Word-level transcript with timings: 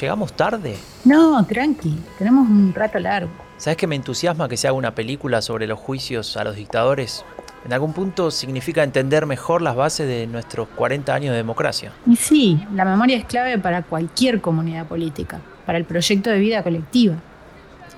¿Llegamos 0.00 0.32
tarde? 0.32 0.76
No, 1.04 1.44
tranqui, 1.44 1.94
tenemos 2.18 2.48
un 2.48 2.72
rato 2.72 2.98
largo. 2.98 3.30
¿Sabes 3.58 3.76
que 3.76 3.86
me 3.86 3.96
entusiasma 3.96 4.48
que 4.48 4.56
se 4.56 4.66
haga 4.66 4.76
una 4.78 4.94
película 4.94 5.42
sobre 5.42 5.66
los 5.66 5.78
juicios 5.78 6.38
a 6.38 6.44
los 6.44 6.56
dictadores? 6.56 7.22
En 7.66 7.74
algún 7.74 7.92
punto 7.92 8.30
significa 8.30 8.82
entender 8.82 9.26
mejor 9.26 9.60
las 9.60 9.76
bases 9.76 10.08
de 10.08 10.26
nuestros 10.26 10.68
40 10.68 11.14
años 11.14 11.32
de 11.32 11.36
democracia. 11.36 11.92
Y 12.06 12.16
sí, 12.16 12.64
la 12.74 12.86
memoria 12.86 13.18
es 13.18 13.26
clave 13.26 13.58
para 13.58 13.82
cualquier 13.82 14.40
comunidad 14.40 14.86
política, 14.86 15.40
para 15.66 15.76
el 15.76 15.84
proyecto 15.84 16.30
de 16.30 16.38
vida 16.38 16.62
colectiva. 16.62 17.16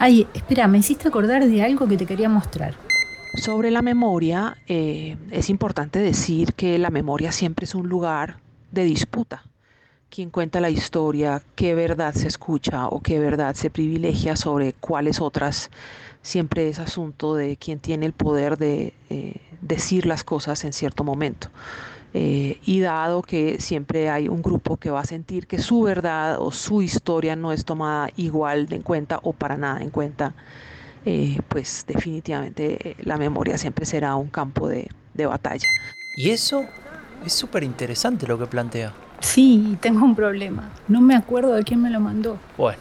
Ay, 0.00 0.26
espera, 0.34 0.66
me 0.66 0.79
hiciste 0.79 1.07
acordar 1.07 1.46
de 1.46 1.62
algo 1.62 1.86
que 1.86 1.96
te 1.96 2.07
quería 2.07 2.29
mostrar. 2.29 2.75
Sobre 3.40 3.71
la 3.71 3.80
memoria, 3.80 4.57
eh, 4.66 5.16
es 5.30 5.48
importante 5.48 6.00
decir 6.00 6.54
que 6.54 6.80
la 6.80 6.90
memoria 6.90 7.30
siempre 7.30 7.64
es 7.64 7.76
un 7.76 7.89
lugar 7.89 8.39
de 8.72 8.82
disputa. 8.82 9.44
Quien 10.14 10.29
cuenta 10.29 10.61
la 10.61 10.68
historia, 10.68 11.40
qué 11.57 11.75
verdad 11.75 12.12
se 12.12 12.29
escucha 12.29 12.86
o 12.86 13.00
qué 13.00 13.18
verdad 13.18 13.54
se 13.54 13.71
privilegia 13.71 14.36
sobre 14.36 14.75
cuáles 14.75 15.22
otras, 15.22 15.71
siempre 16.21 16.68
es 16.68 16.79
asunto 16.79 17.35
de 17.35 17.57
quien 17.57 17.79
tiene 17.79 18.04
el 18.04 18.12
poder 18.12 18.58
de 18.58 18.93
eh, 19.08 19.36
decir 19.62 20.04
las 20.04 20.22
cosas 20.22 20.64
en 20.64 20.75
cierto 20.75 21.02
momento. 21.02 21.48
Eh, 22.12 22.61
y 22.66 22.80
dado 22.80 23.22
que 23.22 23.58
siempre 23.58 24.11
hay 24.11 24.29
un 24.29 24.43
grupo 24.43 24.76
que 24.76 24.90
va 24.90 25.00
a 25.00 25.07
sentir 25.07 25.46
que 25.46 25.58
su 25.58 25.80
verdad 25.80 26.36
o 26.38 26.52
su 26.52 26.82
historia 26.82 27.35
no 27.35 27.50
es 27.50 27.64
tomada 27.64 28.10
igual 28.16 28.66
en 28.71 28.82
cuenta 28.82 29.18
o 29.22 29.32
para 29.32 29.57
nada 29.57 29.80
en 29.80 29.88
cuenta, 29.88 30.35
eh, 31.07 31.38
pues 31.49 31.86
definitivamente 31.86 32.91
eh, 32.91 32.97
la 32.98 33.16
memoria 33.16 33.56
siempre 33.56 33.86
será 33.86 34.14
un 34.16 34.28
campo 34.28 34.69
de, 34.69 34.91
de 35.14 35.24
batalla. 35.24 35.69
Y 36.19 36.28
eso 36.28 36.66
es 37.24 37.33
súper 37.33 37.62
interesante 37.62 38.27
lo 38.27 38.38
que 38.38 38.44
plantea. 38.44 38.92
Sí, 39.22 39.78
tengo 39.81 40.05
un 40.05 40.14
problema. 40.14 40.69
No 40.88 41.00
me 41.00 41.16
acuerdo 41.16 41.55
de 41.55 41.62
quién 41.62 41.80
me 41.80 41.91
lo 41.91 42.00
mandó. 42.00 42.38
Bueno, 42.58 42.78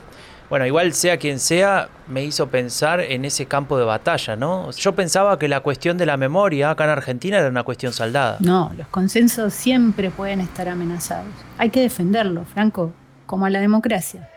bueno, 0.49 0.65
igual 0.65 0.93
sea 0.93 1.15
quien 1.15 1.39
sea, 1.39 1.87
me 2.07 2.25
hizo 2.25 2.49
pensar 2.49 2.99
en 2.99 3.23
ese 3.23 3.45
campo 3.45 3.77
de 3.77 3.85
batalla, 3.85 4.35
¿no? 4.35 4.69
Yo 4.71 4.93
pensaba 4.93 5.39
que 5.39 5.47
la 5.47 5.61
cuestión 5.61 5.97
de 5.97 6.05
la 6.05 6.17
memoria 6.17 6.71
acá 6.71 6.83
en 6.83 6.89
Argentina 6.89 7.37
era 7.37 7.47
una 7.47 7.63
cuestión 7.63 7.93
saldada. 7.93 8.35
No, 8.41 8.69
los 8.77 8.87
consensos 8.87 9.53
siempre 9.53 10.09
pueden 10.09 10.41
estar 10.41 10.67
amenazados. 10.67 11.31
Hay 11.57 11.69
que 11.69 11.79
defenderlo, 11.79 12.43
Franco, 12.43 12.91
como 13.25 13.45
a 13.45 13.49
la 13.49 13.61
democracia. 13.61 14.29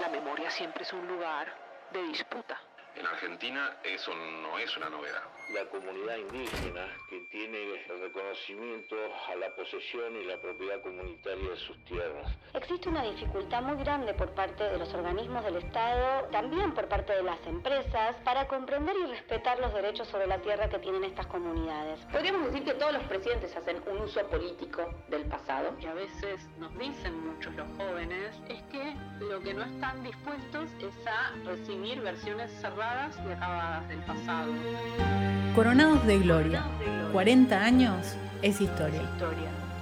La 0.00 0.08
memoria 0.08 0.50
siempre 0.50 0.82
es 0.82 0.92
un 0.92 1.06
lugar 1.06 1.46
de 1.92 2.02
disputa. 2.08 2.56
En 2.96 3.06
Argentina 3.06 3.70
eso 3.84 4.10
no 4.42 4.58
es 4.58 4.76
una 4.76 4.90
novedad. 4.90 5.22
La 5.52 5.66
comunidad 5.66 6.16
indígena 6.16 6.86
que 7.10 7.20
tiene 7.30 7.58
el 7.88 8.00
reconocimiento 8.00 8.96
a 9.28 9.34
la 9.36 9.54
posesión 9.54 10.16
y 10.16 10.24
la 10.24 10.40
propiedad 10.40 10.80
comunitaria 10.80 11.50
de 11.50 11.56
sus 11.56 11.76
tierras. 11.84 12.32
Existe 12.54 12.88
una 12.88 13.02
dificultad 13.02 13.62
muy 13.62 13.76
grande 13.76 14.14
por 14.14 14.30
parte 14.34 14.64
de 14.64 14.78
los 14.78 14.92
organismos 14.94 15.44
del 15.44 15.56
Estado, 15.56 16.28
también 16.30 16.72
por 16.72 16.88
parte 16.88 17.12
de 17.12 17.22
las 17.22 17.44
empresas, 17.46 18.16
para 18.24 18.48
comprender 18.48 18.96
y 18.96 19.06
respetar 19.10 19.58
los 19.58 19.74
derechos 19.74 20.08
sobre 20.08 20.26
la 20.26 20.38
tierra 20.38 20.70
que 20.70 20.78
tienen 20.78 21.04
estas 21.04 21.26
comunidades. 21.26 22.00
Podríamos 22.10 22.46
decir 22.46 22.64
que 22.64 22.74
todos 22.74 22.94
los 22.94 23.02
presidentes 23.04 23.54
hacen 23.54 23.82
un 23.86 23.98
uso 23.98 24.26
político 24.28 24.88
del 25.08 25.26
pasado. 25.26 25.76
Y 25.80 25.86
a 25.86 25.94
veces 25.94 26.48
nos 26.58 26.76
dicen 26.78 27.26
muchos 27.26 27.54
los 27.54 27.68
jóvenes 27.76 28.34
es 28.48 28.62
que 28.64 28.96
lo 29.20 29.40
que 29.40 29.52
no 29.52 29.64
están 29.64 30.02
dispuestos 30.02 30.70
es 30.80 31.06
a 31.06 31.32
recibir 31.44 32.00
versiones 32.00 32.50
cerradas 32.60 33.18
y 33.26 33.32
acabadas 33.32 33.88
del 33.88 34.02
pasado. 34.04 35.41
Coronados 35.54 36.06
de 36.06 36.18
Gloria. 36.18 36.64
40 37.12 37.62
años 37.62 38.16
es 38.40 38.60
historia. 38.60 39.02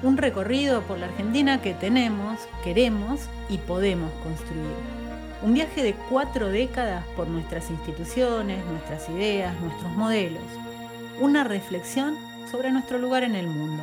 Un 0.02 0.16
recorrido 0.16 0.82
por 0.82 0.98
la 0.98 1.06
Argentina 1.06 1.62
que 1.62 1.74
tenemos, 1.74 2.40
queremos 2.64 3.28
y 3.48 3.58
podemos 3.58 4.10
construir. 4.24 4.74
Un 5.42 5.54
viaje 5.54 5.84
de 5.84 5.94
cuatro 6.08 6.48
décadas 6.48 7.04
por 7.14 7.28
nuestras 7.28 7.70
instituciones, 7.70 8.64
nuestras 8.66 9.08
ideas, 9.10 9.58
nuestros 9.60 9.92
modelos. 9.92 10.42
Una 11.20 11.44
reflexión 11.44 12.16
sobre 12.50 12.72
nuestro 12.72 12.98
lugar 12.98 13.22
en 13.22 13.36
el 13.36 13.46
mundo. 13.46 13.82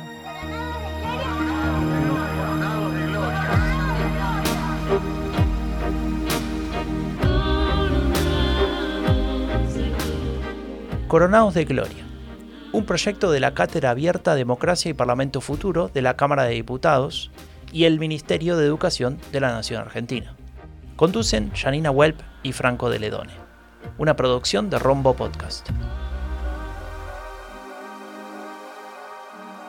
Coronados 11.08 11.54
de 11.54 11.64
Gloria, 11.64 12.04
un 12.70 12.84
proyecto 12.84 13.30
de 13.30 13.40
la 13.40 13.54
Cátedra 13.54 13.92
Abierta 13.92 14.34
Democracia 14.34 14.90
y 14.90 14.94
Parlamento 14.94 15.40
Futuro 15.40 15.88
de 15.88 16.02
la 16.02 16.18
Cámara 16.18 16.44
de 16.44 16.52
Diputados 16.52 17.30
y 17.72 17.84
el 17.84 17.98
Ministerio 17.98 18.58
de 18.58 18.66
Educación 18.66 19.18
de 19.32 19.40
la 19.40 19.50
Nación 19.50 19.80
Argentina. 19.80 20.36
Conducen 20.96 21.50
Janina 21.54 21.90
Welp 21.90 22.20
y 22.42 22.52
Franco 22.52 22.90
de 22.90 22.98
Ledone. 22.98 23.32
Una 23.96 24.16
producción 24.16 24.68
de 24.68 24.78
Rombo 24.78 25.14
Podcast. 25.14 25.70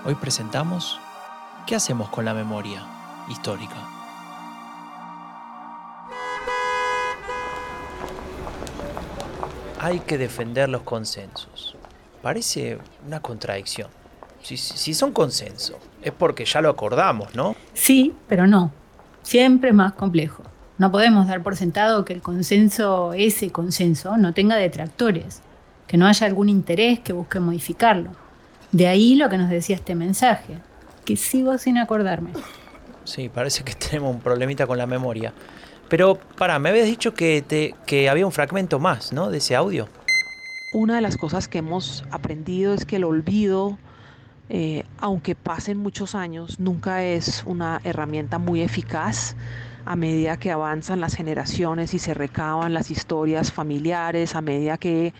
Hoy 0.03 0.15
presentamos 0.15 0.99
¿Qué 1.65 1.75
hacemos 1.75 2.09
con 2.09 2.25
la 2.25 2.33
memoria 2.33 2.85
histórica? 3.29 3.88
Hay 9.79 9.99
que 9.99 10.17
defender 10.17 10.69
los 10.69 10.81
consensos. 10.81 11.75
Parece 12.21 12.77
una 13.05 13.21
contradicción. 13.21 13.89
Si, 14.41 14.57
si 14.57 14.93
son 14.93 15.11
consensos, 15.11 15.77
es 16.01 16.11
porque 16.11 16.45
ya 16.45 16.61
lo 16.61 16.69
acordamos, 16.69 17.33
¿no? 17.35 17.55
Sí, 17.73 18.13
pero 18.27 18.45
no. 18.45 18.71
Siempre 19.21 19.69
es 19.69 19.75
más 19.75 19.93
complejo. 19.93 20.43
No 20.77 20.91
podemos 20.91 21.27
dar 21.27 21.43
por 21.43 21.55
sentado 21.55 22.05
que 22.05 22.13
el 22.13 22.21
consenso, 22.21 23.13
ese 23.13 23.51
consenso, 23.51 24.17
no 24.17 24.33
tenga 24.33 24.55
detractores, 24.55 25.41
que 25.87 25.97
no 25.97 26.07
haya 26.07 26.27
algún 26.27 26.49
interés 26.49 26.99
que 26.99 27.13
busque 27.13 27.39
modificarlo. 27.39 28.11
De 28.71 28.87
ahí 28.87 29.15
lo 29.15 29.29
que 29.29 29.37
nos 29.37 29.49
decía 29.49 29.75
este 29.75 29.95
mensaje, 29.95 30.59
que 31.03 31.15
sigo 31.17 31.57
sin 31.57 31.77
acordarme. 31.77 32.31
Sí, 33.03 33.27
parece 33.27 33.63
que 33.63 33.73
tenemos 33.89 34.13
un 34.13 34.21
problemita 34.21 34.67
con 34.67 34.77
la 34.77 34.85
memoria. 34.85 35.33
Pero, 35.89 36.19
para, 36.37 36.59
me 36.59 36.69
habías 36.69 36.85
dicho 36.85 37.13
que, 37.13 37.41
te, 37.41 37.75
que 37.85 38.09
había 38.09 38.25
un 38.25 38.31
fragmento 38.31 38.79
más, 38.79 39.11
¿no? 39.11 39.29
De 39.29 39.39
ese 39.39 39.55
audio. 39.55 39.89
Una 40.71 40.95
de 40.95 41.01
las 41.01 41.17
cosas 41.17 41.47
que 41.47 41.57
hemos 41.57 42.03
aprendido 42.11 42.75
es 42.75 42.85
que 42.85 42.97
el 42.97 43.03
olvido, 43.03 43.77
eh, 44.49 44.83
aunque 44.99 45.33
pasen 45.33 45.77
muchos 45.77 46.13
años, 46.13 46.59
nunca 46.59 47.03
es 47.03 47.43
una 47.47 47.81
herramienta 47.83 48.37
muy 48.37 48.61
eficaz 48.61 49.35
a 49.85 49.95
medida 49.95 50.37
que 50.37 50.51
avanzan 50.51 51.01
las 51.01 51.15
generaciones 51.15 51.95
y 51.95 51.99
se 51.99 52.13
recaban 52.13 52.75
las 52.75 52.91
historias 52.91 53.51
familiares, 53.51 54.35
a 54.35 54.41
medida 54.41 54.77
que 54.77 55.13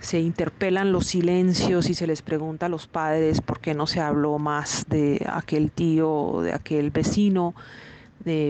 se 0.00 0.20
interpelan 0.20 0.92
los 0.92 1.06
silencios 1.06 1.90
y 1.90 1.94
se 1.94 2.06
les 2.06 2.22
pregunta 2.22 2.66
a 2.66 2.68
los 2.70 2.86
padres 2.86 3.42
por 3.42 3.60
qué 3.60 3.74
no 3.74 3.86
se 3.86 4.00
habló 4.00 4.38
más 4.38 4.86
de 4.88 5.26
aquel 5.28 5.70
tío 5.70 6.10
o 6.10 6.42
de 6.42 6.54
aquel 6.54 6.90
vecino. 6.90 7.54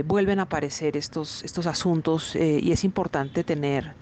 Vuelven 0.05 0.41
a 0.41 0.43
aparecer 0.43 0.97
estos, 0.97 1.45
estos 1.45 1.67
asuntos 1.67 2.35
eh, 2.35 2.59
y 2.63 2.73
es 2.73 2.85
importante 2.85 3.45
tener 3.45 3.95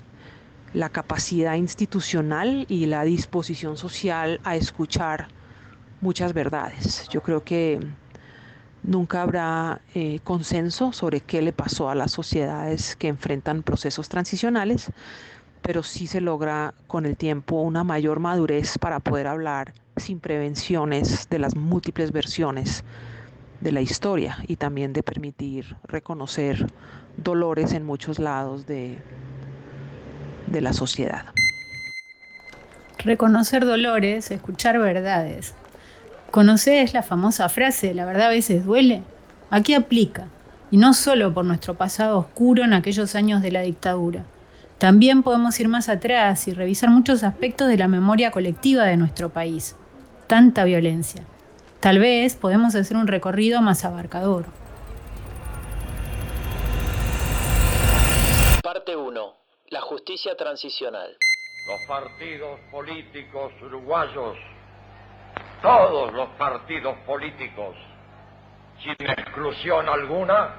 la 0.72 0.88
capacidad 0.88 1.54
institucional 1.54 2.66
y 2.69 2.87
la 2.87 3.04
disposición 3.04 3.76
social 3.76 4.41
a 4.44 4.56
escuchar 4.56 5.28
muchas 6.00 6.32
verdades. 6.32 7.09
Yo 7.09 7.22
creo 7.22 7.43
que 7.44 7.81
nunca 8.82 9.22
habrá 9.22 9.81
eh, 9.94 10.21
consenso 10.22 10.93
sobre 10.93 11.21
qué 11.21 11.43
le 11.43 11.53
pasó 11.53 11.91
a 11.91 11.94
las 11.94 12.12
sociedades 12.12 12.97
que 12.97 13.09
enfrentan 13.09 13.62
procesos 13.62 14.09
transicionales, 14.09 14.91
pero 15.62 15.82
sí 15.82 16.06
se 16.06 16.21
logra 16.21 16.75
con 16.87 17.06
el 17.06 17.16
tiempo 17.16 17.60
una 17.60 17.84
mayor 17.84 18.21
madurez 18.21 18.78
para 18.78 19.00
poder 19.00 19.26
hablar 19.26 19.75
sin 19.97 20.21
prevenciones 20.21 21.29
de 21.29 21.38
las 21.38 21.56
múltiples 21.56 22.12
versiones 22.12 22.85
de 23.61 23.73
la 23.73 23.81
historia 23.81 24.38
y 24.47 24.56
también 24.56 24.93
de 24.93 25.03
permitir 25.03 25.76
reconocer 25.85 26.67
dolores 27.17 27.73
en 27.73 27.85
muchos 27.85 28.19
lados 28.19 28.67
de, 28.67 28.99
de 30.47 30.61
la 30.61 30.73
sociedad. 30.73 31.26
Reconocer 32.99 33.64
dolores, 33.64 34.31
escuchar 34.31 34.79
verdades. 34.79 35.55
¿Conoces 36.31 36.93
la 36.93 37.03
famosa 37.03 37.49
frase, 37.49 37.94
la 37.94 38.05
verdad 38.05 38.26
a 38.26 38.31
veces 38.31 38.64
duele? 38.64 39.03
Aquí 39.50 39.75
aplica, 39.75 40.26
y 40.70 40.76
no 40.76 40.93
solo 40.93 41.32
por 41.32 41.44
nuestro 41.44 41.75
pasado 41.75 42.19
oscuro 42.19 42.64
en 42.64 42.73
aquellos 42.73 43.14
años 43.14 43.43
de 43.43 43.52
la 43.52 43.61
dictadura. 43.61 44.25
También 44.79 45.23
podemos 45.23 45.59
ir 45.61 45.69
más 45.69 45.88
atrás 45.88 46.49
y 46.49 46.52
revisar 46.52 46.91
muchos 46.91 47.23
aspectos 47.23 47.69
de 47.69 47.79
la 47.79 47.88
memoria 47.88 48.31
colectiva 48.31 48.85
de 48.85 48.97
nuestro 48.97 49.31
país. 49.31 49.76
Tanta 50.26 50.64
violencia. 50.64 51.23
Tal 51.87 52.00
vez 52.00 52.35
podemos 52.35 52.75
hacer 52.75 52.97
un 52.97 53.06
recorrido 53.06 53.62
más 53.62 53.85
abarcador. 53.85 54.47
Parte 58.61 58.97
1. 58.97 59.35
La 59.69 59.81
justicia 59.83 60.37
transicional. 60.37 61.17
Los 61.69 61.81
partidos 61.87 62.59
políticos 62.73 63.53
uruguayos, 63.62 64.37
todos 65.62 66.12
los 66.12 66.29
partidos 66.31 66.97
políticos, 67.06 67.77
sin 68.83 69.09
exclusión 69.09 69.88
alguna, 69.88 70.56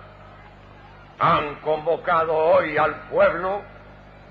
han 1.20 1.56
convocado 1.56 2.38
hoy 2.38 2.78
al 2.78 3.10
pueblo 3.10 3.64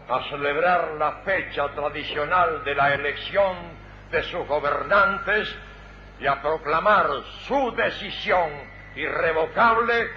a 0.09 0.31
celebrar 0.31 0.95
la 0.99 1.13
fecha 1.27 1.69
tradicional 1.75 2.65
de 2.65 2.75
la 2.75 2.95
elección 2.95 3.55
de 4.11 4.23
sus 4.23 4.49
gobernantes 4.49 5.55
y 6.21 6.27
a 6.27 6.41
proclamar 6.41 7.07
su 7.47 7.73
decisión 7.73 8.51
irrevocable 8.95 10.09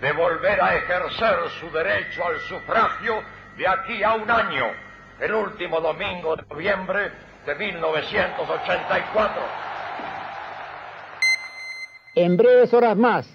de 0.00 0.12
volver 0.12 0.60
a 0.60 0.76
ejercer 0.76 1.36
su 1.60 1.70
derecho 1.70 2.24
al 2.26 2.38
sufragio 2.40 3.22
de 3.56 3.66
aquí 3.66 4.02
a 4.02 4.14
un 4.14 4.30
año, 4.30 4.66
el 5.20 5.32
último 5.32 5.80
domingo 5.80 6.36
de 6.36 6.44
noviembre 6.50 7.10
de 7.46 7.54
1984. 7.54 9.42
En 12.14 12.36
breves 12.36 12.74
horas 12.74 12.96
más, 12.96 13.28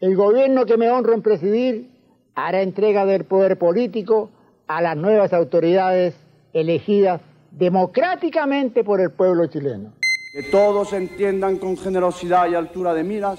el 0.00 0.16
gobierno 0.16 0.66
que 0.66 0.76
me 0.76 0.90
honro 0.90 1.14
en 1.14 1.22
presidir 1.22 1.90
hará 2.34 2.62
entrega 2.62 3.04
del 3.04 3.24
poder 3.24 3.58
político 3.58 4.30
a 4.66 4.80
las 4.80 4.96
nuevas 4.96 5.32
autoridades 5.32 6.16
elegidas 6.52 7.20
democráticamente 7.50 8.82
por 8.82 9.00
el 9.00 9.10
pueblo 9.12 9.46
chileno. 9.46 9.92
Que 10.32 10.44
todos 10.44 10.94
entiendan 10.94 11.58
con 11.58 11.76
generosidad 11.76 12.48
y 12.48 12.54
altura 12.54 12.94
de 12.94 13.04
miras 13.04 13.38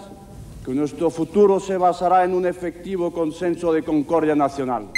que 0.64 0.76
nuestro 0.76 1.10
futuro 1.10 1.60
se 1.60 1.76
basará 1.76 2.24
en 2.24 2.36
un 2.36 2.46
efectivo 2.46 3.12
consenso 3.12 3.74
de 3.74 3.82
concordia 3.82 4.36
nacional. 4.36 4.92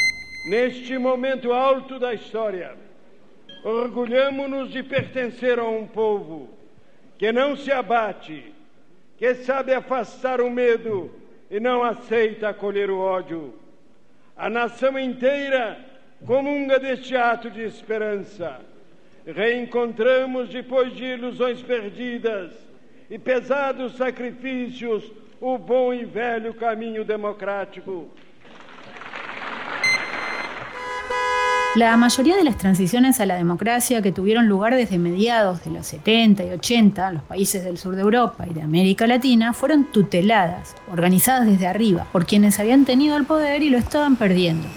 Neste 0.50 1.00
momento 1.00 1.54
alto 1.54 1.98
da 1.98 2.14
história, 2.14 2.76
orgulhamos-nos 3.64 4.74
de 4.74 4.84
pertencer 4.84 5.58
a 5.58 5.64
um 5.64 5.88
povo 5.88 6.50
que 7.18 7.32
não 7.32 7.56
se 7.56 7.72
abate, 7.72 8.54
que 9.18 9.34
sabe 9.34 9.74
afastar 9.74 10.42
o 10.42 10.50
medo 10.50 11.10
e 11.50 11.62
não 11.62 11.82
aceita 11.82 12.50
acolher 12.50 12.92
o 12.92 13.00
ódio. 13.00 13.54
A 14.36 14.50
nação 14.50 15.00
inteira 15.00 15.80
comunga 16.26 16.78
deste 16.78 17.16
ato 17.16 17.50
de 17.50 17.62
esperança. 17.62 18.60
Reencontramos, 19.26 20.50
depois 20.50 20.94
de 20.96 21.04
ilusões 21.04 21.62
perdidas 21.62 22.52
e 23.10 23.18
pesados 23.18 23.98
sacrifícios, 23.98 25.04
o 25.42 25.58
bom 25.58 25.94
y 25.94 26.06
velho 26.06 26.54
camino 26.54 27.04
democrático. 27.04 28.08
La 31.76 31.98
mayoría 31.98 32.38
de 32.38 32.46
las 32.46 32.58
transiciones 32.58 33.20
a 33.20 33.26
la 33.26 33.36
democracia 33.36 34.02
que 34.02 34.14
tuvieron 34.14 34.48
lugar 34.48 34.74
desde 34.76 34.98
mediados 34.98 35.62
de 35.66 35.72
los 35.72 35.86
70 35.88 36.46
y 36.46 36.52
80 36.52 37.10
en 37.10 37.14
los 37.16 37.24
países 37.24 37.66
del 37.66 37.78
sur 37.78 37.96
de 37.96 38.02
Europa 38.02 38.46
y 38.50 38.54
de 38.54 38.62
América 38.62 39.08
Latina 39.08 39.52
fueron 39.52 39.92
tuteladas, 39.92 40.74
organizadas 40.90 41.48
desde 41.48 41.68
arriba, 41.68 42.08
por 42.14 42.26
quienes 42.26 42.60
habían 42.62 42.86
tenido 42.86 43.18
el 43.18 43.26
poder 43.26 43.62
y 43.62 43.70
lo 43.70 43.78
estaban 43.78 44.16
perdiendo. 44.16 44.70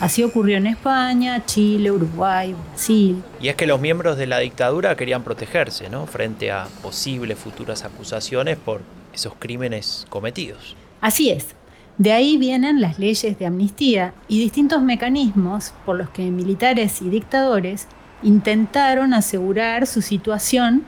Así 0.00 0.22
ocurrió 0.22 0.56
en 0.56 0.66
España, 0.66 1.44
Chile, 1.44 1.90
Uruguay, 1.90 2.54
Brasil. 2.70 3.22
Y 3.38 3.48
es 3.48 3.56
que 3.56 3.66
los 3.66 3.80
miembros 3.80 4.16
de 4.16 4.26
la 4.26 4.38
dictadura 4.38 4.96
querían 4.96 5.22
protegerse, 5.22 5.90
¿no? 5.90 6.06
Frente 6.06 6.50
a 6.50 6.68
posibles 6.82 7.38
futuras 7.38 7.84
acusaciones 7.84 8.56
por 8.56 8.80
esos 9.12 9.34
crímenes 9.38 10.06
cometidos. 10.08 10.74
Así 11.02 11.28
es. 11.30 11.48
De 11.98 12.12
ahí 12.12 12.38
vienen 12.38 12.80
las 12.80 12.98
leyes 12.98 13.38
de 13.38 13.44
amnistía 13.44 14.14
y 14.26 14.40
distintos 14.40 14.80
mecanismos 14.80 15.74
por 15.84 15.96
los 15.96 16.08
que 16.08 16.22
militares 16.30 17.02
y 17.02 17.10
dictadores 17.10 17.86
intentaron 18.22 19.12
asegurar 19.12 19.86
su 19.86 20.00
situación 20.00 20.84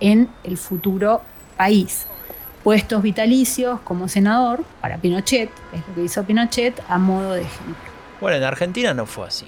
en 0.00 0.30
el 0.44 0.56
futuro 0.56 1.20
país. 1.58 2.06
Puestos 2.64 3.02
vitalicios 3.02 3.80
como 3.80 4.08
senador 4.08 4.64
para 4.80 4.96
Pinochet, 4.96 5.50
es 5.74 5.86
lo 5.88 5.94
que 5.94 6.04
hizo 6.04 6.24
Pinochet, 6.24 6.82
a 6.88 6.96
modo 6.96 7.34
de 7.34 7.42
ejemplo. 7.42 7.85
Bueno, 8.20 8.38
en 8.38 8.44
Argentina 8.44 8.94
no 8.94 9.06
fue 9.06 9.26
así. 9.26 9.46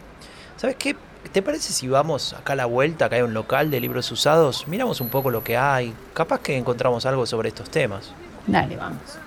¿Sabes 0.56 0.76
qué? 0.76 0.94
¿Te 1.32 1.42
parece 1.42 1.72
si 1.72 1.88
vamos 1.88 2.32
acá 2.32 2.52
a 2.52 2.56
la 2.56 2.66
vuelta, 2.66 3.06
acá 3.06 3.16
hay 3.16 3.22
un 3.22 3.34
local 3.34 3.70
de 3.70 3.80
libros 3.80 4.10
usados? 4.12 4.68
Miramos 4.68 5.00
un 5.00 5.08
poco 5.08 5.30
lo 5.30 5.42
que 5.42 5.56
hay. 5.56 5.94
Capaz 6.14 6.40
que 6.40 6.56
encontramos 6.56 7.06
algo 7.06 7.26
sobre 7.26 7.48
estos 7.48 7.70
temas. 7.70 8.12
Dale, 8.46 8.76
vamos. 8.76 9.18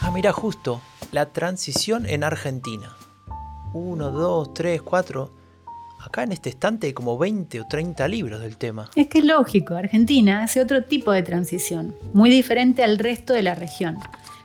Ah, 0.00 0.10
mira, 0.12 0.32
justo. 0.32 0.80
La 1.12 1.26
transición 1.26 2.06
en 2.06 2.24
Argentina. 2.24 2.96
Uno, 3.72 4.10
dos, 4.10 4.52
tres, 4.54 4.82
cuatro 4.82 5.40
acá 6.04 6.22
en 6.22 6.32
este 6.32 6.48
estante 6.48 6.86
hay 6.86 6.92
como 6.92 7.18
20 7.18 7.60
o 7.60 7.66
30 7.66 8.08
libros 8.08 8.40
del 8.40 8.56
tema. 8.56 8.90
Es 8.96 9.08
que 9.08 9.18
es 9.18 9.24
lógico, 9.24 9.74
Argentina 9.74 10.42
hace 10.42 10.60
otro 10.60 10.84
tipo 10.84 11.12
de 11.12 11.22
transición, 11.22 11.94
muy 12.12 12.30
diferente 12.30 12.82
al 12.82 12.98
resto 12.98 13.32
de 13.32 13.42
la 13.42 13.54
región. 13.54 13.98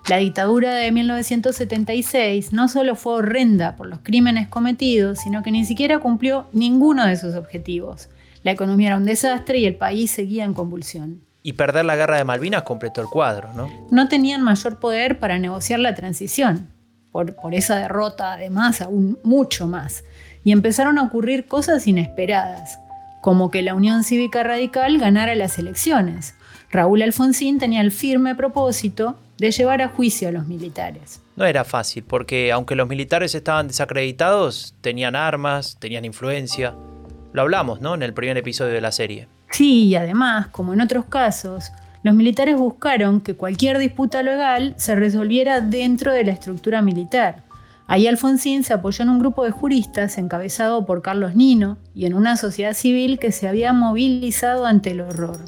La 0.08 0.18
dictadura 0.18 0.76
de 0.76 0.92
1976 0.92 2.54
no 2.54 2.68
solo 2.68 2.96
fue 2.96 3.14
horrenda 3.14 3.76
por 3.76 3.88
los 3.88 4.00
crímenes 4.04 4.48
cometidos, 4.48 5.20
sino 5.20 5.42
que 5.42 5.52
ni 5.52 5.66
siquiera 5.66 6.00
cumplió 6.00 6.48
ninguno 6.54 7.08
de 7.08 7.16
sus 7.18 7.36
objetivos. 7.36 8.10
La 8.44 8.52
economía 8.52 8.90
era 8.90 8.98
un 8.98 9.06
desastre 9.06 9.58
y 9.58 9.66
el 9.66 9.76
país 9.76 10.12
seguía 10.12 10.44
en 10.44 10.54
convulsión. 10.54 11.22
Y 11.42 11.54
perder 11.54 11.86
la 11.86 11.96
guerra 11.96 12.18
de 12.18 12.24
Malvinas 12.24 12.64
completó 12.64 13.02
el 13.02 13.08
cuadro, 13.08 13.54
¿no? 13.54 13.68
No 13.90 14.08
tenían 14.08 14.44
mayor 14.44 14.80
poder 14.80 15.20
para 15.20 15.40
negociar 15.40 15.80
la 15.80 15.96
transición. 15.96 16.75
Por, 17.16 17.34
por 17.34 17.56
esa 17.56 17.78
derrota, 17.78 18.34
además, 18.34 18.82
aún 18.82 19.18
mucho 19.24 19.68
más 19.68 20.04
y 20.44 20.52
empezaron 20.52 20.98
a 20.98 21.04
ocurrir 21.04 21.48
cosas 21.48 21.88
inesperadas, 21.88 22.78
como 23.22 23.52
que 23.52 23.62
la 23.62 23.74
Unión 23.74 24.04
Cívica 24.04 24.44
Radical 24.44 24.98
ganara 24.98 25.34
las 25.34 25.58
elecciones. 25.58 26.36
Raúl 26.70 27.04
Alfonsín 27.04 27.58
tenía 27.58 27.80
el 27.80 27.94
firme 27.94 28.36
propósito 28.36 29.18
de 29.38 29.52
llevar 29.52 29.82
a 29.82 29.88
juicio 29.88 30.28
a 30.28 30.34
los 30.34 30.46
militares. 30.46 31.22
No 31.38 31.46
era 31.46 31.64
fácil, 31.64 32.04
porque 32.04 32.52
aunque 32.52 32.76
los 32.76 32.90
militares 32.90 33.34
estaban 33.34 33.70
desacreditados, 33.70 34.76
tenían 34.82 35.16
armas, 35.16 35.78
tenían 35.80 36.04
influencia. 36.04 36.76
Lo 37.32 37.44
hablamos, 37.44 37.80
¿no? 37.80 37.96
En 37.96 38.04
el 38.04 38.14
primer 38.14 38.36
episodio 38.36 38.74
de 38.74 38.82
la 38.82 38.92
serie. 38.92 39.30
Sí, 39.52 39.86
y 39.86 39.96
además, 39.96 40.48
como 40.48 40.74
en 40.74 40.82
otros 40.82 41.06
casos, 41.06 41.72
los 42.06 42.14
militares 42.14 42.56
buscaron 42.56 43.20
que 43.20 43.34
cualquier 43.34 43.80
disputa 43.80 44.22
legal 44.22 44.76
se 44.78 44.94
resolviera 44.94 45.60
dentro 45.60 46.14
de 46.14 46.24
la 46.24 46.34
estructura 46.34 46.84
militar. 46.84 47.42
Ahí 47.88 48.06
Alfonsín 48.06 48.64
se 48.64 48.74
apoyó 48.74 49.02
en 49.02 49.10
un 49.10 49.18
grupo 49.18 49.44
de 49.44 49.50
juristas 49.50 50.20
encabezado 50.20 50.86
por 50.86 51.02
Carlos 51.02 51.34
Nino 51.34 51.80
y 51.96 52.06
en 52.06 52.14
una 52.14 52.38
sociedad 52.38 52.76
civil 52.76 53.18
que 53.18 53.32
se 53.32 53.48
había 53.48 53.74
movilizado 53.74 54.68
ante 54.68 54.92
el 54.92 55.02
horror. 55.02 55.46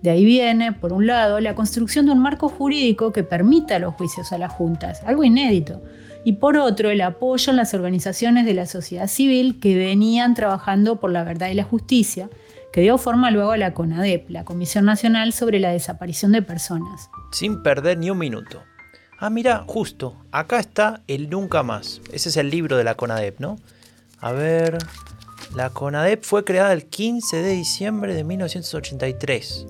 De 0.00 0.10
ahí 0.10 0.24
viene, 0.24 0.70
por 0.70 0.92
un 0.92 1.08
lado, 1.08 1.40
la 1.40 1.56
construcción 1.56 2.06
de 2.06 2.12
un 2.12 2.20
marco 2.20 2.48
jurídico 2.48 3.12
que 3.12 3.24
permita 3.24 3.80
los 3.80 3.94
juicios 3.94 4.30
a 4.30 4.38
las 4.38 4.52
juntas, 4.52 5.02
algo 5.04 5.24
inédito, 5.24 5.82
y 6.22 6.34
por 6.34 6.58
otro, 6.58 6.90
el 6.90 7.00
apoyo 7.00 7.50
en 7.50 7.56
las 7.56 7.74
organizaciones 7.74 8.46
de 8.46 8.54
la 8.54 8.66
sociedad 8.66 9.08
civil 9.08 9.58
que 9.58 9.76
venían 9.76 10.34
trabajando 10.34 11.00
por 11.00 11.10
la 11.10 11.24
verdad 11.24 11.48
y 11.48 11.54
la 11.54 11.64
justicia, 11.64 12.30
que 12.72 12.82
dio 12.82 12.98
forma 12.98 13.30
luego 13.30 13.52
a 13.52 13.56
la 13.56 13.74
CONADEP, 13.74 14.30
la 14.30 14.44
Comisión 14.44 14.84
Nacional 14.84 15.32
sobre 15.32 15.58
la 15.58 15.70
Desaparición 15.70 16.32
de 16.32 16.42
Personas. 16.42 17.10
Sin 17.32 17.62
perder 17.62 17.98
ni 17.98 18.10
un 18.10 18.18
minuto. 18.18 18.62
Ah, 19.18 19.30
mira, 19.30 19.64
justo, 19.66 20.14
acá 20.30 20.60
está 20.60 21.02
el 21.08 21.28
Nunca 21.28 21.62
Más. 21.62 22.00
Ese 22.12 22.28
es 22.28 22.36
el 22.36 22.50
libro 22.50 22.76
de 22.76 22.84
la 22.84 22.94
CONADEP, 22.94 23.40
¿no? 23.40 23.56
A 24.20 24.32
ver, 24.32 24.78
la 25.56 25.70
CONADEP 25.70 26.24
fue 26.24 26.44
creada 26.44 26.72
el 26.72 26.86
15 26.86 27.42
de 27.42 27.50
diciembre 27.50 28.14
de 28.14 28.22
1983. 28.22 29.66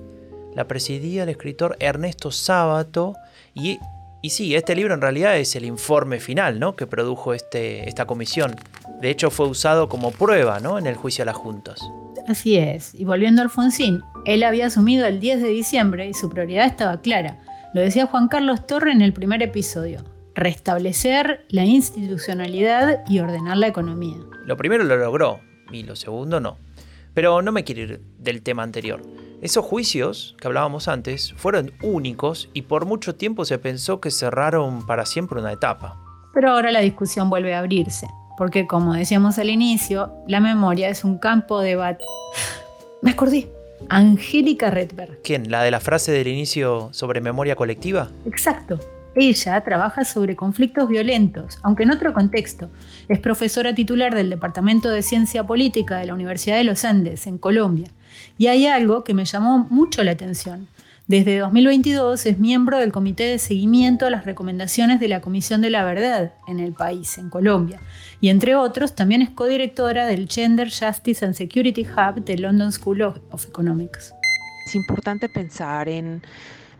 La 0.53 0.67
presidía 0.67 1.23
el 1.23 1.29
escritor 1.29 1.77
Ernesto 1.79 2.31
Sábato 2.31 3.15
y, 3.53 3.79
y 4.21 4.31
sí, 4.31 4.55
este 4.55 4.75
libro 4.75 4.93
en 4.93 5.01
realidad 5.01 5.37
es 5.37 5.55
el 5.55 5.65
informe 5.65 6.19
final, 6.19 6.59
¿no? 6.59 6.75
Que 6.75 6.85
produjo 6.85 7.33
este, 7.33 7.87
esta 7.87 8.05
comisión. 8.05 8.55
De 9.01 9.09
hecho 9.09 9.31
fue 9.31 9.47
usado 9.47 9.87
como 9.87 10.11
prueba, 10.11 10.59
¿no? 10.59 10.77
En 10.77 10.85
el 10.85 10.95
juicio 10.95 11.23
a 11.23 11.25
las 11.25 11.37
juntas. 11.37 11.79
Así 12.27 12.57
es, 12.57 12.93
y 12.95 13.05
volviendo 13.05 13.41
a 13.41 13.45
Alfonsín, 13.45 14.01
él 14.25 14.43
había 14.43 14.67
asumido 14.67 15.05
el 15.05 15.19
10 15.19 15.41
de 15.41 15.49
diciembre 15.49 16.07
y 16.07 16.13
su 16.13 16.29
prioridad 16.29 16.65
estaba 16.65 17.01
clara 17.01 17.39
lo 17.71 17.81
decía 17.81 18.07
Juan 18.07 18.29
Carlos 18.29 18.65
Torre 18.65 18.91
en 18.91 19.03
el 19.03 19.13
primer 19.13 19.43
episodio. 19.43 20.03
Restablecer 20.33 21.45
la 21.49 21.65
institucionalidad 21.65 23.03
y 23.07 23.19
ordenar 23.19 23.57
la 23.57 23.67
economía. 23.67 24.17
Lo 24.45 24.57
primero 24.57 24.83
lo 24.83 24.97
logró 24.97 25.39
y 25.71 25.83
lo 25.83 25.95
segundo 25.95 26.39
no. 26.39 26.57
Pero 27.13 27.43
no 27.43 27.51
me 27.51 27.63
quiero 27.63 27.81
ir 27.81 28.01
del 28.17 28.41
tema 28.41 28.63
anterior. 28.63 29.01
Esos 29.41 29.63
juicios 29.65 30.35
que 30.39 30.47
hablábamos 30.47 30.87
antes 30.87 31.33
fueron 31.37 31.73
únicos 31.83 32.49
y 32.53 32.63
por 32.63 32.85
mucho 32.85 33.15
tiempo 33.15 33.45
se 33.45 33.59
pensó 33.59 34.01
que 34.01 34.09
cerraron 34.09 34.85
para 34.87 35.05
siempre 35.05 35.39
una 35.39 35.51
etapa. 35.51 36.01
Pero 36.33 36.51
ahora 36.51 36.71
la 36.71 36.79
discusión 36.79 37.29
vuelve 37.29 37.53
a 37.53 37.59
abrirse, 37.59 38.07
porque 38.39 38.65
como 38.67 38.93
decíamos 38.93 39.37
al 39.37 39.49
inicio, 39.49 40.13
la 40.25 40.39
memoria 40.39 40.87
es 40.87 41.03
un 41.03 41.17
campo 41.17 41.59
de 41.59 41.71
debate. 41.71 42.05
Me 43.01 43.11
acordé. 43.11 43.51
Angélica 43.89 44.71
Redberg. 44.71 45.21
¿Quién? 45.23 45.51
¿La 45.51 45.61
de 45.61 45.71
la 45.71 45.81
frase 45.81 46.13
del 46.13 46.27
inicio 46.27 46.87
sobre 46.93 47.19
memoria 47.19 47.57
colectiva? 47.57 48.09
Exacto. 48.25 48.79
Ella 49.13 49.59
trabaja 49.61 50.05
sobre 50.05 50.37
conflictos 50.37 50.87
violentos, 50.87 51.59
aunque 51.63 51.83
en 51.83 51.91
otro 51.91 52.13
contexto. 52.13 52.69
Es 53.09 53.19
profesora 53.19 53.75
titular 53.75 54.15
del 54.15 54.29
Departamento 54.29 54.89
de 54.89 55.01
Ciencia 55.01 55.43
Política 55.43 55.97
de 55.97 56.05
la 56.05 56.13
Universidad 56.13 56.55
de 56.55 56.63
los 56.63 56.85
Andes, 56.85 57.27
en 57.27 57.39
Colombia. 57.39 57.89
Y 58.37 58.47
hay 58.47 58.67
algo 58.67 59.03
que 59.03 59.13
me 59.13 59.25
llamó 59.25 59.67
mucho 59.69 60.01
la 60.01 60.11
atención. 60.11 60.69
Desde 61.09 61.39
2022 61.39 62.23
es 62.27 62.37
miembro 62.37 62.77
del 62.77 62.91
Comité 62.91 63.23
de 63.23 63.39
Seguimiento 63.39 64.05
a 64.05 64.11
las 64.11 64.25
Recomendaciones 64.25 64.99
de 64.99 65.07
la 65.07 65.21
Comisión 65.21 65.59
de 65.59 65.71
la 65.71 65.83
Verdad 65.83 66.33
en 66.47 66.59
el 66.59 66.73
país, 66.73 67.17
en 67.17 67.31
Colombia. 67.31 67.81
Y 68.21 68.29
entre 68.29 68.55
otros, 68.55 68.95
también 68.95 69.21
es 69.21 69.29
codirectora 69.29 70.05
del 70.05 70.27
Gender 70.27 70.69
Justice 70.69 71.25
and 71.25 71.35
Security 71.35 71.85
Hub 71.85 72.23
de 72.23 72.37
London 72.37 72.71
School 72.71 73.01
of 73.01 73.45
Economics. 73.47 74.13
Es 74.65 74.75
importante 74.75 75.29
pensar 75.29 75.87
en 75.87 76.21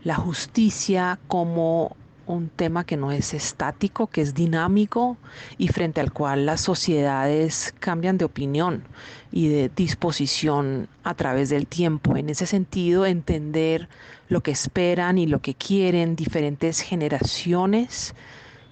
la 0.04 0.16
justicia 0.16 1.18
como 1.28 1.96
un 2.26 2.48
tema 2.48 2.84
que 2.84 2.96
no 2.96 3.10
es 3.10 3.34
estático, 3.34 4.06
que 4.06 4.20
es 4.20 4.34
dinámico 4.34 5.16
y 5.58 5.68
frente 5.68 6.00
al 6.00 6.12
cual 6.12 6.46
las 6.46 6.60
sociedades 6.60 7.74
cambian 7.80 8.18
de 8.18 8.24
opinión 8.24 8.84
y 9.32 9.48
de 9.48 9.70
disposición 9.74 10.88
a 11.02 11.14
través 11.14 11.48
del 11.48 11.66
tiempo. 11.66 12.16
En 12.16 12.28
ese 12.28 12.46
sentido, 12.46 13.06
entender 13.06 13.88
lo 14.28 14.42
que 14.42 14.52
esperan 14.52 15.18
y 15.18 15.26
lo 15.26 15.40
que 15.40 15.54
quieren 15.54 16.16
diferentes 16.16 16.80
generaciones 16.80 18.14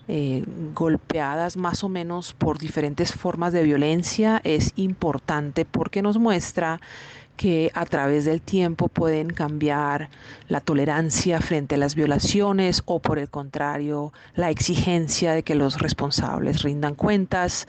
eh, 0.08 0.42
golpeadas 0.74 1.58
más 1.58 1.84
o 1.84 1.90
menos 1.90 2.32
por 2.32 2.58
diferentes 2.58 3.12
formas 3.12 3.52
de 3.52 3.62
violencia 3.62 4.40
es 4.42 4.72
importante 4.76 5.66
porque 5.66 6.00
nos 6.00 6.16
muestra 6.16 6.80
que 7.36 7.70
a 7.74 7.84
través 7.84 8.24
del 8.24 8.40
tiempo 8.40 8.88
pueden 8.88 9.28
cambiar 9.30 10.08
la 10.48 10.60
tolerancia 10.60 11.40
frente 11.40 11.76
a 11.76 11.78
las 11.78 11.94
violaciones 11.94 12.82
o 12.86 13.00
por 13.00 13.18
el 13.18 13.28
contrario 13.28 14.12
la 14.34 14.50
exigencia 14.50 15.32
de 15.32 15.42
que 15.42 15.54
los 15.54 15.78
responsables 15.78 16.62
rindan 16.62 16.94
cuentas. 16.94 17.68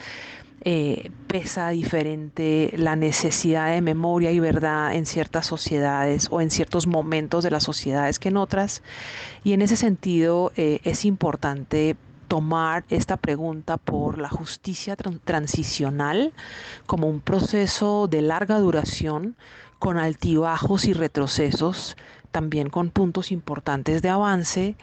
Eh, 0.66 1.12
pesa 1.28 1.70
diferente 1.70 2.74
la 2.76 2.98
necesidad 2.98 3.72
de 3.72 3.80
memoria 3.82 4.32
y 4.32 4.42
verdad 4.42 4.94
en 4.94 5.06
ciertas 5.06 5.46
sociedades 5.46 6.28
o 6.32 6.42
en 6.42 6.52
ciertos 6.52 6.86
momentos 6.86 7.46
de 7.46 7.52
las 7.52 7.64
sociedades 7.64 8.20
que 8.20 8.28
en 8.28 8.38
otras. 8.38 8.82
Y 9.44 9.54
en 9.54 9.62
ese 9.62 9.78
sentido 9.78 10.52
eh, 10.58 10.82
es 10.84 11.06
importante 11.06 11.96
tomar 12.30 12.86
esta 12.90 13.18
pregunta 13.18 13.76
por 13.76 14.20
la 14.20 14.30
justicia 14.30 14.96
transicional 14.96 16.32
como 16.86 17.10
un 17.10 17.20
proceso 17.20 18.08
de 18.08 18.22
larga 18.22 18.60
duración, 18.60 19.36
con 19.80 19.98
altibajos 19.98 20.86
y 20.86 20.94
retrocesos, 20.94 21.98
también 22.32 22.70
con 22.70 22.92
puntos 22.92 23.32
importantes 23.32 24.02
de 24.02 24.10
avance 24.10 24.76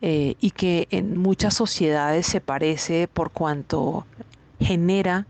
eh, 0.00 0.34
y 0.40 0.50
que 0.52 0.88
en 0.90 1.18
muchas 1.18 1.54
sociedades 1.54 2.26
se 2.26 2.40
parece 2.40 3.06
por 3.06 3.30
cuanto 3.30 4.06
genera 4.58 5.26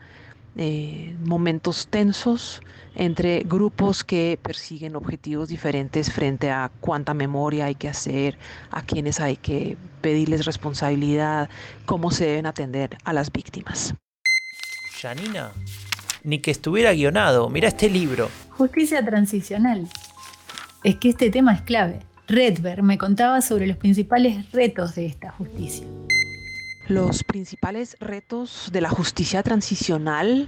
eh, 0.57 1.17
momentos 1.25 1.89
tensos 1.89 2.63
entre 2.95 3.41
grupos 3.45 4.05
que 4.05 4.39
persiguen 4.41 4.95
objetivos 4.95 5.49
diferentes 5.49 6.13
frente 6.13 6.51
a 6.51 6.71
cuánta 6.81 7.13
memoria 7.13 7.67
hay 7.67 7.75
que 7.75 7.89
hacer, 7.89 8.39
a 8.71 8.83
quienes 8.83 9.21
hay 9.21 9.37
que 9.37 9.77
pedirles 10.01 10.47
responsabilidad, 10.47 11.49
cómo 11.87 12.11
se 12.11 12.27
deben 12.27 12.47
atender 12.47 12.97
a 13.05 13.13
las 13.13 13.33
víctimas. 13.33 13.95
Janina, 15.01 15.53
ni 16.23 16.39
que 16.39 16.51
estuviera 16.51 16.93
guionado, 16.93 17.49
mira 17.51 17.69
este 17.69 17.91
libro. 17.91 18.31
Justicia 18.51 19.05
transicional. 19.05 19.89
Es 20.85 20.97
que 20.97 21.09
este 21.09 21.31
tema 21.31 21.55
es 21.55 21.63
clave. 21.63 22.01
Redberg 22.27 22.83
me 22.83 22.97
contaba 22.97 23.43
sobre 23.43 23.67
los 23.67 23.77
principales 23.77 24.51
retos 24.53 24.95
de 24.95 25.07
esta 25.07 25.31
justicia. 25.33 25.87
Los 26.89 27.25
principales 27.25 27.97
retos 27.99 28.69
de 28.71 28.83
la 28.83 28.91
justicia 28.91 29.43
transicional 29.43 30.47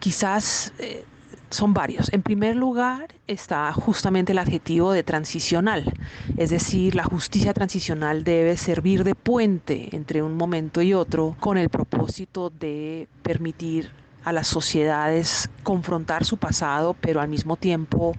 quizás 0.00 0.72
eh, 0.78 1.04
son 1.50 1.72
varios. 1.72 2.12
En 2.12 2.22
primer 2.22 2.56
lugar 2.56 3.14
está 3.26 3.72
justamente 3.72 4.32
el 4.32 4.38
adjetivo 4.38 4.92
de 4.92 5.04
transicional, 5.04 5.92
es 6.36 6.50
decir, 6.50 6.94
la 6.94 7.04
justicia 7.04 7.54
transicional 7.54 8.24
debe 8.24 8.56
servir 8.56 9.04
de 9.04 9.14
puente 9.14 9.94
entre 9.94 10.22
un 10.22 10.36
momento 10.36 10.82
y 10.82 10.94
otro 10.94 11.36
con 11.38 11.58
el 11.58 11.68
propósito 11.68 12.50
de 12.50 13.08
permitir 13.22 13.92
a 14.24 14.32
las 14.32 14.48
sociedades 14.48 15.48
confrontar 15.62 16.24
su 16.24 16.38
pasado, 16.38 16.94
pero 17.00 17.20
al 17.20 17.28
mismo 17.28 17.56
tiempo 17.56 18.14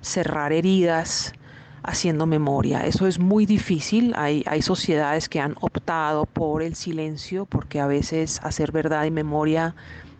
cerrar 0.00 0.52
heridas, 0.52 1.32
haciendo 1.86 2.26
memoria. 2.26 2.80
Eso 2.80 3.06
es 3.06 3.18
muy 3.18 3.46
difícil. 3.46 4.12
Hay, 4.16 4.42
hay 4.46 4.60
sociedades 4.60 5.28
que 5.28 5.40
han 5.40 5.54
optado 5.60 6.26
por 6.26 6.62
el 6.62 6.74
silencio 6.74 7.46
porque 7.46 7.80
a 7.80 7.86
veces 7.86 8.40
hacer 8.42 8.72
verdad 8.72 9.04
y 9.04 9.10
memoria 9.10 9.74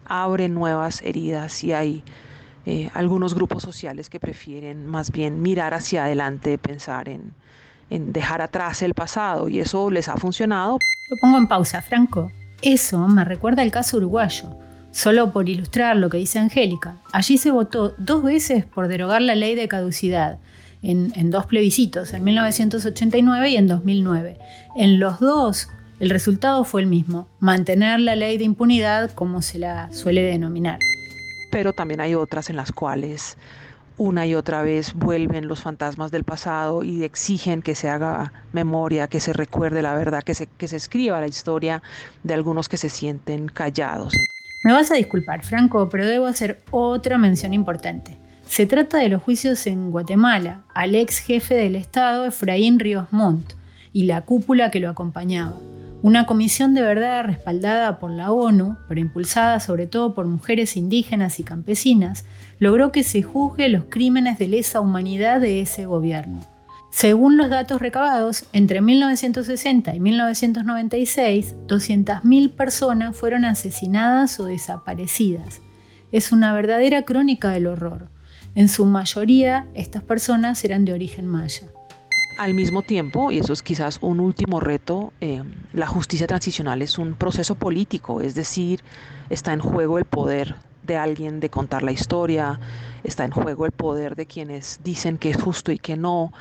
abre 0.07 0.49
nuevas 0.49 1.03
heridas 1.03 1.63
y 1.65 1.73
hay 1.73 2.05
eh, 2.65 2.89
algunos 2.95 3.35
grupos 3.35 3.63
sociales 3.63 4.09
que 4.09 4.21
prefieren 4.21 4.87
más 4.87 5.11
bien 5.11 5.43
mirar 5.43 5.75
hacia 5.75 6.05
adelante, 6.05 6.57
pensar 6.57 7.09
en, 7.09 7.33
en 7.91 8.13
dejar 8.13 8.43
atrás 8.43 8.83
el 8.83 8.95
pasado 8.95 9.49
y 9.49 9.61
eso 9.61 9.91
les 9.91 10.09
ha 10.09 10.17
funcionado. 10.17 10.79
Lo 11.11 11.17
pongo 11.17 11.39
en 11.39 11.49
pausa, 11.49 11.83
Franco. 11.83 12.31
Eso 12.63 13.07
me 13.09 13.25
recuerda 13.25 13.63
al 13.63 13.71
caso 13.71 13.97
uruguayo. 13.99 14.57
Solo 14.93 15.33
por 15.33 15.49
ilustrar 15.49 15.97
lo 15.97 16.09
que 16.09 16.17
dice 16.17 16.39
Angélica, 16.39 16.97
allí 17.13 17.37
se 17.37 17.51
votó 17.51 17.95
dos 17.99 18.23
veces 18.23 18.65
por 18.65 18.89
derogar 18.89 19.21
la 19.21 19.35
ley 19.35 19.55
de 19.55 19.69
caducidad, 19.69 20.39
en, 20.91 21.13
en, 21.17 21.31
dos 21.31 21.47
plebiscitos, 21.47 22.13
en 22.15 22.25
1989 22.25 23.51
y 23.51 23.57
en 23.57 23.67
2009. 23.67 24.39
En 24.77 24.99
los 24.99 25.21
dos, 25.21 25.69
el 26.01 26.11
resultado 26.11 26.65
fue 26.65 26.83
el 26.83 26.87
mismo, 26.87 27.29
mantener 27.41 28.01
la 28.01 28.17
ley 28.17 28.39
de 28.39 28.45
impunidad 28.45 29.11
como 29.13 29.43
se 29.43 29.59
la 29.59 29.93
suele 29.93 30.23
denominar 30.23 30.79
pero 31.57 31.73
también 31.73 32.03
hay 32.03 32.15
otras 32.15 32.51
en 32.51 32.57
las 32.57 32.71
cuales 32.71 33.39
una 33.97 34.27
y 34.27 34.35
otra 34.35 34.61
vez 34.61 34.93
vuelven 34.93 35.49
los 35.49 35.63
fantasmas 35.63 36.11
del 36.11 36.23
pasado 36.23 36.85
y 36.85 37.03
exigen 37.03 37.63
que 37.63 37.75
se 37.75 37.89
haga 37.89 38.31
memoria, 38.53 39.09
que 39.09 39.21
se 39.21 39.33
recuerde 39.33 39.81
la 39.81 39.95
verdad, 39.95 40.23
que 40.23 40.35
se, 40.35 40.49
que 40.49 40.69
se 40.69 40.77
escriba 40.77 41.19
la 41.19 41.29
historia 41.29 41.83
de 42.23 42.35
algunos 42.35 42.69
que 42.69 42.77
se 42.77 42.91
sienten 42.91 43.49
callados. 43.49 44.13
Me 44.65 44.75
vas 44.75 44.91
a 44.91 44.97
disculpar, 44.97 45.45
Franco, 45.45 45.89
pero 45.89 46.07
debo 46.07 46.27
hacer 46.27 46.61
otra 46.71 47.17
mención 47.17 47.55
importante. 47.55 48.19
Se 48.47 48.65
trata 48.65 48.99
de 48.99 49.09
los 49.09 49.23
juicios 49.23 49.67
en 49.67 49.91
Guatemala 49.91 50.63
al 50.73 50.95
ex 50.95 51.19
jefe 51.19 51.55
del 51.55 51.77
Estado, 51.77 52.25
Efraín 52.25 52.79
Ríos 52.79 53.09
Montt, 53.11 53.53
y 53.93 54.05
la 54.05 54.23
cúpula 54.23 54.71
que 54.71 54.81
lo 54.81 54.89
acompañaba. 54.89 55.57
Una 56.03 56.27
comisión 56.27 56.73
de 56.73 56.83
verdad 56.83 57.25
respaldada 57.25 57.99
por 57.99 58.11
la 58.11 58.31
ONU, 58.31 58.77
pero 58.89 59.01
impulsada 59.01 59.59
sobre 59.61 59.87
todo 59.87 60.15
por 60.15 60.27
mujeres 60.27 60.77
indígenas 60.77 61.41
y 61.41 61.45
campesinas, 61.45 62.25
logró 62.59 62.93
que 62.93 63.03
se 63.03 63.23
juzgue 63.23 63.69
los 63.69 63.85
crímenes 63.91 64.39
de 64.39 64.49
lesa 64.49 64.81
humanidad 64.81 65.41
de 65.41 65.61
ese 65.61 65.87
gobierno. 65.87 66.41
Según 66.91 67.37
los 67.37 67.51
datos 67.51 67.81
recabados, 67.81 68.47
entre 68.53 68.81
1960 68.81 69.95
y 69.95 70.01
1996, 70.01 71.57
200.000 71.67 72.51
personas 72.53 73.17
fueron 73.17 73.45
asesinadas 73.45 74.39
o 74.39 74.47
desaparecidas. 74.47 75.61
Es 76.13 76.33
una 76.33 76.55
verdadera 76.55 77.03
crónica 77.03 77.51
del 77.51 77.67
horror. 77.67 78.16
En 78.57 78.71
su 78.71 78.87
mayoría, 78.87 79.67
estas 79.75 80.03
personas 80.03 80.65
eran 80.65 80.87
de 80.87 80.95
origen 80.95 81.27
maya. 81.27 81.69
Al 82.39 82.55
mismo 82.55 82.81
tiempo, 82.81 83.31
y 83.31 83.39
eso 83.39 83.53
es 83.53 83.63
quizás 83.63 83.99
un 84.01 84.19
último 84.19 84.61
reto, 84.61 85.13
eh, 85.21 85.43
la 85.75 85.87
justicia 85.87 86.27
transicional 86.27 86.81
es 86.81 86.97
un 86.97 87.17
proceso 87.17 87.57
político, 87.57 88.23
es 88.23 88.35
decir, 88.35 88.81
está 89.29 89.53
en 89.53 89.61
juego 89.61 89.99
el 89.99 90.07
poder 90.07 90.55
de 90.85 90.97
alguien 90.97 91.39
de 91.39 91.51
contar 91.51 91.83
la 91.83 91.93
historia, 91.93 92.59
está 93.05 93.27
en 93.27 93.31
juego 93.31 93.67
el 93.67 93.73
poder 93.73 94.17
de 94.17 94.25
quienes 94.25 94.81
dicen 94.83 95.19
que 95.19 95.29
es 95.29 95.37
justo 95.37 95.71
y 95.71 95.79
que 95.79 95.99
no, 95.99 96.33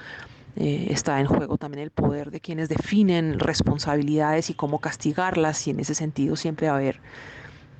eh, 0.55 0.87
está 0.91 1.19
en 1.19 1.27
juego 1.27 1.57
también 1.57 1.83
el 1.83 1.91
poder 1.91 2.31
de 2.31 2.39
quienes 2.39 2.69
definen 2.69 3.39
responsabilidades 3.39 4.49
y 4.49 4.53
cómo 4.53 4.79
castigarlas 4.79 5.67
y 5.67 5.71
en 5.71 5.81
ese 5.81 5.95
sentido 5.95 6.37
siempre 6.37 6.67
va 6.67 6.75
a 6.75 6.77
haber 6.77 7.01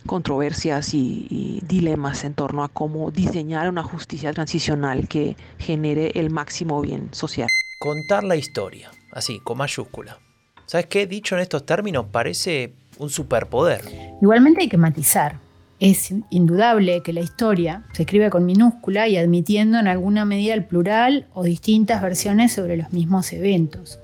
controversias 0.05 0.93
y, 0.93 1.61
dilemas 1.67 2.23
en 2.23 2.33
torno 2.33 2.63
a 2.63 2.69
cómo 2.69 3.11
diseñar 3.11 3.69
una 3.69 3.83
justicia 3.83 4.31
transicional 4.33 5.07
que 5.07 5.35
genere 5.57 6.11
el 6.15 6.29
máximo 6.29 6.81
bien 6.81 7.09
social 7.11 7.47
contar 7.85 8.23
la 8.23 8.35
historia, 8.35 8.89
así, 9.11 9.39
con 9.39 9.57
mayúscula. 9.57 10.17
¿Sabes 10.65 10.87
qué? 10.87 11.05
Dicho 11.05 11.35
en 11.35 11.41
estos 11.41 11.65
términos, 11.65 12.07
parece 12.11 12.73
un 12.97 13.09
superpoder. 13.09 13.81
Igualmente 14.21 14.61
hay 14.61 14.69
que 14.69 14.77
matizar. 14.77 15.39
Es 15.79 16.11
indudable 16.29 17.03
que 17.03 17.13
la 17.13 17.19
historia 17.19 17.83
se 17.93 18.03
escribe 18.03 18.29
con 18.29 18.45
minúscula 18.45 19.07
y 19.07 19.17
admitiendo 19.17 19.77
en 19.77 19.87
alguna 19.87 20.25
medida 20.25 20.53
el 20.53 20.65
plural 20.65 21.27
o 21.33 21.43
distintas 21.43 22.01
versiones 22.01 22.53
sobre 22.53 22.77
los 22.77 22.91
mismos 22.93 23.31
eventos. 23.33 23.99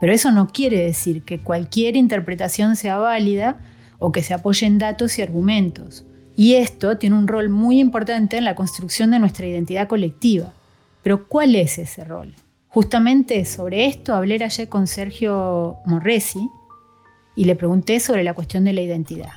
Pero 0.00 0.12
eso 0.12 0.32
no 0.32 0.48
quiere 0.48 0.78
decir 0.78 1.22
que 1.22 1.40
cualquier 1.40 1.94
interpretación 1.94 2.74
sea 2.74 2.96
válida 2.96 3.60
o 4.00 4.10
que 4.10 4.24
se 4.24 4.34
apoye 4.34 4.66
en 4.66 4.78
datos 4.78 5.16
y 5.18 5.22
argumentos. 5.22 6.04
Y 6.36 6.54
esto 6.54 6.98
tiene 6.98 7.16
un 7.16 7.28
rol 7.28 7.50
muy 7.50 7.78
importante 7.78 8.38
en 8.38 8.44
la 8.44 8.56
construcción 8.56 9.12
de 9.12 9.20
nuestra 9.20 9.46
identidad 9.46 9.86
colectiva. 9.86 10.52
Pero 11.04 11.28
¿cuál 11.28 11.54
es 11.54 11.78
ese 11.78 12.02
rol? 12.04 12.34
Justamente 12.68 13.44
sobre 13.44 13.86
esto 13.86 14.14
hablé 14.14 14.42
ayer 14.42 14.68
con 14.68 14.86
Sergio 14.86 15.76
Morresi 15.86 16.48
y 17.36 17.44
le 17.44 17.56
pregunté 17.56 18.00
sobre 18.00 18.24
la 18.24 18.34
cuestión 18.34 18.64
de 18.64 18.72
la 18.72 18.80
identidad. 18.80 19.32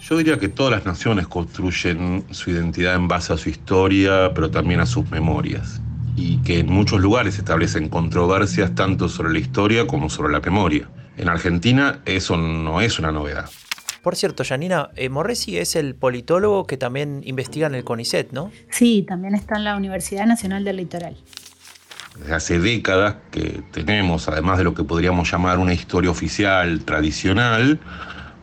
Yo 0.00 0.16
diría 0.16 0.38
que 0.38 0.48
todas 0.48 0.72
las 0.72 0.84
naciones 0.84 1.26
construyen 1.26 2.24
su 2.30 2.50
identidad 2.50 2.94
en 2.96 3.08
base 3.08 3.32
a 3.32 3.36
su 3.36 3.48
historia, 3.48 4.32
pero 4.34 4.50
también 4.50 4.80
a 4.80 4.86
sus 4.86 5.10
memorias. 5.10 5.80
Y 6.16 6.36
que 6.38 6.58
en 6.58 6.70
muchos 6.70 7.00
lugares 7.00 7.34
se 7.34 7.40
establecen 7.40 7.88
controversias 7.88 8.74
tanto 8.74 9.08
sobre 9.08 9.32
la 9.32 9.38
historia 9.38 9.86
como 9.86 10.10
sobre 10.10 10.32
la 10.32 10.40
memoria. 10.40 10.88
En 11.16 11.28
Argentina 11.28 12.00
eso 12.06 12.36
no 12.36 12.80
es 12.80 12.98
una 12.98 13.12
novedad. 13.12 13.48
Por 14.02 14.16
cierto, 14.16 14.42
Janina, 14.44 14.90
eh, 14.96 15.08
Morresi 15.08 15.58
es 15.58 15.76
el 15.76 15.94
politólogo 15.94 16.66
que 16.66 16.76
también 16.76 17.20
investiga 17.24 17.68
en 17.68 17.76
el 17.76 17.84
CONICET, 17.84 18.32
¿no? 18.32 18.50
Sí, 18.68 19.04
también 19.06 19.34
está 19.34 19.56
en 19.56 19.64
la 19.64 19.76
Universidad 19.76 20.26
Nacional 20.26 20.64
del 20.64 20.76
Litoral. 20.76 21.16
Desde 22.18 22.34
hace 22.34 22.58
décadas 22.58 23.16
que 23.30 23.62
tenemos, 23.70 24.28
además 24.28 24.58
de 24.58 24.64
lo 24.64 24.74
que 24.74 24.82
podríamos 24.82 25.30
llamar 25.30 25.58
una 25.58 25.72
historia 25.72 26.10
oficial 26.10 26.84
tradicional, 26.84 27.78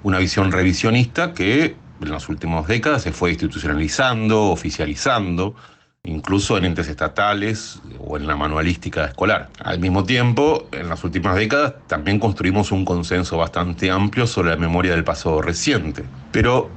una 0.02 0.18
visión 0.18 0.52
revisionista 0.52 1.34
que 1.34 1.76
en 2.02 2.12
las 2.12 2.30
últimas 2.30 2.66
décadas 2.68 3.02
se 3.04 3.12
fue 3.12 3.32
institucionalizando, 3.32 4.46
oficializando, 4.46 5.56
incluso 6.10 6.58
en 6.58 6.66
entes 6.66 6.88
estatales 6.88 7.80
o 8.00 8.18
en 8.18 8.26
la 8.26 8.36
manualística 8.36 9.06
escolar. 9.06 9.50
Al 9.64 9.80
mismo 9.80 10.04
tiempo, 10.06 10.68
en 10.72 10.90
las 10.90 11.04
últimas 11.04 11.36
décadas 11.36 11.74
también 11.88 12.20
construimos 12.20 12.72
un 12.72 12.86
consenso 12.86 13.38
bastante 13.38 13.92
amplio 13.92 14.26
sobre 14.26 14.52
la 14.52 14.58
memoria 14.58 14.94
del 14.94 15.04
pasado 15.04 15.42
reciente. 15.42 16.04
Pero 16.32 16.70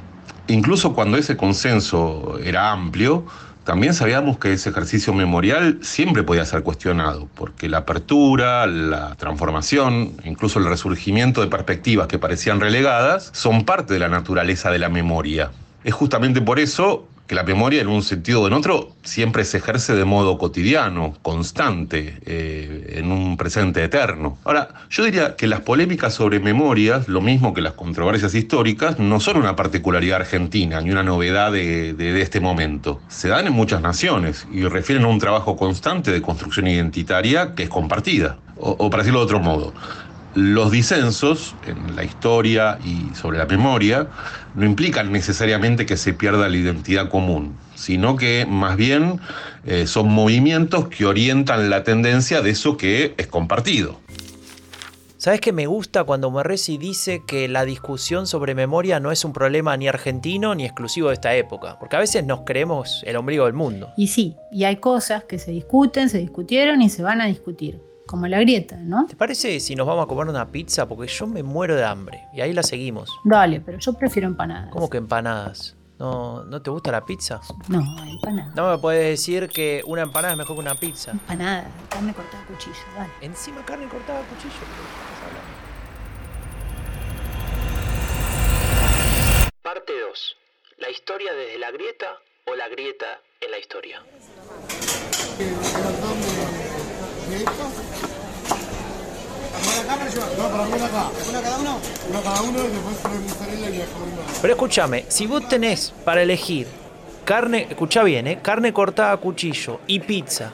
incluso 0.48 0.94
cuando 0.94 1.16
ese 1.16 1.36
consenso 1.36 2.38
era 2.42 2.72
amplio, 2.72 3.24
también 3.64 3.94
sabíamos 3.94 4.38
que 4.38 4.52
ese 4.52 4.70
ejercicio 4.70 5.14
memorial 5.14 5.78
siempre 5.82 6.24
podía 6.24 6.44
ser 6.44 6.64
cuestionado, 6.64 7.28
porque 7.36 7.68
la 7.68 7.78
apertura, 7.78 8.66
la 8.66 9.14
transformación, 9.14 10.14
incluso 10.24 10.58
el 10.58 10.64
resurgimiento 10.64 11.40
de 11.40 11.46
perspectivas 11.46 12.08
que 12.08 12.18
parecían 12.18 12.58
relegadas, 12.58 13.30
son 13.32 13.64
parte 13.64 13.94
de 13.94 14.00
la 14.00 14.08
naturaleza 14.08 14.72
de 14.72 14.80
la 14.80 14.88
memoria. 14.88 15.52
Es 15.84 15.94
justamente 15.94 16.40
por 16.40 16.58
eso 16.58 17.06
que 17.32 17.36
la 17.36 17.44
memoria 17.44 17.80
en 17.80 17.88
un 17.88 18.02
sentido 18.02 18.42
o 18.42 18.46
en 18.46 18.52
otro 18.52 18.90
siempre 19.04 19.46
se 19.46 19.56
ejerce 19.56 19.94
de 19.94 20.04
modo 20.04 20.36
cotidiano, 20.36 21.14
constante, 21.22 22.18
eh, 22.26 22.96
en 22.98 23.10
un 23.10 23.38
presente 23.38 23.82
eterno. 23.82 24.36
Ahora, 24.44 24.68
yo 24.90 25.02
diría 25.02 25.34
que 25.34 25.46
las 25.46 25.60
polémicas 25.60 26.12
sobre 26.12 26.40
memorias, 26.40 27.08
lo 27.08 27.22
mismo 27.22 27.54
que 27.54 27.62
las 27.62 27.72
controversias 27.72 28.34
históricas, 28.34 28.98
no 28.98 29.18
son 29.18 29.38
una 29.38 29.56
particularidad 29.56 30.20
argentina 30.20 30.82
ni 30.82 30.90
una 30.90 31.04
novedad 31.04 31.52
de, 31.52 32.20
este 32.20 32.38
momento. 32.38 33.00
Se 33.08 33.28
dan 33.28 33.46
en 33.46 33.54
muchas 33.54 33.80
naciones 33.80 34.46
y 34.52 34.64
refieren 34.64 35.06
a 35.06 35.08
un 35.08 35.18
trabajo 35.18 35.56
constante 35.56 36.10
de 36.12 36.20
construcción 36.20 36.66
identitaria 36.66 37.54
que 37.54 37.62
es 37.62 37.70
compartida. 37.70 38.36
O, 38.58 38.76
o 38.78 38.90
para 38.90 39.04
decirlo 39.04 39.20
de 39.20 39.24
otro 39.24 39.40
modo, 39.40 39.72
los 40.34 40.70
disensos 40.70 41.54
en 41.66 41.94
la 41.94 42.04
historia 42.04 42.78
y 42.84 43.14
sobre 43.14 43.38
la 43.38 43.46
memoria 43.46 44.08
no 44.54 44.64
implican 44.64 45.12
necesariamente 45.12 45.86
que 45.86 45.96
se 45.96 46.12
pierda 46.14 46.48
la 46.48 46.56
identidad 46.56 47.08
común, 47.08 47.56
sino 47.74 48.16
que 48.16 48.46
más 48.48 48.76
bien 48.76 49.20
eh, 49.64 49.86
son 49.86 50.08
movimientos 50.08 50.88
que 50.88 51.04
orientan 51.04 51.70
la 51.70 51.84
tendencia 51.84 52.42
de 52.42 52.50
eso 52.50 52.76
que 52.76 53.14
es 53.16 53.26
compartido. 53.26 54.00
¿Sabes 55.16 55.40
que 55.40 55.52
me 55.52 55.66
gusta 55.66 56.02
cuando 56.02 56.32
Morresi 56.32 56.78
dice 56.78 57.22
que 57.24 57.46
la 57.46 57.64
discusión 57.64 58.26
sobre 58.26 58.56
memoria 58.56 58.98
no 58.98 59.12
es 59.12 59.24
un 59.24 59.32
problema 59.32 59.76
ni 59.76 59.86
argentino 59.86 60.56
ni 60.56 60.64
exclusivo 60.64 61.08
de 61.08 61.14
esta 61.14 61.32
época? 61.36 61.78
Porque 61.78 61.94
a 61.94 62.00
veces 62.00 62.24
nos 62.24 62.40
creemos 62.40 63.04
el 63.06 63.14
ombligo 63.14 63.44
del 63.44 63.54
mundo. 63.54 63.92
Y 63.96 64.08
sí, 64.08 64.34
y 64.50 64.64
hay 64.64 64.76
cosas 64.78 65.22
que 65.22 65.38
se 65.38 65.52
discuten, 65.52 66.08
se 66.08 66.18
discutieron 66.18 66.82
y 66.82 66.88
se 66.88 67.04
van 67.04 67.20
a 67.20 67.26
discutir 67.26 67.80
como 68.06 68.26
la 68.26 68.40
grieta, 68.40 68.76
¿no? 68.76 69.06
¿Te 69.06 69.16
parece 69.16 69.60
si 69.60 69.74
nos 69.74 69.86
vamos 69.86 70.04
a 70.04 70.08
comer 70.08 70.28
una 70.28 70.50
pizza? 70.50 70.86
Porque 70.88 71.06
yo 71.06 71.26
me 71.26 71.42
muero 71.42 71.76
de 71.76 71.84
hambre. 71.84 72.24
Y 72.32 72.40
ahí 72.40 72.52
la 72.52 72.62
seguimos. 72.62 73.10
Dale, 73.24 73.60
pero 73.60 73.78
yo 73.78 73.92
prefiero 73.94 74.28
empanadas. 74.28 74.70
¿Cómo 74.70 74.88
que 74.90 74.98
empanadas? 74.98 75.76
¿No, 75.98 76.44
¿No 76.44 76.60
te 76.60 76.70
gusta 76.70 76.90
la 76.90 77.04
pizza? 77.04 77.40
No, 77.68 77.80
empanadas. 78.04 78.54
No 78.56 78.70
me 78.70 78.78
puedes 78.78 79.04
decir 79.06 79.48
que 79.48 79.82
una 79.86 80.02
empanada 80.02 80.32
es 80.32 80.38
mejor 80.38 80.56
que 80.56 80.60
una 80.60 80.74
pizza. 80.74 81.12
Empanada, 81.12 81.70
carne 81.88 82.12
cortada 82.12 82.42
a 82.42 82.46
cuchillo, 82.46 82.76
dale. 82.96 83.12
Encima 83.20 83.64
carne 83.64 83.86
cortada 83.88 84.20
a 84.20 84.22
cuchillo. 84.24 84.52
Parte 89.62 89.92
2. 90.08 90.36
¿La 90.78 90.90
historia 90.90 91.32
desde 91.34 91.58
la 91.58 91.70
grieta 91.70 92.06
o 92.46 92.56
la 92.56 92.68
grieta 92.68 93.20
en 93.40 93.50
la 93.52 93.58
historia? 93.58 94.02
Pero 104.40 104.54
escúchame, 104.54 105.04
si 105.08 105.26
vos 105.26 105.48
tenés 105.48 105.92
para 106.04 106.22
elegir 106.22 106.66
carne, 107.24 107.66
escucha 107.68 108.02
bien, 108.02 108.26
¿eh? 108.26 108.38
carne 108.42 108.72
cortada 108.72 109.12
a 109.12 109.16
cuchillo 109.16 109.80
y 109.86 110.00
pizza, 110.00 110.52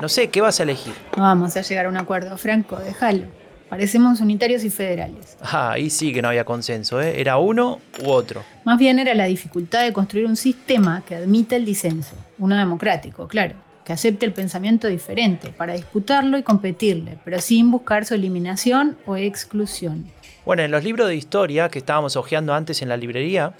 no 0.00 0.08
sé, 0.08 0.28
¿qué 0.28 0.40
vas 0.40 0.60
a 0.60 0.64
elegir? 0.64 0.92
No 1.16 1.22
vamos 1.22 1.56
a 1.56 1.62
llegar 1.62 1.86
a 1.86 1.88
un 1.88 1.96
acuerdo, 1.96 2.36
Franco, 2.36 2.76
déjalo. 2.76 3.26
Parecemos 3.68 4.20
unitarios 4.20 4.62
y 4.62 4.70
federales. 4.70 5.36
Ah, 5.40 5.72
ahí 5.72 5.90
sí 5.90 6.12
que 6.12 6.22
no 6.22 6.28
había 6.28 6.44
consenso, 6.44 7.00
¿eh? 7.00 7.20
Era 7.20 7.38
uno 7.38 7.80
u 8.04 8.10
otro. 8.10 8.44
Más 8.64 8.78
bien 8.78 8.98
era 8.98 9.14
la 9.14 9.24
dificultad 9.24 9.82
de 9.82 9.92
construir 9.92 10.26
un 10.26 10.36
sistema 10.36 11.02
que 11.06 11.16
admita 11.16 11.56
el 11.56 11.64
disenso, 11.64 12.14
uno 12.38 12.56
democrático, 12.56 13.26
claro 13.26 13.54
que 13.84 13.92
acepte 13.92 14.24
el 14.24 14.32
pensamiento 14.32 14.88
diferente 14.88 15.50
para 15.50 15.74
disputarlo 15.74 16.38
y 16.38 16.42
competirle, 16.42 17.18
pero 17.24 17.40
sin 17.40 17.70
buscar 17.70 18.06
su 18.06 18.14
eliminación 18.14 18.96
o 19.06 19.16
exclusión. 19.16 20.06
Bueno, 20.44 20.62
en 20.62 20.70
los 20.70 20.84
libros 20.84 21.08
de 21.08 21.16
historia 21.16 21.68
que 21.68 21.78
estábamos 21.78 22.16
hojeando 22.16 22.54
antes 22.54 22.82
en 22.82 22.88
la 22.88 22.96
librería, 22.96 23.54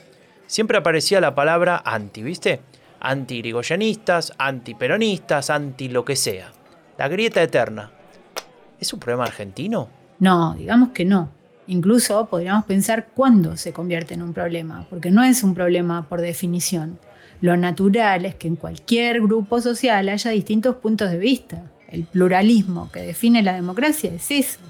siempre 0.47 0.79
aparecía 0.79 1.21
la 1.21 1.35
palabra 1.35 1.83
anti, 1.85 2.23
¿viste? 2.23 2.61
Anti-irigoyenistas, 3.01 4.33
anti-peronistas, 4.39 5.51
anti 5.51 5.89
lo 5.89 6.05
que 6.05 6.17
sea. 6.17 6.53
La 6.97 7.09
grieta 7.09 7.43
eterna. 7.43 7.91
¿Es 8.81 8.93
un 8.93 9.01
problema 9.01 9.25
argentino? 9.25 9.89
No, 10.19 10.55
digamos 10.55 10.91
que 10.91 11.05
no. 11.05 11.31
Incluso 11.67 12.27
podríamos 12.27 12.65
pensar 12.67 13.09
cuándo 13.15 13.57
se 13.57 13.73
convierte 13.73 14.15
en 14.15 14.23
un 14.23 14.35
problema, 14.35 14.87
porque 14.91 15.11
no 15.11 15.23
es 15.23 15.43
un 15.43 15.55
problema 15.55 16.07
por 16.09 16.21
definición. 16.21 16.99
Lo 17.45 17.59
natural 17.59 18.25
es 18.25 18.37
que 18.37 18.49
en 18.49 18.57
cualquier 18.57 19.21
grupo 19.21 19.61
social 19.61 20.09
haya 20.09 20.31
distintos 20.31 20.77
puntos 20.77 21.11
de 21.11 21.19
vista. 21.19 21.71
El 21.89 22.05
pluralismo 22.05 22.91
que 22.91 23.01
define 23.01 23.43
la 23.43 23.53
democracia 23.53 24.11
es 24.15 24.31
eso. 24.31 24.61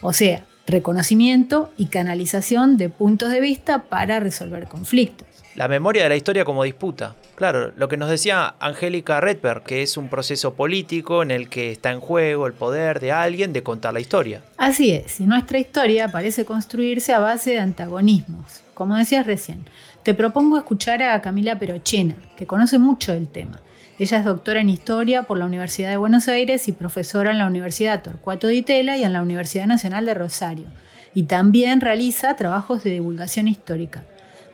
O 0.00 0.12
sea, 0.12 0.44
reconocimiento 0.66 1.70
y 1.76 1.86
canalización 1.86 2.76
de 2.76 2.88
puntos 2.88 3.30
de 3.30 3.40
vista 3.40 3.84
para 3.84 4.18
resolver 4.18 4.66
conflictos. 4.66 5.28
La 5.54 5.68
memoria 5.68 6.02
de 6.02 6.08
la 6.08 6.16
historia 6.16 6.44
como 6.44 6.64
disputa. 6.64 7.14
Claro, 7.36 7.72
lo 7.76 7.86
que 7.86 7.96
nos 7.96 8.10
decía 8.10 8.56
Angélica 8.58 9.20
Redberg, 9.20 9.62
que 9.62 9.82
es 9.82 9.96
un 9.96 10.08
proceso 10.08 10.54
político 10.54 11.22
en 11.22 11.30
el 11.30 11.48
que 11.48 11.70
está 11.70 11.92
en 11.92 12.00
juego 12.00 12.48
el 12.48 12.52
poder 12.52 12.98
de 12.98 13.12
alguien 13.12 13.52
de 13.52 13.62
contar 13.62 13.94
la 13.94 14.00
historia. 14.00 14.42
Así 14.56 14.90
es, 14.90 15.20
y 15.20 15.24
nuestra 15.24 15.60
historia 15.60 16.08
parece 16.08 16.44
construirse 16.44 17.12
a 17.12 17.20
base 17.20 17.52
de 17.52 17.60
antagonismos, 17.60 18.62
como 18.74 18.96
decías 18.96 19.24
recién. 19.24 19.64
Te 20.08 20.14
propongo 20.14 20.56
escuchar 20.56 21.02
a 21.02 21.20
Camila 21.20 21.58
Perochena, 21.58 22.14
que 22.34 22.46
conoce 22.46 22.78
mucho 22.78 23.12
del 23.12 23.28
tema. 23.28 23.60
Ella 23.98 24.16
es 24.16 24.24
doctora 24.24 24.62
en 24.62 24.70
Historia 24.70 25.24
por 25.24 25.36
la 25.36 25.44
Universidad 25.44 25.90
de 25.90 25.98
Buenos 25.98 26.28
Aires 26.28 26.66
y 26.66 26.72
profesora 26.72 27.30
en 27.30 27.36
la 27.36 27.46
Universidad 27.46 28.02
Torcuato 28.02 28.46
Di 28.46 28.62
Tella 28.62 28.96
y 28.96 29.04
en 29.04 29.12
la 29.12 29.20
Universidad 29.20 29.66
Nacional 29.66 30.06
de 30.06 30.14
Rosario. 30.14 30.64
Y 31.12 31.24
también 31.24 31.82
realiza 31.82 32.36
trabajos 32.36 32.82
de 32.84 32.92
divulgación 32.92 33.48
histórica. 33.48 34.02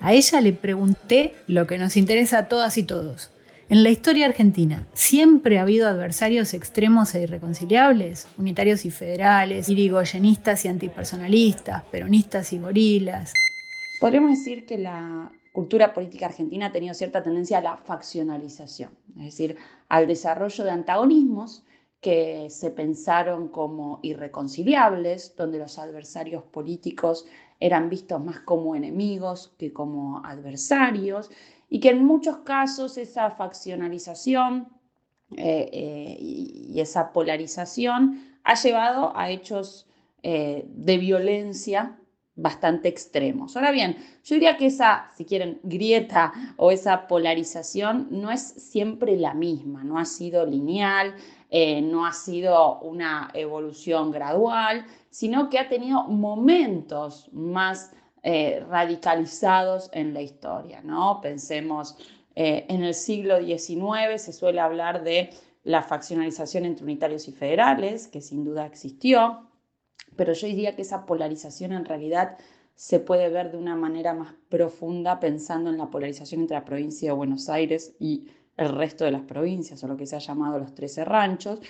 A 0.00 0.12
ella 0.12 0.40
le 0.40 0.54
pregunté 0.54 1.36
lo 1.46 1.68
que 1.68 1.78
nos 1.78 1.96
interesa 1.96 2.38
a 2.38 2.48
todas 2.48 2.76
y 2.76 2.82
todos. 2.82 3.30
En 3.68 3.84
la 3.84 3.90
historia 3.90 4.26
argentina, 4.26 4.88
¿siempre 4.92 5.60
ha 5.60 5.62
habido 5.62 5.86
adversarios 5.86 6.52
extremos 6.52 7.14
e 7.14 7.22
irreconciliables? 7.22 8.26
Unitarios 8.38 8.84
y 8.84 8.90
federales, 8.90 9.68
irigoyenistas 9.68 10.64
y 10.64 10.68
antipersonalistas, 10.68 11.84
peronistas 11.92 12.52
y 12.52 12.58
gorilas. 12.58 13.32
Podríamos 14.00 14.32
decir 14.32 14.66
que 14.66 14.78
la 14.78 15.30
cultura 15.54 15.94
política 15.94 16.26
argentina 16.26 16.66
ha 16.66 16.72
tenido 16.72 16.94
cierta 16.94 17.22
tendencia 17.22 17.58
a 17.58 17.60
la 17.60 17.76
faccionalización, 17.76 18.90
es 19.18 19.26
decir, 19.26 19.56
al 19.88 20.08
desarrollo 20.08 20.64
de 20.64 20.70
antagonismos 20.72 21.64
que 22.00 22.50
se 22.50 22.72
pensaron 22.72 23.46
como 23.46 24.00
irreconciliables, 24.02 25.36
donde 25.36 25.60
los 25.60 25.78
adversarios 25.78 26.42
políticos 26.42 27.24
eran 27.60 27.88
vistos 27.88 28.20
más 28.22 28.40
como 28.40 28.74
enemigos 28.74 29.54
que 29.56 29.72
como 29.72 30.26
adversarios, 30.26 31.30
y 31.70 31.78
que 31.78 31.90
en 31.90 32.04
muchos 32.04 32.38
casos 32.38 32.98
esa 32.98 33.30
faccionalización 33.30 34.68
eh, 35.36 35.70
eh, 35.72 36.16
y 36.18 36.80
esa 36.80 37.12
polarización 37.12 38.40
ha 38.42 38.54
llevado 38.56 39.16
a 39.16 39.30
hechos 39.30 39.86
eh, 40.24 40.64
de 40.66 40.98
violencia 40.98 41.96
bastante 42.36 42.88
extremos. 42.88 43.56
Ahora 43.56 43.70
bien, 43.70 43.96
yo 44.24 44.34
diría 44.34 44.56
que 44.56 44.66
esa, 44.66 45.10
si 45.16 45.24
quieren, 45.24 45.60
grieta 45.62 46.32
o 46.56 46.70
esa 46.70 47.06
polarización 47.06 48.08
no 48.10 48.30
es 48.30 48.42
siempre 48.42 49.16
la 49.16 49.34
misma, 49.34 49.84
no 49.84 49.98
ha 49.98 50.04
sido 50.04 50.44
lineal, 50.44 51.14
eh, 51.50 51.80
no 51.80 52.04
ha 52.06 52.12
sido 52.12 52.80
una 52.80 53.30
evolución 53.34 54.10
gradual, 54.10 54.84
sino 55.10 55.48
que 55.48 55.60
ha 55.60 55.68
tenido 55.68 56.04
momentos 56.04 57.28
más 57.32 57.92
eh, 58.24 58.64
radicalizados 58.68 59.88
en 59.92 60.12
la 60.12 60.22
historia. 60.22 60.80
¿no? 60.82 61.20
Pensemos 61.20 61.96
eh, 62.34 62.66
en 62.68 62.82
el 62.82 62.94
siglo 62.94 63.38
XIX, 63.38 64.20
se 64.20 64.32
suele 64.32 64.58
hablar 64.58 65.04
de 65.04 65.30
la 65.62 65.82
faccionalización 65.82 66.64
entre 66.64 66.84
unitarios 66.84 67.28
y 67.28 67.32
federales, 67.32 68.08
que 68.08 68.20
sin 68.20 68.44
duda 68.44 68.66
existió, 68.66 69.46
pero 70.16 70.32
yo 70.32 70.46
diría 70.46 70.76
que 70.76 70.82
esa 70.82 71.06
polarización 71.06 71.72
en 71.72 71.84
realidad 71.84 72.36
se 72.74 72.98
puede 73.00 73.28
ver 73.28 73.52
de 73.52 73.58
una 73.58 73.76
manera 73.76 74.14
más 74.14 74.34
profunda 74.48 75.20
pensando 75.20 75.70
en 75.70 75.78
la 75.78 75.90
polarización 75.90 76.42
entre 76.42 76.56
la 76.56 76.64
provincia 76.64 77.10
de 77.10 77.16
Buenos 77.16 77.48
Aires 77.48 77.94
y 77.98 78.26
el 78.56 78.74
resto 78.74 79.04
de 79.04 79.10
las 79.10 79.22
provincias, 79.22 79.82
o 79.82 79.88
lo 79.88 79.96
que 79.96 80.06
se 80.06 80.16
ha 80.16 80.20
llamado 80.20 80.58
los 80.58 80.74
13 80.74 81.04
ranchos. 81.04 81.60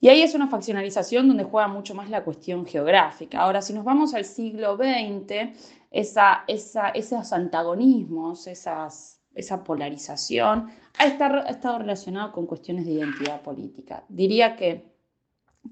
Y 0.00 0.08
ahí 0.08 0.22
es 0.22 0.34
una 0.34 0.48
faccionalización 0.48 1.28
donde 1.28 1.44
juega 1.44 1.68
mucho 1.68 1.94
más 1.94 2.10
la 2.10 2.24
cuestión 2.24 2.66
geográfica. 2.66 3.40
Ahora, 3.40 3.62
si 3.62 3.72
nos 3.72 3.84
vamos 3.84 4.12
al 4.14 4.24
siglo 4.24 4.76
XX, 4.76 5.56
esa, 5.90 6.44
esos 6.46 7.32
antagonismos, 7.32 8.46
esas, 8.46 9.20
esa 9.34 9.64
polarización, 9.64 10.68
ha 10.98 11.06
estado, 11.06 11.78
relacionado 11.78 12.32
con 12.32 12.46
cuestiones 12.46 12.84
de 12.84 12.92
identidad 12.92 13.40
política. 13.42 14.04
Diría 14.08 14.56
que, 14.56 14.93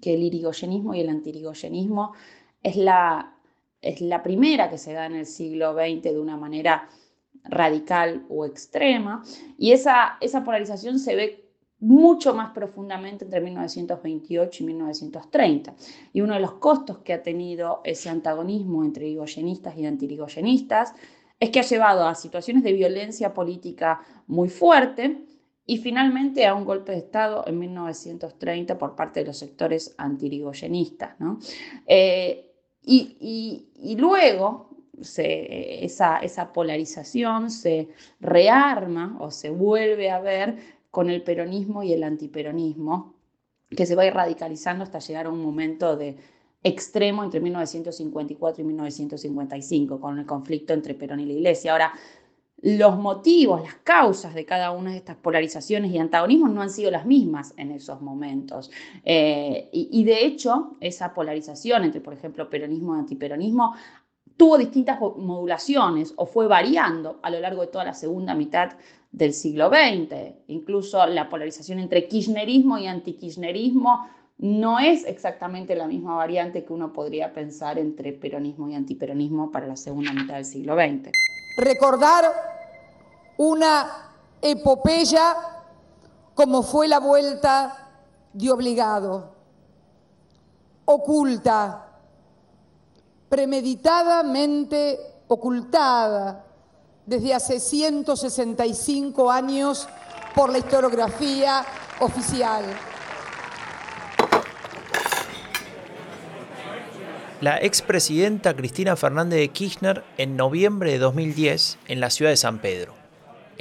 que 0.01 0.15
el 0.15 0.23
irigoyenismo 0.23 0.95
y 0.95 1.01
el 1.01 1.09
antirigoyenismo 1.09 2.13
es 2.63 2.77
la, 2.77 3.37
es 3.81 4.01
la 4.01 4.23
primera 4.23 4.71
que 4.71 4.79
se 4.79 4.93
da 4.93 5.07
en 5.07 5.17
el 5.17 5.27
siglo 5.27 5.75
XX 5.75 6.03
de 6.03 6.21
una 6.21 6.37
manera 6.37 6.89
radical 7.45 8.25
o 8.29 8.47
extrema, 8.47 9.23
y 9.59 9.73
esa, 9.73 10.17
esa 10.21 10.45
polarización 10.45 10.99
se 10.99 11.17
ve 11.17 11.43
mucho 11.81 12.33
más 12.33 12.53
profundamente 12.53 13.25
entre 13.25 13.41
1928 13.41 14.63
y 14.63 14.67
1930. 14.67 15.75
Y 16.13 16.21
uno 16.21 16.35
de 16.35 16.41
los 16.41 16.53
costos 16.53 16.99
que 16.99 17.13
ha 17.13 17.25
tenido 17.25 17.81
ese 17.83 18.09
antagonismo 18.09 18.85
entre 18.85 19.09
irigoyenistas 19.09 19.77
y 19.77 19.87
antirigoyenistas 19.87 20.95
es 21.41 21.51
que 21.51 21.59
ha 21.59 21.65
llevado 21.65 22.07
a 22.07 22.15
situaciones 22.15 22.63
de 22.63 22.73
violencia 22.73 23.35
política 23.35 24.01
muy 24.29 24.49
fuerte 24.49 25.25
y 25.67 25.79
finalmente 25.79 26.47
a 26.47 26.55
un 26.55 26.65
golpe 26.65 26.93
de 26.93 26.99
Estado 26.99 27.45
en 27.47 27.59
1930 27.59 28.79
por 28.79 28.97
parte 28.97 29.21
de 29.21 29.27
los 29.27 29.39
sectores 29.39 29.95
antirigoyenistas. 29.97 31.19
¿no? 31.21 31.39
Eh, 31.87 32.51
y, 32.85 33.97
luego 33.99 34.71
se, 35.01 35.85
esa, 35.85 36.19
esa 36.19 36.53
polarización 36.53 37.51
se 37.51 37.89
rearma 38.21 39.17
o 39.21 39.31
se 39.31 39.51
vuelve 39.51 40.11
a 40.11 40.21
ver 40.21 40.57
con 40.91 41.09
el 41.09 41.23
peronismo 41.23 41.83
y 41.83 41.93
el 41.93 42.03
antiperonismo, 42.03 43.15
que 43.71 43.87
se 43.87 43.95
va 43.95 44.03
a 44.03 44.07
ir 44.07 44.15
radicalizando 44.15 44.85
hasta 44.85 44.99
llegar 44.99 45.27
a 45.27 45.31
un 45.31 45.43
momento 45.43 45.97
de 45.97 46.17
extremo 46.63 47.25
entre 47.25 47.41
1954 47.41 48.63
y 48.63 48.67
1955, 48.67 50.01
con 50.01 50.19
el 50.19 50.27
conflicto 50.27 50.75
entre 50.75 50.95
Perón 50.95 51.21
y 51.21 51.27
la 51.27 51.33
Iglesia. 51.33 51.73
Ahora, 51.73 51.93
los 52.63 52.97
motivos, 52.97 53.61
las 53.61 53.75
causas 53.75 54.35
de 54.35 54.45
cada 54.45 54.71
una 54.71 54.93
de 54.93 54.97
estas 54.97 55.17
polarizaciones 55.17 55.91
y 55.91 55.99
antagonismos 55.99 56.51
no 56.53 56.63
han 56.63 56.71
sido 56.71 56.93
las 56.93 57.05
mismas 57.05 57.53
en 57.57 57.73
esos 57.73 58.01
momentos. 58.01 58.71
Eh, 59.05 59.69
y, 59.73 59.89
y, 59.91 60.05
de 60.05 60.25
hecho, 60.25 60.77
esa 60.81 61.13
polarización 61.13 61.85
entre, 61.85 62.01
por 62.01 62.15
ejemplo, 62.15 62.49
peronismo 62.49 62.95
y 62.95 63.01
antiperonismo 63.01 63.75
tuvo 64.37 64.59
distintas 64.59 65.01
modulaciones 65.01 66.15
o 66.17 66.27
fue 66.27 66.47
variando 66.47 67.19
a 67.23 67.31
lo 67.31 67.41
largo 67.41 67.63
de 67.63 67.67
toda 67.67 67.85
la 67.85 67.95
segunda 67.95 68.35
mitad 68.35 68.75
del 69.11 69.35
siglo 69.35 69.69
XX. 69.69 70.35
Incluso 70.47 71.05
la 71.07 71.29
polarización 71.29 71.81
entre 71.81 72.07
kirchnerismo 72.07 72.79
y 72.79 72.87
antikirchnerismo 72.87 74.07
no 74.39 74.79
es 74.79 75.05
exactamente 75.05 75.75
la 75.77 75.87
misma 75.87 76.15
variante 76.17 76.65
que 76.65 76.73
uno 76.73 76.93
podría 76.93 77.33
pensar 77.33 77.79
entre 77.79 78.13
peronismo 78.13 78.69
y 78.69 78.75
antiperonismo 78.75 79.51
para 79.51 79.67
la 79.67 79.77
segunda 79.77 80.13
mitad 80.13 80.35
del 80.35 80.45
siglo 80.45 80.75
XX. 80.75 81.11
Recordar 81.57 82.52
una 83.43 84.13
epopeya 84.41 85.37
como 86.35 86.63
fue 86.63 86.89
la 86.89 87.01
vuelta 87.01 87.91
de 88.33 88.51
obligado, 88.51 89.31
oculta, 90.85 91.89
premeditadamente 93.29 94.99
ocultada 95.29 96.45
desde 97.05 97.35
hace 97.35 97.61
165 97.61 99.31
años 99.31 99.89
por 100.35 100.51
la 100.51 100.59
historiografía 100.59 101.65
oficial. 102.01 102.65
La 107.41 107.59
expresidenta 107.59 108.55
Cristina 108.55 108.95
Fernández 108.95 109.41
de 109.41 109.49
Kirchner 109.49 110.05
en 110.17 110.37
noviembre 110.37 110.93
de 110.93 110.99
2010 110.99 111.79
en 111.89 111.99
la 111.99 112.09
ciudad 112.11 112.31
de 112.31 112.37
San 112.37 112.61
Pedro, 112.61 112.95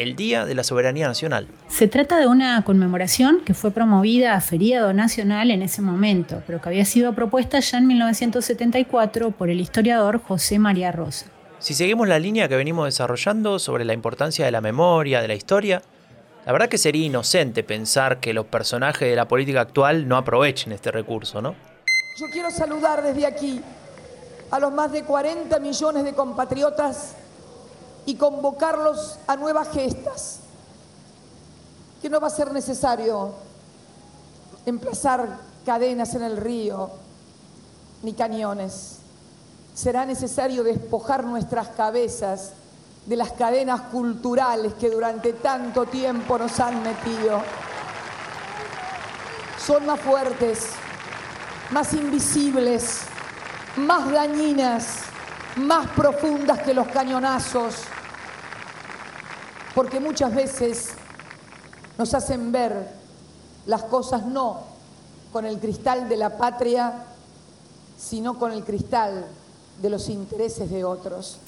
el 0.01 0.15
Día 0.15 0.45
de 0.45 0.55
la 0.55 0.63
Soberanía 0.63 1.07
Nacional. 1.07 1.47
Se 1.67 1.87
trata 1.87 2.17
de 2.17 2.27
una 2.27 2.63
conmemoración 2.63 3.41
que 3.45 3.53
fue 3.53 3.71
promovida 3.71 4.33
a 4.33 4.41
feriado 4.41 4.93
nacional 4.93 5.51
en 5.51 5.61
ese 5.61 5.81
momento, 5.81 6.41
pero 6.47 6.59
que 6.59 6.69
había 6.69 6.85
sido 6.85 7.13
propuesta 7.13 7.59
ya 7.59 7.77
en 7.77 7.87
1974 7.87 9.31
por 9.31 9.49
el 9.49 9.59
historiador 9.59 10.21
José 10.21 10.59
María 10.59 10.91
Rosa. 10.91 11.27
Si 11.59 11.75
seguimos 11.75 12.07
la 12.07 12.17
línea 12.17 12.47
que 12.47 12.55
venimos 12.55 12.85
desarrollando 12.85 13.59
sobre 13.59 13.85
la 13.85 13.93
importancia 13.93 14.43
de 14.45 14.51
la 14.51 14.61
memoria, 14.61 15.21
de 15.21 15.27
la 15.27 15.35
historia, 15.35 15.83
la 16.45 16.51
verdad 16.51 16.69
que 16.69 16.79
sería 16.79 17.05
inocente 17.05 17.63
pensar 17.63 18.19
que 18.19 18.33
los 18.33 18.47
personajes 18.47 19.07
de 19.07 19.15
la 19.15 19.27
política 19.27 19.61
actual 19.61 20.07
no 20.07 20.17
aprovechen 20.17 20.71
este 20.71 20.89
recurso, 20.89 21.41
¿no? 21.41 21.53
Yo 22.17 22.25
quiero 22.31 22.49
saludar 22.49 23.03
desde 23.03 23.27
aquí 23.27 23.61
a 24.49 24.59
los 24.59 24.73
más 24.73 24.91
de 24.91 25.03
40 25.03 25.59
millones 25.59 26.03
de 26.03 26.13
compatriotas 26.13 27.15
y 28.05 28.15
convocarlos 28.15 29.17
a 29.27 29.35
nuevas 29.35 29.69
gestas, 29.69 30.39
que 32.01 32.09
no 32.09 32.19
va 32.19 32.27
a 32.27 32.31
ser 32.31 32.51
necesario 32.51 33.33
emplazar 34.65 35.37
cadenas 35.65 36.15
en 36.15 36.23
el 36.23 36.37
río 36.37 36.89
ni 38.03 38.13
cañones 38.13 39.01
será 39.73 40.05
necesario 40.05 40.63
despojar 40.63 41.23
nuestras 41.23 41.69
cabezas 41.69 42.51
de 43.05 43.15
las 43.15 43.31
cadenas 43.31 43.81
culturales 43.81 44.73
que 44.75 44.89
durante 44.89 45.33
tanto 45.33 45.85
tiempo 45.85 46.37
nos 46.37 46.59
han 46.59 46.83
metido. 46.83 47.41
Son 49.65 49.85
más 49.85 49.99
fuertes, 49.99 50.69
más 51.71 51.93
invisibles, 51.93 53.01
más 53.77 54.11
dañinas, 54.11 54.99
más 55.57 55.87
profundas 55.91 56.59
que 56.59 56.73
los 56.73 56.87
cañonazos, 56.87 57.75
porque 59.75 59.99
muchas 59.99 60.33
veces 60.33 60.93
nos 61.97 62.13
hacen 62.13 62.51
ver 62.51 62.87
las 63.65 63.83
cosas 63.83 64.25
no 64.25 64.61
con 65.31 65.45
el 65.45 65.59
cristal 65.59 66.09
de 66.09 66.17
la 66.17 66.37
patria, 66.37 66.93
sino 67.97 68.37
con 68.37 68.51
el 68.51 68.63
cristal 68.63 69.25
de 69.81 69.89
los 69.89 70.09
intereses 70.09 70.69
de 70.69 70.83
otros. 70.83 71.39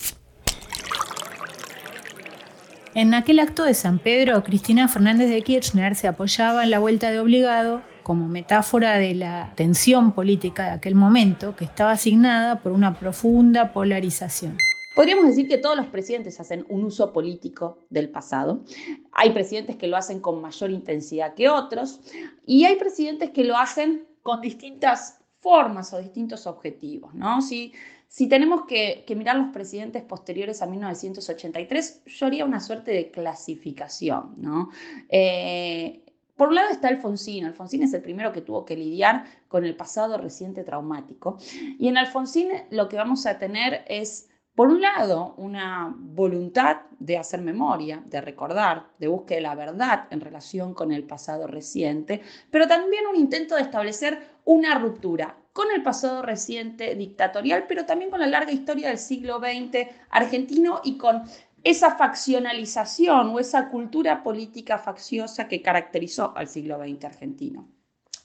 En 2.95 3.13
aquel 3.15 3.39
acto 3.39 3.63
de 3.63 3.73
San 3.73 3.97
Pedro, 3.97 4.43
Cristina 4.43 4.87
Fernández 4.87 5.29
de 5.29 5.41
Kirchner 5.41 5.95
se 5.95 6.07
apoyaba 6.07 6.63
en 6.63 6.69
la 6.69 6.79
vuelta 6.79 7.09
de 7.09 7.19
obligado 7.19 7.81
como 8.03 8.27
metáfora 8.27 8.97
de 8.97 9.15
la 9.15 9.53
tensión 9.55 10.11
política 10.11 10.65
de 10.65 10.71
aquel 10.71 10.95
momento 10.95 11.55
que 11.55 11.65
estaba 11.65 11.91
asignada 11.91 12.59
por 12.59 12.71
una 12.71 12.99
profunda 12.99 13.73
polarización. 13.73 14.57
Podríamos 14.95 15.25
decir 15.25 15.47
que 15.47 15.57
todos 15.57 15.75
los 15.75 15.87
presidentes 15.87 16.39
hacen 16.39 16.65
un 16.69 16.83
uso 16.83 17.11
político 17.11 17.79
del 17.89 18.09
pasado. 18.09 18.63
Hay 19.11 19.31
presidentes 19.31 19.75
que 19.75 19.87
lo 19.87 19.97
hhacen 19.97 20.19
con 20.19 20.39
mayor 20.39 20.69
intensidad 20.69 21.33
que 21.33 21.49
otros 21.49 21.99
y 22.45 22.65
hay 22.65 22.75
presidentes 22.75 23.31
que 23.31 23.43
lo 23.43 23.57
hacen 23.57 24.05
con 24.21 24.39
distintas 24.41 25.19
formas 25.39 25.93
o 25.93 25.99
distintos 25.99 26.45
objetivos. 26.45 27.13
¿no? 27.15 27.41
Si 27.41 27.73
si 28.13 28.27
tenemos 28.27 28.65
que, 28.67 29.03
mirar 29.15 29.37
los 29.37 29.51
presidentes 29.51 30.03
posteriores 30.03 30.61
a 30.61 30.67
1983, 30.67 32.03
yo 32.05 32.27
haría 32.27 32.45
una 32.45 32.59
suerte 32.59 32.91
de 32.91 33.09
clasificación. 33.09 34.35
¿no? 34.37 34.69
Eh, 35.09 36.02
por 36.35 36.49
un 36.49 36.55
lado 36.55 36.69
está 36.69 36.87
Alfonsín. 36.87 37.45
Alfonsín 37.45 37.83
es 37.83 37.93
el 37.93 38.01
primero 38.01 38.31
que 38.31 38.41
tuvo 38.41 38.65
que 38.65 38.75
lidiar 38.75 39.25
con 39.47 39.65
el 39.65 39.75
pasado 39.75 40.17
reciente 40.17 40.63
traumático. 40.63 41.37
Y 41.77 41.87
en 41.87 41.97
Alfonsín 41.97 42.49
lo 42.71 42.89
que 42.89 42.97
vamos 42.97 43.25
a 43.25 43.37
tener 43.37 43.83
es, 43.87 44.29
por 44.55 44.69
un 44.69 44.81
lado, 44.81 45.35
una 45.37 45.93
voluntad 45.95 46.81
de 46.99 47.17
hacer 47.17 47.41
memoria, 47.41 48.03
de 48.05 48.21
recordar, 48.21 48.87
de 48.97 49.07
búsqueda 49.07 49.37
de 49.37 49.41
la 49.41 49.55
verdad 49.55 50.07
en 50.09 50.21
relación 50.21 50.73
con 50.73 50.91
el 50.91 51.03
pasado 51.03 51.47
reciente, 51.47 52.21
pero 52.49 52.67
también 52.67 53.05
un 53.07 53.15
intento 53.15 53.55
de 53.55 53.61
establecer 53.61 54.19
una 54.45 54.77
ruptura 54.79 55.37
con 55.53 55.67
el 55.71 55.83
pasado 55.83 56.23
reciente 56.23 56.95
dictatorial, 56.95 57.65
pero 57.67 57.85
también 57.85 58.09
con 58.09 58.19
la 58.19 58.27
larga 58.27 58.51
historia 58.51 58.89
del 58.89 58.97
siglo 58.97 59.39
XX 59.39 59.87
argentino 60.09 60.81
y 60.83 60.97
con 60.97 61.23
esa 61.63 61.95
faccionalización 61.95 63.29
o 63.29 63.39
esa 63.39 63.69
cultura 63.69 64.23
política 64.23 64.77
facciosa 64.77 65.47
que 65.47 65.61
caracterizó 65.61 66.33
al 66.35 66.47
siglo 66.47 66.77
XX 66.77 67.05
argentino. 67.05 67.67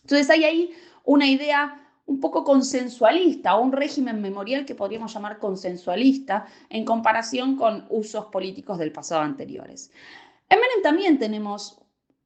Entonces 0.02 0.28
hay 0.30 0.44
ahí 0.44 0.70
una 1.04 1.26
idea 1.26 1.88
un 2.06 2.20
poco 2.20 2.42
consensualista 2.42 3.54
o 3.54 3.62
un 3.62 3.70
régimen 3.70 4.20
memorial 4.20 4.64
que 4.64 4.74
podríamos 4.74 5.12
llamar 5.12 5.38
consensualista 5.38 6.46
en 6.70 6.84
comparación 6.84 7.56
con 7.56 7.84
usos 7.90 8.26
políticos 8.26 8.78
del 8.78 8.92
pasado 8.92 9.20
anteriores. 9.20 9.92
En 10.48 10.58
Menem 10.58 10.82
también 10.82 11.18
tenemos 11.18 11.78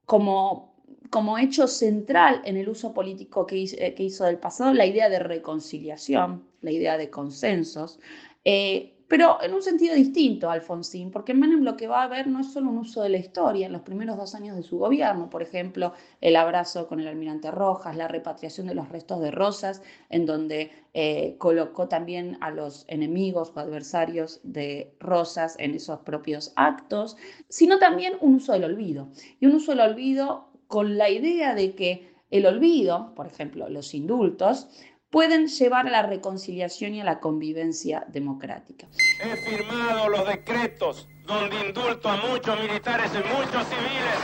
como, 0.07 0.77
como 1.11 1.37
hecho 1.37 1.67
central 1.67 2.43
en 2.45 2.57
el 2.57 2.69
uso 2.69 2.95
político 2.95 3.45
que 3.45 3.57
hizo, 3.57 3.77
hizo 3.99 4.25
del 4.25 4.39
pasado 4.39 4.73
la 4.73 4.87
idea 4.87 5.09
de 5.09 5.19
reconciliación, 5.19 6.47
la 6.61 6.71
idea 6.71 6.97
de 6.97 7.11
consensos. 7.11 7.99
Eh, 8.45 8.92
pero 9.13 9.43
en 9.43 9.53
un 9.53 9.61
sentido 9.61 9.95
distinto, 9.95 10.49
Alfonsín, 10.49 11.11
porque 11.11 11.35
Menem 11.35 11.65
lo 11.65 11.77
que 11.77 11.87
va 11.87 12.03
a 12.03 12.09
ver 12.09 12.29
no 12.29 12.41
es 12.41 12.51
solo 12.51 12.71
un 12.71 12.79
uso 12.79 13.03
de 13.03 13.11
la 13.11 13.19
historia 13.19 13.67
en 13.67 13.73
los 13.73 13.83
primeros 13.83 14.17
dos 14.17 14.35
años 14.35 14.57
de 14.57 14.63
su 14.63 14.79
gobierno, 14.79 15.29
por 15.29 15.43
ejemplo, 15.43 15.93
el 16.23 16.35
abrazo 16.35 16.89
con 16.89 16.99
el 16.99 17.07
almirante 17.07 17.51
Rojas, 17.51 17.95
la 17.95 18.09
repatriación 18.09 18.69
de 18.69 18.75
los 18.75 18.89
restos 18.89 19.21
de 19.21 19.31
Rosas, 19.31 19.83
en 20.09 20.25
donde 20.25 20.71
eh, 20.95 21.37
colocó 21.37 21.89
también 21.89 22.39
a 22.41 22.51
los 22.51 22.87
enemigos 22.89 23.53
o 23.55 23.61
adversarios 23.61 24.41
de 24.45 24.95
Rosas 24.99 25.57
en 25.59 25.75
esos 25.75 25.99
propios 25.99 26.55
actos, 26.57 27.19
sino 27.51 27.79
también 27.79 28.15
un 28.23 28.37
uso 28.37 28.55
del 28.55 28.65
olvido. 28.65 29.11
Y 29.41 29.45
un 29.45 29.57
uso 29.57 29.73
del 29.73 29.81
olvido 29.81 30.49
con 30.69 30.97
la 30.97 31.11
idea 31.11 31.55
de 31.55 31.75
que 31.75 32.15
el 32.31 32.47
olvido, 32.47 33.13
por 33.15 33.27
ejemplo, 33.27 33.69
los 33.69 33.93
indultos, 33.93 34.69
pueden 35.13 35.47
llevar 35.47 35.87
a 35.87 35.91
la 35.91 36.03
reconciliación 36.03 36.95
y 36.95 37.03
a 37.03 37.05
la 37.05 37.21
convivencia 37.21 38.05
democrática. 38.09 38.89
He 39.23 39.37
firmado 39.37 40.09
los 40.09 40.27
decretos 40.27 41.07
donde 41.27 41.67
indulto 41.67 42.09
a 42.09 42.17
muchos 42.17 42.59
militares 42.59 43.11
y 43.13 43.19
muchos 43.19 43.63
civiles 43.69 44.17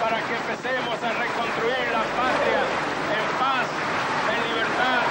para 0.00 0.18
que 0.18 0.34
empecemos 0.36 1.02
a 1.02 1.12
reconstruir 1.12 1.90
la 1.90 2.04
patria 2.14 2.60
en 3.18 3.26
paz, 3.36 3.68
en 4.30 4.38
libertad 4.48 5.02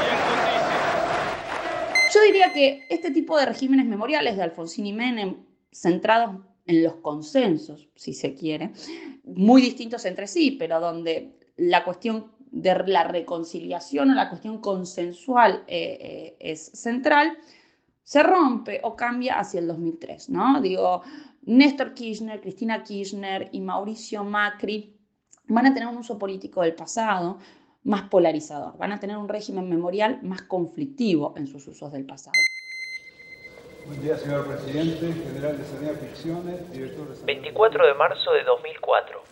y 0.00 0.04
en 0.10 0.18
justicia. 0.30 0.78
Yo 2.14 2.20
diría 2.22 2.52
que 2.54 2.86
este 2.88 3.10
tipo 3.10 3.36
de 3.36 3.44
regímenes 3.44 3.84
memoriales 3.84 4.38
de 4.38 4.44
Alfonsín 4.44 4.86
y 4.86 4.94
Menem, 4.94 5.44
centrados 5.72 6.40
en 6.64 6.82
los 6.82 6.94
consensos, 6.94 7.90
si 7.96 8.14
se 8.14 8.34
quiere, 8.34 8.72
muy 9.24 9.60
distintos 9.60 10.06
entre 10.06 10.26
sí, 10.26 10.52
pero 10.52 10.80
donde 10.80 11.38
la 11.56 11.84
cuestión 11.84 12.32
de 12.54 12.84
la 12.86 13.02
reconciliación 13.02 14.10
o 14.10 14.14
la 14.14 14.28
cuestión 14.28 14.58
consensual 14.58 15.64
eh, 15.66 15.98
eh, 16.00 16.36
es 16.38 16.66
central, 16.66 17.36
se 18.04 18.22
rompe 18.22 18.80
o 18.84 18.94
cambia 18.94 19.40
hacia 19.40 19.58
el 19.58 19.66
2003, 19.66 20.30
¿no? 20.30 20.60
Digo, 20.60 21.02
Néstor 21.42 21.94
Kirchner, 21.94 22.40
Cristina 22.40 22.84
Kirchner 22.84 23.48
y 23.50 23.60
Mauricio 23.60 24.22
Macri 24.22 24.96
van 25.48 25.66
a 25.66 25.74
tener 25.74 25.88
un 25.88 25.96
uso 25.96 26.16
político 26.16 26.62
del 26.62 26.76
pasado 26.76 27.38
más 27.82 28.02
polarizador, 28.02 28.78
van 28.78 28.92
a 28.92 29.00
tener 29.00 29.16
un 29.16 29.28
régimen 29.28 29.68
memorial 29.68 30.20
más 30.22 30.42
conflictivo 30.42 31.34
en 31.36 31.48
sus 31.48 31.66
usos 31.66 31.90
del 31.90 32.06
pasado. 32.06 32.34
Buen 33.86 34.00
día, 34.00 34.16
señor 34.16 34.46
presidente, 34.46 35.12
general 35.12 35.58
de 35.58 35.64
Sanidad 35.64 35.94
Ficciones, 35.94 36.72
director 36.72 37.16
de... 37.16 37.24
24 37.24 37.86
de 37.86 37.94
marzo 37.94 38.32
de 38.32 38.44
2004. 38.44 39.22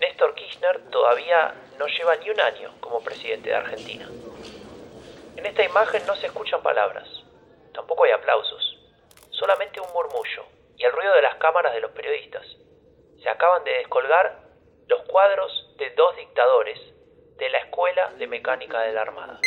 Néstor 0.00 0.34
Kirchner 0.34 0.80
todavía 0.90 1.54
no 1.78 1.86
lleva 1.86 2.16
ni 2.16 2.30
un 2.30 2.40
año 2.40 2.72
como 2.80 3.00
presidente 3.00 3.50
de 3.50 3.54
Argentina. 3.54 4.08
En 5.36 5.44
esta 5.44 5.62
imagen 5.62 6.02
no 6.06 6.16
se 6.16 6.26
escuchan 6.26 6.62
palabras, 6.62 7.06
tampoco 7.74 8.04
hay 8.04 8.12
aplausos, 8.12 8.78
solamente 9.30 9.78
un 9.78 9.92
murmullo 9.92 10.46
y 10.78 10.84
el 10.84 10.92
ruido 10.92 11.14
de 11.14 11.22
las 11.22 11.34
cámaras 11.34 11.74
de 11.74 11.80
los 11.80 11.90
periodistas. 11.90 12.46
Se 13.22 13.28
acaban 13.28 13.62
de 13.64 13.72
descolgar 13.72 14.40
los 14.88 15.02
cuadros 15.02 15.74
de 15.78 15.90
dos 15.90 16.16
dictadores 16.16 16.78
de 17.38 17.50
la 17.50 17.58
Escuela 17.58 18.10
de 18.18 18.26
Mecánica 18.26 18.80
de 18.80 18.94
la 18.94 19.02
Armada. 19.02 19.38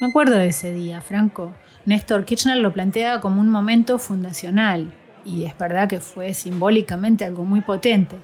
Me 0.00 0.08
acuerdo 0.08 0.38
de 0.38 0.48
ese 0.48 0.72
día, 0.72 1.00
Franco. 1.00 1.52
Néstor 1.84 2.24
Kirchner 2.24 2.58
lo 2.58 2.72
plantea 2.72 3.20
como 3.20 3.40
un 3.40 3.50
momento 3.50 3.98
fundacional 3.98 4.92
y 5.24 5.44
es 5.46 5.58
verdad 5.58 5.88
que 5.88 5.98
fue 5.98 6.32
simbólicamente 6.32 7.24
algo 7.24 7.44
muy 7.44 7.60
potente. 7.60 8.16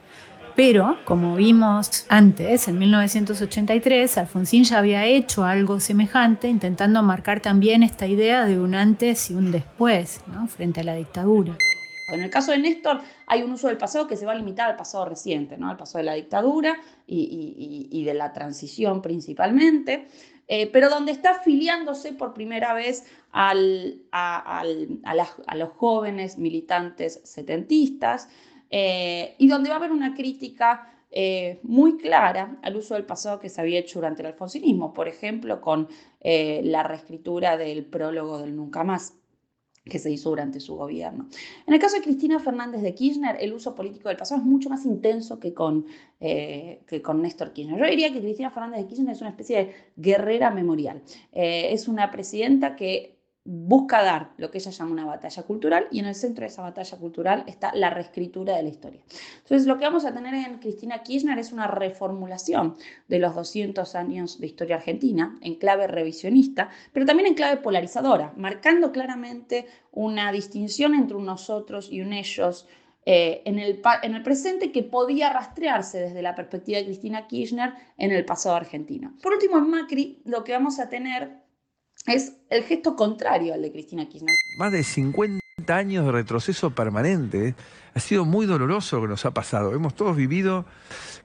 Pero, 0.54 0.98
como 1.04 1.36
vimos 1.36 2.04
antes, 2.08 2.68
en 2.68 2.78
1983, 2.78 4.18
Alfonsín 4.18 4.64
ya 4.64 4.78
había 4.78 5.06
hecho 5.06 5.44
algo 5.44 5.80
semejante, 5.80 6.48
intentando 6.48 7.02
marcar 7.02 7.40
también 7.40 7.82
esta 7.82 8.06
idea 8.06 8.44
de 8.44 8.60
un 8.60 8.74
antes 8.74 9.30
y 9.30 9.34
un 9.34 9.50
después 9.50 10.20
frente 10.48 10.80
a 10.80 10.84
la 10.84 10.94
dictadura. 10.94 11.56
En 12.12 12.22
el 12.22 12.28
caso 12.28 12.52
de 12.52 12.58
Néstor 12.58 13.00
hay 13.26 13.42
un 13.42 13.52
uso 13.52 13.68
del 13.68 13.78
pasado 13.78 14.06
que 14.06 14.16
se 14.16 14.26
va 14.26 14.32
a 14.32 14.34
limitar 14.34 14.68
al 14.68 14.76
pasado 14.76 15.06
reciente, 15.06 15.54
al 15.54 15.76
pasado 15.78 15.98
de 15.98 16.04
la 16.04 16.14
dictadura 16.14 16.78
y, 17.06 18.04
de 18.04 18.14
la 18.14 18.34
transición 18.34 19.00
principalmente, 19.00 20.08
eh, 20.48 20.66
pero 20.66 20.90
donde 20.90 21.12
está 21.12 21.30
afiliándose 21.30 22.12
por 22.12 22.34
primera 22.34 22.74
vez 22.74 23.04
a, 23.32 23.52
a 24.12 25.54
los 25.54 25.68
jóvenes 25.70 26.36
militantes 26.36 27.20
setentistas, 27.24 28.28
eh, 28.74 29.34
y 29.36 29.48
donde 29.48 29.68
va 29.68 29.76
a 29.76 29.78
haber 29.78 29.92
una 29.92 30.14
crítica 30.14 30.90
eh, 31.10 31.60
muy 31.62 31.98
clara 31.98 32.58
al 32.62 32.74
uso 32.74 32.94
del 32.94 33.04
pasado 33.04 33.38
que 33.38 33.50
se 33.50 33.60
había 33.60 33.78
hecho 33.78 33.98
durante 33.98 34.22
el 34.22 34.28
alfonsinismo, 34.28 34.94
por 34.94 35.08
ejemplo, 35.08 35.60
con 35.60 35.88
eh, 36.20 36.62
la 36.64 36.82
reescritura 36.82 37.58
del 37.58 37.84
prólogo 37.84 38.38
del 38.38 38.56
Nunca 38.56 38.82
Más 38.82 39.14
que 39.84 39.98
se 39.98 40.10
hizo 40.10 40.30
durante 40.30 40.58
su 40.58 40.76
gobierno. 40.76 41.28
En 41.66 41.74
el 41.74 41.80
caso 41.80 41.96
de 41.96 42.02
Cristina 42.02 42.38
Fernández 42.38 42.80
de 42.82 42.94
Kirchner, 42.94 43.36
el 43.40 43.52
uso 43.52 43.74
político 43.74 44.08
del 44.08 44.16
pasado 44.16 44.40
es 44.40 44.46
mucho 44.46 44.70
más 44.70 44.86
intenso 44.86 45.40
que 45.40 45.52
con, 45.52 45.86
que 46.20 47.02
con 47.02 47.20
Néstor 47.20 47.52
Kirchner. 47.52 47.80
Yo 47.80 47.86
diría 47.86 48.12
que 48.12 48.20
Cristina 48.20 48.52
Fernández 48.52 48.82
de 48.82 48.86
Kirchner 48.86 49.12
es 49.12 49.20
una 49.20 49.30
especie 49.30 49.56
de 49.56 49.74
guerrera 49.96 50.52
memorial. 50.52 51.02
es 51.32 51.88
una 51.88 52.12
presidenta 52.12 52.76
que 52.76 53.21
busca 53.44 54.02
dar 54.02 54.30
lo 54.36 54.50
que 54.50 54.58
ella 54.58 54.70
llama 54.70 54.92
una 54.92 55.04
batalla 55.04 55.42
cultural 55.42 55.88
y 55.90 55.98
en 55.98 56.06
el 56.06 56.14
centro 56.14 56.42
de 56.42 56.48
esa 56.48 56.62
batalla 56.62 56.96
cultural 56.98 57.44
está 57.48 57.74
la 57.74 57.90
reescritura 57.90 58.56
de 58.56 58.62
la 58.62 58.68
historia. 58.68 59.00
Entonces 59.38 59.66
lo 59.66 59.78
que 59.78 59.84
vamos 59.84 60.04
a 60.04 60.14
tener 60.14 60.34
en 60.34 60.58
Cristina 60.58 61.02
Kirchner 61.02 61.38
es 61.38 61.52
una 61.52 61.66
reformulación 61.66 62.76
de 63.08 63.18
los 63.18 63.34
200 63.34 63.94
años 63.96 64.38
de 64.38 64.46
historia 64.46 64.76
argentina 64.76 65.38
en 65.40 65.56
clave 65.56 65.88
revisionista, 65.88 66.70
pero 66.92 67.04
también 67.04 67.26
en 67.28 67.34
clave 67.34 67.60
polarizadora, 67.60 68.32
marcando 68.36 68.92
claramente 68.92 69.66
una 69.90 70.30
distinción 70.30 70.94
entre 70.94 71.16
un 71.16 71.26
nosotros 71.26 71.90
y 71.90 72.00
un 72.00 72.12
ellos 72.12 72.68
eh, 73.04 73.42
en, 73.44 73.58
el, 73.58 73.82
en, 74.04 74.14
el, 74.14 74.22
presente 74.22 74.70
que 74.70 74.84
podía 74.84 75.32
rastrearse 75.32 75.98
desde 75.98 76.22
la 76.22 76.36
perspectiva 76.36 76.78
de 76.78 76.84
Cristina 76.84 77.26
Kirchner 77.26 77.74
en 77.98 78.12
el 78.12 78.24
pasado 78.24 78.54
argentino. 78.54 79.14
Por 79.20 79.32
último, 79.32 79.58
en 79.58 79.68
Macri 79.68 80.22
lo 80.24 80.44
que 80.44 80.52
vamos 80.52 80.78
a 80.78 80.88
tener 80.88 81.41
es 82.06 82.34
el 82.50 82.64
gesto 82.64 82.96
contrario 82.96 83.54
al 83.54 83.62
de 83.62 83.72
Cristina 83.72 84.08
Kirchner. 84.08 84.34
Más 84.58 84.72
de 84.72 84.82
50 84.82 85.40
años 85.68 86.06
de 86.06 86.12
retroceso 86.12 86.70
permanente. 86.70 87.54
Ha 87.94 88.00
sido 88.00 88.24
muy 88.24 88.46
doloroso 88.46 88.96
lo 88.96 89.02
que 89.02 89.08
nos 89.08 89.24
ha 89.24 89.32
pasado. 89.32 89.74
Hemos 89.74 89.94
todos 89.94 90.16
vivido 90.16 90.64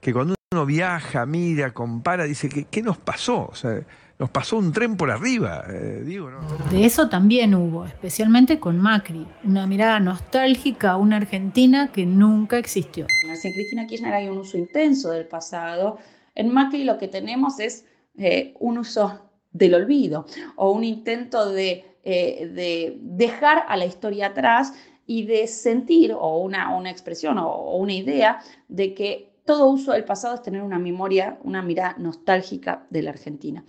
que 0.01 0.13
cuando 0.13 0.35
uno 0.51 0.65
viaja, 0.65 1.25
mira, 1.25 1.73
compara, 1.73 2.25
dice, 2.25 2.49
¿qué, 2.49 2.65
qué 2.65 2.81
nos 2.81 2.97
pasó? 2.97 3.47
O 3.51 3.55
sea, 3.55 3.81
nos 4.19 4.29
pasó 4.31 4.57
un 4.57 4.71
tren 4.71 4.97
por 4.97 5.11
arriba, 5.11 5.65
eh, 5.69 6.01
digo, 6.03 6.31
¿no? 6.31 6.39
De 6.71 6.85
eso 6.85 7.07
también 7.07 7.53
hubo, 7.53 7.85
especialmente 7.85 8.59
con 8.59 8.79
Macri, 8.79 9.27
una 9.43 9.67
mirada 9.67 9.99
nostálgica 9.99 10.91
a 10.91 10.97
una 10.97 11.17
Argentina 11.17 11.91
que 11.91 12.05
nunca 12.05 12.57
existió. 12.57 13.05
En 13.23 13.53
Cristina 13.53 13.85
Kirchner 13.85 14.13
hay 14.13 14.27
un 14.27 14.39
uso 14.39 14.57
intenso 14.57 15.11
del 15.11 15.27
pasado. 15.27 15.99
En 16.33 16.51
Macri 16.51 16.83
lo 16.83 16.97
que 16.97 17.07
tenemos 17.07 17.59
es 17.59 17.85
eh, 18.17 18.55
un 18.59 18.79
uso 18.79 19.26
del 19.57 19.73
olvido 19.73 20.25
o 20.55 20.71
un 20.71 20.83
intento 20.83 21.51
de, 21.51 21.85
eh, 22.03 22.49
de, 22.53 22.97
dejar 23.01 23.63
a 23.67 23.75
la 23.75 23.85
historia 23.85 24.27
atrás 24.27 24.73
y 25.05 25.25
de 25.25 25.47
sentir 25.47 26.13
o 26.13 26.39
una, 26.39 26.89
expresión 26.89 27.37
o, 27.37 27.77
una 27.77 27.93
idea 27.93 28.39
de 28.67 28.93
que 28.93 29.33
todo 29.45 29.69
uso 29.69 29.93
del 29.93 30.03
pasado 30.03 30.35
es 30.35 30.41
tener 30.41 30.61
una 30.61 30.77
memoria, 30.77 31.37
una 31.43 31.61
mirada 31.61 31.95
nostálgica 31.97 32.85
de 32.89 33.01
la 33.01 33.11
Argentina. 33.11 33.63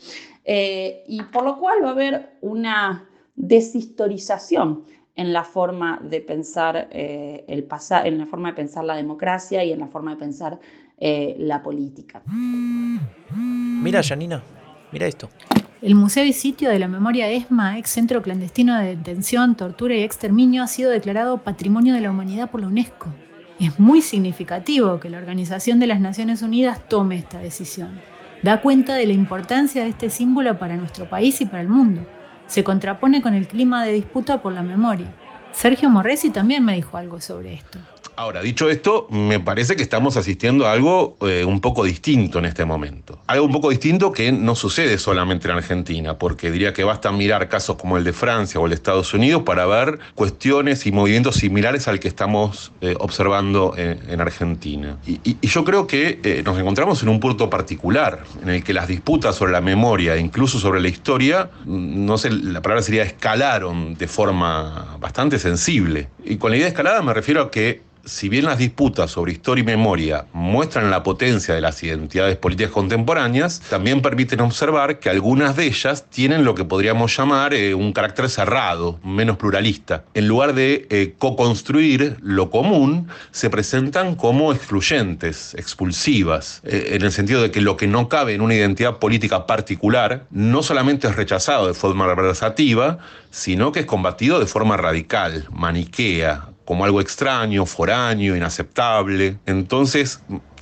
Eh, 0.45 1.05
y 1.07 1.23
por 1.23 1.45
lo 1.45 1.59
cual 1.59 1.85
va 1.85 1.89
a 1.89 1.93
haber 1.93 2.31
una 2.41 3.09
deshistorización 3.37 4.85
en 5.15 5.33
la 5.33 5.45
forma 5.45 6.01
de 6.03 6.21
pensar 6.21 6.89
eh, 6.91 7.45
el 7.47 7.65
pasado, 7.65 8.07
en 8.07 8.19
la 8.19 8.27
forma 8.27 8.51
de 8.51 8.55
pensar 8.55 8.85
la 8.85 8.97
democracia 8.97 9.63
y 9.65 9.73
en 9.73 9.81
la 9.81 9.87
forma 9.87 10.13
de 10.13 10.17
pensar 10.17 10.59
la 11.01 11.63
política. 11.63 12.25
Mira, 12.27 14.03
Janina, 14.03 14.43
mira 14.93 15.07
esto. 15.07 15.29
El 15.81 15.95
Museo 15.95 16.25
y 16.25 16.33
Sitio 16.33 16.71
de 16.71 16.79
la 16.81 16.89
Memoria 16.89 17.31
ESMA, 17.31 17.79
ex 17.79 17.91
centro 17.91 18.21
clandestino 18.21 18.77
de 18.79 18.97
detención, 18.97 19.55
tortura 19.55 19.95
y 19.95 20.03
exterminio, 20.03 20.65
ha 20.65 20.67
sido 20.67 20.91
declarado 20.91 21.39
Patrimonio 21.39 21.95
de 21.95 22.01
la 22.01 22.11
Humanidad 22.11 22.51
por 22.51 22.61
la 22.61 22.67
UNESCO. 22.67 23.07
Es 23.61 23.79
muy 23.79 24.03
significativo 24.03 24.99
que 24.99 25.09
la 25.09 25.19
Organización 25.19 25.79
de 25.79 25.87
las 25.87 26.01
Naciones 26.01 26.43
Unidas 26.43 26.89
tome 26.89 27.17
esta 27.17 27.39
decisión. 27.39 28.01
Da 28.43 28.61
cuenta 28.61 28.95
de 28.95 29.07
la 29.07 29.13
importancia 29.13 29.85
de 29.85 29.91
este 29.91 30.11
símbolo 30.11 30.59
para 30.59 30.77
nuestro 30.77 31.09
país 31.09 31.41
y 31.41 31.47
para 31.47 31.61
el 31.61 31.69
mundo. 31.69 32.05
Se 32.47 32.65
contrapone 32.65 33.23
con 33.23 33.35
el 33.35 33.47
clima 33.47 33.85
de 33.85 33.93
disputa 33.93 34.43
por 34.43 34.53
la 34.53 34.63
memoria. 34.63 35.13
Sergio 35.53 35.91
Morresi 35.91 36.31
también 36.31 36.65
me 36.65 36.75
dijo 36.75 36.97
algo 36.97 37.21
sobre 37.21 37.55
esto. 37.55 37.79
Ahora, 38.19 38.43
dicho 38.43 38.69
esto, 38.69 39.07
me 39.11 39.39
parece 39.39 39.77
que 39.77 39.83
estamos 39.85 40.17
asistiendo 40.17 40.67
a 40.67 40.73
algo 40.73 41.17
eh, 41.21 41.45
un 41.45 41.61
poco 41.61 41.85
distinto 41.85 42.41
en 42.41 42.47
este 42.47 42.65
momento. 42.65 43.21
Algo 43.29 43.47
un 43.47 43.53
poco 43.53 43.71
distinto 43.71 44.11
que 44.11 44.33
no 44.33 44.57
sucede 44.57 44.99
solamente 44.99 45.47
en 45.47 45.55
Argentina, 45.55 46.19
porque 46.19 46.51
diría 46.51 46.73
que 46.73 46.83
basta 46.83 47.13
mirar 47.13 47.49
casos 47.49 47.77
como 47.77 47.97
el 47.97 48.03
de 48.03 48.13
Francia 48.13 48.59
o 48.59 48.65
el 48.65 48.71
de 48.71 48.75
Estados 48.75 49.15
Unidos 49.15 49.45
para 49.45 49.67
ver 49.67 50.01
cuestiones 50.17 50.85
y 50.85 50.91
movimientos 50.91 51.37
similares 51.37 51.87
al 51.87 52.01
que 52.01 52.09
estamos 52.09 52.73
eh, 52.81 52.97
observando 52.99 53.75
en, 53.77 54.21
Argentina. 54.21 54.99
Y, 55.07 55.39
yo 55.47 55.65
creo 55.65 55.87
que 55.87 56.19
eh, 56.25 56.43
nos 56.45 56.59
encontramos 56.59 57.01
en 57.05 57.11
un 57.11 57.21
punto 57.21 57.49
particular, 57.49 58.25
en 58.43 58.49
el 58.49 58.65
que 58.65 58.73
las 58.73 58.89
disputas 58.89 59.37
sobre 59.37 59.53
la 59.53 59.61
memoria 59.61 60.17
incluso 60.17 60.59
sobre 60.59 60.81
la 60.81 60.89
historia, 60.89 61.51
mm, 61.65 62.05
no 62.05 62.19
sé, 62.19 62.31
la 62.31 62.61
palabra 62.63 62.83
sería 62.83 63.05
escalaron 63.05 63.95
de 63.95 64.09
forma 64.09 64.97
bastante 64.99 65.39
sensible. 65.39 66.09
Y 66.25 66.37
con 66.37 66.51
la 66.51 66.57
idea 66.57 66.67
de 66.67 66.71
escalada 66.71 67.01
me 67.01 67.15
refiero 67.15 67.43
a 67.43 67.51
que 67.53 67.87
si 68.09 68.29
bien 68.29 68.47
las 68.47 68.59
disputas 68.59 69.11
sobre 69.11 69.33
historia 69.33 69.63
y 69.63 69.67
memoria 69.67 70.25
muestran 70.33 70.91
la 70.91 71.03
potencia 71.03 71.55
de 71.55 71.61
las 71.61 71.83
identidades 71.83 72.37
políticas 72.37 72.73
contemporáneas, 72.73 73.61
también 73.69 74.03
permiten 74.03 74.41
observar 74.41 74.99
que 74.99 75.11
algunas 75.11 75.57
de 75.57 75.67
ellas 75.67 76.07
tienen 76.11 76.45
lo 76.45 76.55
que 76.55 76.65
podríamos 76.65 77.15
llamar 77.17 77.55
eh, 77.55 77.75
un 77.75 77.93
carácter 77.93 78.31
cerrado, 78.31 78.99
menos 79.05 79.37
pluralista. 79.37 80.05
En 80.15 80.27
lugar 80.27 80.55
de 80.55 80.87
eh, 80.91 81.15
co-construir 81.19 82.17
lo 82.23 82.51
común, 82.51 83.09
se 83.31 83.51
presentan 83.51 84.15
como 84.15 84.53
excluyentes, 84.53 85.55
expulsivas, 85.55 86.63
eh, 86.65 86.91
en 86.93 87.03
el 87.03 87.13
sentido 87.13 87.43
de 87.43 87.51
que 87.51 87.61
lo 87.61 87.77
que 87.77 87.87
no 87.87 88.09
cabe 88.09 88.35
en 88.35 88.41
una 88.41 88.55
identidad 88.55 88.99
política 88.99 89.47
particular 89.47 90.25
no 90.31 90.63
solamente 90.63 91.09
es 91.09 91.17
rechazado 91.17 91.67
de 91.67 91.75
forma 91.75 92.07
reversativa, 92.07 92.99
sino 93.31 93.73
que 93.73 93.81
es 93.81 93.87
combatido 93.87 94.41
de 94.41 94.47
forma 94.47 94.77
radical, 94.77 95.47
maniquea, 95.53 96.49
como 96.69 96.85
algo 96.85 97.01
extraño, 97.01 97.65
foráneo, 97.65 98.37
inaceptable. 98.37 99.39
Entonces, 99.47 100.21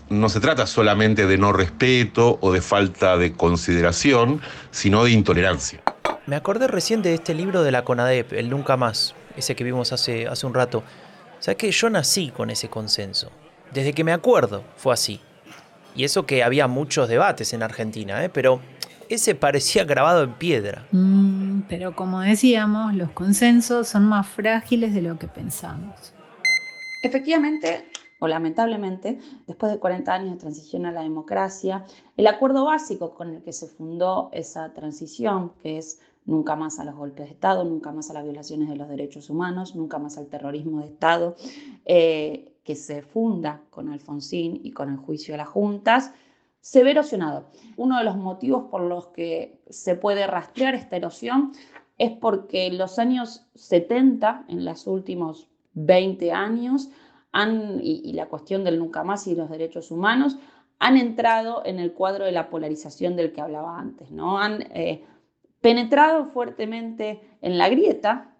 no 0.08 0.28
se 0.28 0.38
trata 0.38 0.64
solamente 0.64 1.26
de 1.26 1.36
no 1.36 1.52
respeto 1.52 2.38
o 2.40 2.52
de 2.52 2.62
falta 2.62 3.16
de 3.16 3.32
consideración, 3.32 4.40
sino 4.70 5.02
de 5.02 5.10
intolerancia. 5.10 5.82
Me 6.26 6.36
acordé 6.36 6.68
recién 6.68 7.02
de 7.02 7.12
este 7.12 7.34
libro 7.34 7.64
de 7.64 7.72
la 7.72 7.82
CONADEP, 7.82 8.34
el 8.34 8.50
Nunca 8.50 8.76
Más, 8.76 9.16
ese 9.36 9.56
que 9.56 9.64
vimos 9.64 9.92
hace, 9.92 10.28
hace 10.28 10.46
un 10.46 10.54
rato. 10.54 10.84
¿Sabes 11.40 11.58
que 11.58 11.72
yo 11.72 11.90
nací 11.90 12.30
con 12.30 12.50
ese 12.50 12.68
consenso? 12.68 13.32
Desde 13.74 13.92
que 13.92 14.04
me 14.04 14.12
acuerdo 14.12 14.62
fue 14.76 14.94
así. 14.94 15.20
Y 15.96 16.04
eso 16.04 16.24
que 16.24 16.44
había 16.44 16.68
muchos 16.68 17.08
debates 17.08 17.52
en 17.52 17.64
Argentina, 17.64 18.22
¿eh? 18.22 18.28
pero 18.28 18.60
ese 19.08 19.34
parecía 19.34 19.84
grabado 19.84 20.24
en 20.24 20.34
piedra. 20.34 20.86
Mm, 20.92 21.62
pero 21.68 21.94
como 21.94 22.20
decíamos, 22.20 22.94
los 22.94 23.10
consensos 23.10 23.88
son 23.88 24.06
más 24.06 24.26
frágiles 24.26 24.94
de 24.94 25.02
lo 25.02 25.18
que 25.18 25.28
pensamos. 25.28 26.12
Efectivamente, 27.02 27.86
o 28.18 28.28
lamentablemente, 28.28 29.18
después 29.46 29.72
de 29.72 29.78
40 29.78 30.12
años 30.12 30.30
de 30.32 30.40
transición 30.40 30.86
a 30.86 30.92
la 30.92 31.02
democracia, 31.02 31.84
el 32.16 32.26
acuerdo 32.26 32.64
básico 32.64 33.14
con 33.14 33.34
el 33.34 33.42
que 33.42 33.52
se 33.52 33.66
fundó 33.66 34.30
esa 34.32 34.72
transición, 34.72 35.52
que 35.62 35.78
es 35.78 36.00
nunca 36.24 36.56
más 36.56 36.78
a 36.78 36.84
los 36.84 36.94
golpes 36.94 37.26
de 37.26 37.32
Estado, 37.32 37.64
nunca 37.64 37.92
más 37.92 38.10
a 38.10 38.14
las 38.14 38.24
violaciones 38.24 38.68
de 38.68 38.76
los 38.76 38.88
derechos 38.88 39.30
humanos, 39.30 39.76
nunca 39.76 39.98
más 39.98 40.18
al 40.18 40.26
terrorismo 40.26 40.80
de 40.80 40.86
Estado, 40.86 41.36
eh, 41.84 42.56
que 42.64 42.74
se 42.74 43.02
funda 43.02 43.62
con 43.70 43.88
Alfonsín 43.90 44.60
y 44.62 44.72
con 44.72 44.90
el 44.90 44.96
juicio 44.96 45.34
de 45.34 45.38
las 45.38 45.48
juntas, 45.48 46.12
se 46.66 46.82
ve 46.82 46.90
erosionado. 46.90 47.46
Uno 47.76 47.96
de 47.96 48.02
los 48.02 48.16
motivos 48.16 48.64
por 48.72 48.80
los 48.80 49.06
que 49.08 49.62
se 49.70 49.94
puede 49.94 50.26
rastrear 50.26 50.74
esta 50.74 50.96
erosión 50.96 51.52
es 51.96 52.10
porque 52.10 52.66
en 52.66 52.76
los 52.76 52.98
años 52.98 53.46
70, 53.54 54.46
en 54.48 54.64
los 54.64 54.88
últimos 54.88 55.48
20 55.74 56.32
años, 56.32 56.90
han, 57.30 57.78
y, 57.80 58.12
la 58.14 58.26
cuestión 58.26 58.64
del 58.64 58.80
nunca 58.80 59.04
más 59.04 59.28
y 59.28 59.36
los 59.36 59.48
derechos 59.48 59.92
humanos 59.92 60.38
han 60.80 60.96
entrado 60.96 61.62
en 61.64 61.78
el 61.78 61.92
cuadro 61.92 62.24
de 62.24 62.32
la 62.32 62.50
polarización 62.50 63.14
del 63.14 63.32
que 63.32 63.42
hablaba 63.42 63.78
antes, 63.78 64.10
¿no? 64.10 64.36
Han 64.40 64.62
eh, 64.74 65.04
penetrado 65.60 66.26
fuertemente 66.26 67.38
en 67.42 67.58
la 67.58 67.68
grieta, 67.68 68.34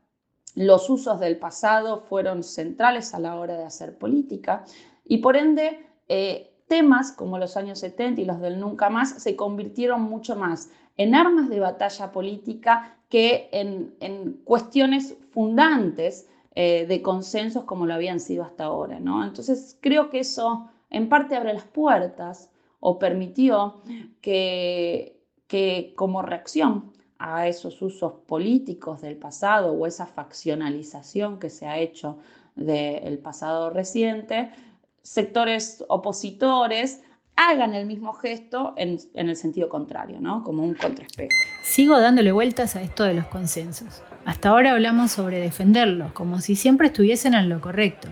los 0.57 0.91
usos 0.91 1.21
del 1.21 1.39
pasado 1.39 2.01
fueron 2.01 2.43
centrales 2.43 3.15
a 3.15 3.21
la 3.21 3.37
hora 3.37 3.57
de 3.57 3.65
hacer 3.65 3.97
política 3.97 4.65
y 5.05 5.19
por 5.19 5.37
ende 5.37 5.87
eh, 6.09 6.56
temas 6.69 7.13
como 7.13 7.39
los 7.39 7.57
años 7.57 7.79
70 7.81 8.21
y 8.21 8.25
los 8.25 8.41
del 8.41 8.59
nunca 8.61 8.91
más 8.91 9.23
se 9.23 9.37
convirtieron 9.37 10.03
mucho 10.03 10.37
más 10.37 10.71
en 10.97 11.15
armas 11.15 11.49
de 11.49 11.61
batalla 11.61 12.13
política 12.13 12.97
que 13.09 13.49
en, 13.53 14.41
cuestiones 14.45 15.17
fundantes 15.31 16.29
eh, 16.55 16.87
de 16.87 17.03
consensos 17.03 17.65
como 17.65 17.87
lo 17.87 17.95
habían 17.95 18.21
sido 18.21 18.43
hasta 18.43 18.65
ahora. 18.65 18.99
¿no? 18.99 19.25
Entonces 19.25 19.77
creo 19.81 20.11
que 20.11 20.21
eso 20.21 20.69
en 20.91 21.09
parte 21.09 21.37
abre 21.37 21.55
las 21.55 21.65
puertas 21.65 22.51
o 22.81 22.99
permitió 22.99 23.81
que, 24.21 25.21
que 25.47 25.93
como 25.97 26.23
reacción 26.23 26.93
a 27.19 27.49
esos 27.49 27.81
usos 27.83 28.13
políticos 28.27 29.01
del 29.01 29.17
pasado 29.17 29.73
o 29.73 29.87
esa 29.87 30.07
faccionalización 30.07 31.39
que 31.39 31.51
se 31.51 31.67
ha 31.67 31.79
hecho 31.79 32.19
del 32.55 33.19
pasado 33.19 33.71
reciente, 33.71 34.51
sectores 35.07 35.85
opositores 35.89 37.01
hagan 37.37 37.75
el 37.75 37.87
mismo 37.87 38.13
gesto 38.15 38.75
en, 38.77 38.99
el 39.15 39.37
sentido 39.37 39.69
contrario, 39.69 40.19
¿no? 40.21 40.43
Como 40.43 40.65
un 40.65 40.75
contraespejo. 40.75 41.31
Sigo 41.63 42.01
dándole 42.01 42.33
vueltas 42.33 42.75
a 42.75 42.83
esto 42.83 43.05
de 43.05 43.15
los 43.15 43.27
consensos. 43.27 44.03
Hasta 44.25 44.49
ahora 44.49 44.73
hablamos 44.73 45.13
sobre 45.13 45.39
defenderlos, 45.39 46.13
como 46.13 46.41
si 46.41 46.57
siempre 46.57 46.89
estuviesen 46.89 47.35
en 47.35 47.49
lo 47.49 47.61
correcto. 47.61 48.09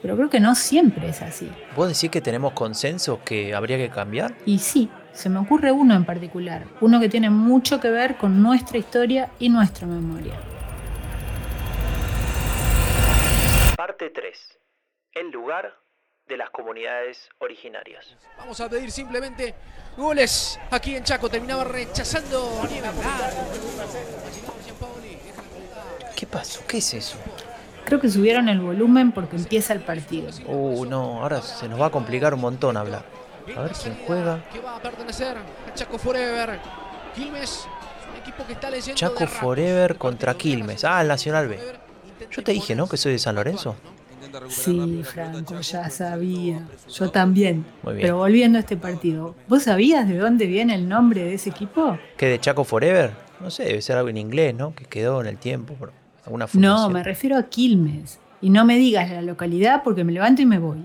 Pero 0.00 0.16
creo 0.16 0.30
que 0.30 0.40
no 0.40 0.54
siempre 0.54 1.10
es 1.10 1.20
así. 1.20 1.50
¿Vos 1.76 1.88
decís 1.88 2.10
que 2.10 2.22
tenemos 2.22 2.54
consensos 2.54 3.18
que 3.18 3.54
habría 3.54 3.76
que 3.76 3.90
cambiar? 3.90 4.34
Y 4.46 4.60
sí, 4.60 4.88
se 5.12 5.28
me 5.28 5.40
ocurre 5.40 5.72
uno 5.72 5.94
en 5.94 6.06
particular, 6.06 6.64
uno 6.80 7.00
que 7.00 7.10
tiene 7.10 7.28
mucho 7.28 7.80
que 7.80 7.90
ver 7.90 8.16
con 8.16 8.42
nuestra 8.42 8.78
historia 8.78 9.30
y 9.38 9.50
nuestra 9.50 9.86
memoria. 9.86 10.40
Parte 13.76 14.08
3. 14.08 14.58
El 15.12 15.30
lugar 15.32 15.74
de 16.30 16.36
las 16.36 16.50
comunidades 16.50 17.28
originarias. 17.40 18.16
Vamos 18.38 18.60
a 18.60 18.68
pedir 18.68 18.90
simplemente 18.92 19.52
goles. 19.96 20.58
Aquí 20.70 20.94
en 20.94 21.02
Chaco 21.02 21.28
terminaba 21.28 21.64
rechazando 21.64 22.62
¿Qué 26.16 26.26
pasó? 26.26 26.62
¿Qué 26.68 26.78
es 26.78 26.94
eso? 26.94 27.18
Creo 27.84 28.00
que 28.00 28.08
subieron 28.08 28.48
el 28.48 28.60
volumen 28.60 29.10
porque 29.10 29.36
empieza 29.36 29.72
el 29.72 29.80
partido. 29.80 30.30
Uh, 30.46 30.84
no, 30.84 31.20
ahora 31.22 31.42
se 31.42 31.68
nos 31.68 31.80
va 31.80 31.86
a 31.86 31.90
complicar 31.90 32.32
un 32.32 32.40
montón 32.40 32.76
hablar. 32.76 33.04
A 33.56 33.62
ver 33.62 33.72
quién 33.72 33.98
juega. 34.06 34.44
Que 34.52 34.60
va 34.60 34.76
a 34.76 34.80
pertenecer 34.80 35.36
a 35.36 35.74
Chaco 35.74 35.98
Forever. 35.98 36.60
Quilmes, 37.16 37.66
un 38.08 38.20
equipo 38.20 38.46
que 38.46 38.52
está 38.52 38.70
leyendo 38.70 38.96
Chaco 38.96 39.26
Forever 39.26 39.96
contra 39.96 40.34
Quilmes. 40.34 40.84
Ah, 40.84 41.00
el 41.02 41.08
Nacional 41.08 41.48
B. 41.48 41.58
Yo 42.30 42.44
te 42.44 42.52
dije, 42.52 42.76
¿no? 42.76 42.88
Que 42.88 42.96
soy 42.96 43.12
de 43.12 43.18
San 43.18 43.34
Lorenzo. 43.34 43.74
Sí, 44.48 45.02
Franco, 45.04 45.60
ya 45.60 45.90
sabía. 45.90 46.66
Yo 46.88 47.10
también. 47.10 47.64
Pero 47.84 48.18
volviendo 48.18 48.58
a 48.58 48.60
este 48.60 48.76
partido, 48.76 49.34
¿vos 49.48 49.64
sabías 49.64 50.08
de 50.08 50.18
dónde 50.18 50.46
viene 50.46 50.74
el 50.74 50.88
nombre 50.88 51.22
de 51.22 51.34
ese 51.34 51.50
equipo? 51.50 51.98
¿Que 52.16 52.26
de 52.26 52.38
Chaco 52.38 52.64
Forever? 52.64 53.12
No 53.40 53.50
sé, 53.50 53.64
debe 53.64 53.82
ser 53.82 53.96
algo 53.96 54.08
en 54.08 54.18
inglés, 54.18 54.54
¿no? 54.54 54.74
Que 54.74 54.84
quedó 54.84 55.20
en 55.20 55.26
el 55.26 55.38
tiempo. 55.38 55.74
Por 55.74 55.92
alguna 56.24 56.46
no, 56.54 56.90
me 56.90 57.02
refiero 57.02 57.36
a 57.36 57.44
Quilmes. 57.44 58.18
Y 58.42 58.50
no 58.50 58.64
me 58.64 58.76
digas 58.78 59.10
la 59.10 59.22
localidad 59.22 59.82
porque 59.82 60.04
me 60.04 60.12
levanto 60.12 60.42
y 60.42 60.46
me 60.46 60.58
voy. 60.58 60.78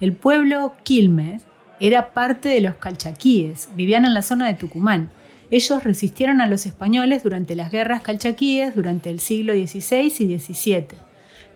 El 0.00 0.12
pueblo 0.12 0.74
Quilmes 0.82 1.42
era 1.80 2.12
parte 2.12 2.48
de 2.48 2.60
los 2.60 2.76
calchaquíes, 2.76 3.68
vivían 3.74 4.04
en 4.04 4.14
la 4.14 4.22
zona 4.22 4.46
de 4.46 4.54
Tucumán. 4.54 5.10
Ellos 5.50 5.84
resistieron 5.84 6.40
a 6.40 6.46
los 6.46 6.66
españoles 6.66 7.22
durante 7.22 7.54
las 7.54 7.70
guerras 7.70 8.02
calchaquíes 8.02 8.74
durante 8.74 9.10
el 9.10 9.20
siglo 9.20 9.52
XVI 9.52 10.12
y 10.18 10.38
XVII. 10.38 11.03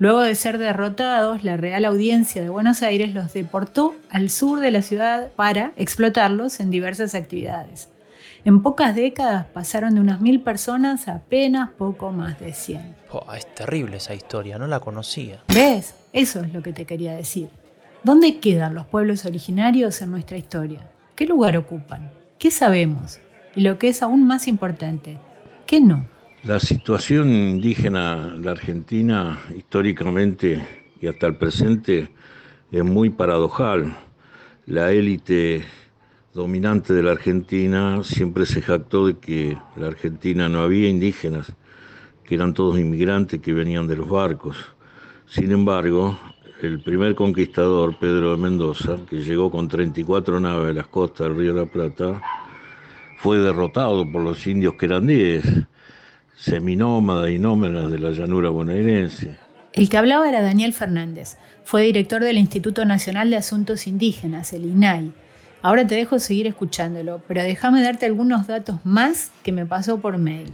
Luego 0.00 0.20
de 0.20 0.36
ser 0.36 0.58
derrotados, 0.58 1.42
la 1.42 1.56
Real 1.56 1.84
Audiencia 1.84 2.40
de 2.40 2.48
Buenos 2.48 2.82
Aires 2.82 3.12
los 3.14 3.32
deportó 3.32 3.96
al 4.10 4.30
sur 4.30 4.60
de 4.60 4.70
la 4.70 4.82
ciudad 4.82 5.32
para 5.34 5.72
explotarlos 5.76 6.60
en 6.60 6.70
diversas 6.70 7.16
actividades. 7.16 7.88
En 8.44 8.62
pocas 8.62 8.94
décadas 8.94 9.46
pasaron 9.46 9.96
de 9.96 10.00
unas 10.00 10.20
mil 10.20 10.40
personas 10.40 11.08
a 11.08 11.16
apenas 11.16 11.70
poco 11.70 12.12
más 12.12 12.38
de 12.38 12.52
100. 12.52 12.94
es 13.36 13.54
terrible 13.56 13.96
esa 13.96 14.14
historia, 14.14 14.56
no 14.56 14.68
la 14.68 14.78
conocía. 14.78 15.42
¿Ves? 15.52 15.94
Eso 16.12 16.42
es 16.42 16.52
lo 16.52 16.62
que 16.62 16.72
te 16.72 16.84
quería 16.86 17.16
decir. 17.16 17.50
¿Dónde 18.04 18.38
quedan 18.38 18.76
los 18.76 18.86
pueblos 18.86 19.24
originarios 19.24 20.00
en 20.00 20.12
nuestra 20.12 20.36
historia? 20.36 20.88
¿Qué 21.16 21.26
lugar 21.26 21.56
ocupan? 21.56 22.12
¿Qué 22.38 22.52
sabemos? 22.52 23.18
Y 23.56 23.62
lo 23.62 23.78
que 23.78 23.88
es 23.88 24.00
aún 24.04 24.28
más 24.28 24.46
importante, 24.46 25.18
¿qué 25.66 25.80
no? 25.80 26.06
La 26.48 26.58
situación 26.58 27.28
indígena 27.30 28.34
de 28.38 28.48
Argentina 28.48 29.38
históricamente 29.54 30.66
y 30.98 31.06
hasta 31.06 31.26
el 31.26 31.36
presente 31.36 32.08
es 32.72 32.82
muy 32.82 33.10
paradojal. 33.10 33.94
La 34.64 34.90
élite 34.90 35.66
dominante 36.32 36.94
de 36.94 37.02
la 37.02 37.10
Argentina 37.10 38.02
siempre 38.02 38.46
se 38.46 38.62
jactó 38.62 39.08
de 39.08 39.18
que 39.18 39.58
la 39.76 39.88
Argentina 39.88 40.48
no 40.48 40.62
había 40.62 40.88
indígenas, 40.88 41.52
que 42.24 42.36
eran 42.36 42.54
todos 42.54 42.78
inmigrantes 42.78 43.42
que 43.42 43.52
venían 43.52 43.86
de 43.86 43.96
los 43.96 44.08
barcos. 44.08 44.56
Sin 45.26 45.52
embargo, 45.52 46.18
el 46.62 46.80
primer 46.80 47.14
conquistador, 47.14 47.98
Pedro 47.98 48.30
de 48.30 48.38
Mendoza, 48.38 48.96
que 49.06 49.16
llegó 49.16 49.50
con 49.50 49.68
34 49.68 50.40
naves 50.40 50.70
a 50.70 50.72
las 50.72 50.86
costas 50.86 51.28
del 51.28 51.36
Río 51.36 51.52
de 51.52 51.60
la 51.60 51.70
Plata, 51.70 52.22
fue 53.18 53.36
derrotado 53.36 54.10
por 54.10 54.22
los 54.22 54.46
indios 54.46 54.76
que 54.76 54.86
eran 54.86 55.06
10 55.06 55.68
seminómada 56.38 57.30
y 57.30 57.38
nómadas 57.38 57.90
de 57.90 57.98
la 57.98 58.10
llanura 58.10 58.50
bonaerense. 58.50 59.36
El 59.72 59.88
que 59.88 59.98
hablaba 59.98 60.28
era 60.28 60.40
Daniel 60.40 60.72
Fernández. 60.72 61.36
Fue 61.64 61.82
director 61.82 62.22
del 62.22 62.38
Instituto 62.38 62.84
Nacional 62.84 63.30
de 63.30 63.36
Asuntos 63.36 63.86
Indígenas, 63.86 64.52
el 64.52 64.64
INAI. 64.64 65.12
Ahora 65.60 65.86
te 65.86 65.96
dejo 65.96 66.18
seguir 66.18 66.46
escuchándolo, 66.46 67.20
pero 67.26 67.42
déjame 67.42 67.82
darte 67.82 68.06
algunos 68.06 68.46
datos 68.46 68.78
más 68.84 69.32
que 69.42 69.52
me 69.52 69.66
pasó 69.66 70.00
por 70.00 70.16
mail. 70.16 70.52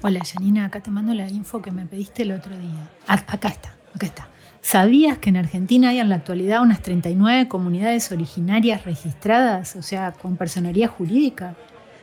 Hola, 0.00 0.20
Janina, 0.24 0.66
acá 0.66 0.80
te 0.80 0.90
mando 0.90 1.12
la 1.14 1.28
info 1.28 1.60
que 1.60 1.70
me 1.70 1.84
pediste 1.86 2.22
el 2.22 2.32
otro 2.32 2.56
día. 2.56 2.88
Ah, 3.06 3.22
acá 3.26 3.48
está, 3.48 3.74
acá 3.94 4.06
está. 4.06 4.28
¿Sabías 4.60 5.18
que 5.18 5.30
en 5.30 5.36
Argentina 5.36 5.90
hay 5.90 5.98
en 5.98 6.08
la 6.08 6.16
actualidad 6.16 6.62
unas 6.62 6.80
39 6.82 7.48
comunidades 7.48 8.10
originarias 8.12 8.84
registradas, 8.84 9.74
o 9.74 9.82
sea, 9.82 10.12
con 10.12 10.36
personería 10.36 10.86
jurídica? 10.86 11.56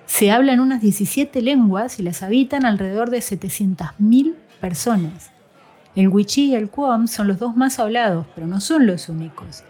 Se 0.09 0.31
hablan 0.31 0.59
unas 0.59 0.81
17 0.81 1.39
lenguas 1.43 1.99
y 1.99 2.03
las 2.03 2.23
habitan 2.23 2.65
alrededor 2.65 3.11
de 3.11 3.19
700.000 3.19 4.33
personas. 4.59 5.29
El 5.95 6.09
wichí 6.09 6.47
y 6.47 6.55
el 6.55 6.69
cuom 6.69 7.07
son 7.07 7.27
los 7.27 7.37
dos 7.37 7.55
más 7.55 7.79
hablados, 7.79 8.25
pero 8.33 8.47
no 8.47 8.59
son 8.59 8.87
los 8.87 9.07
únicos. 9.07 9.63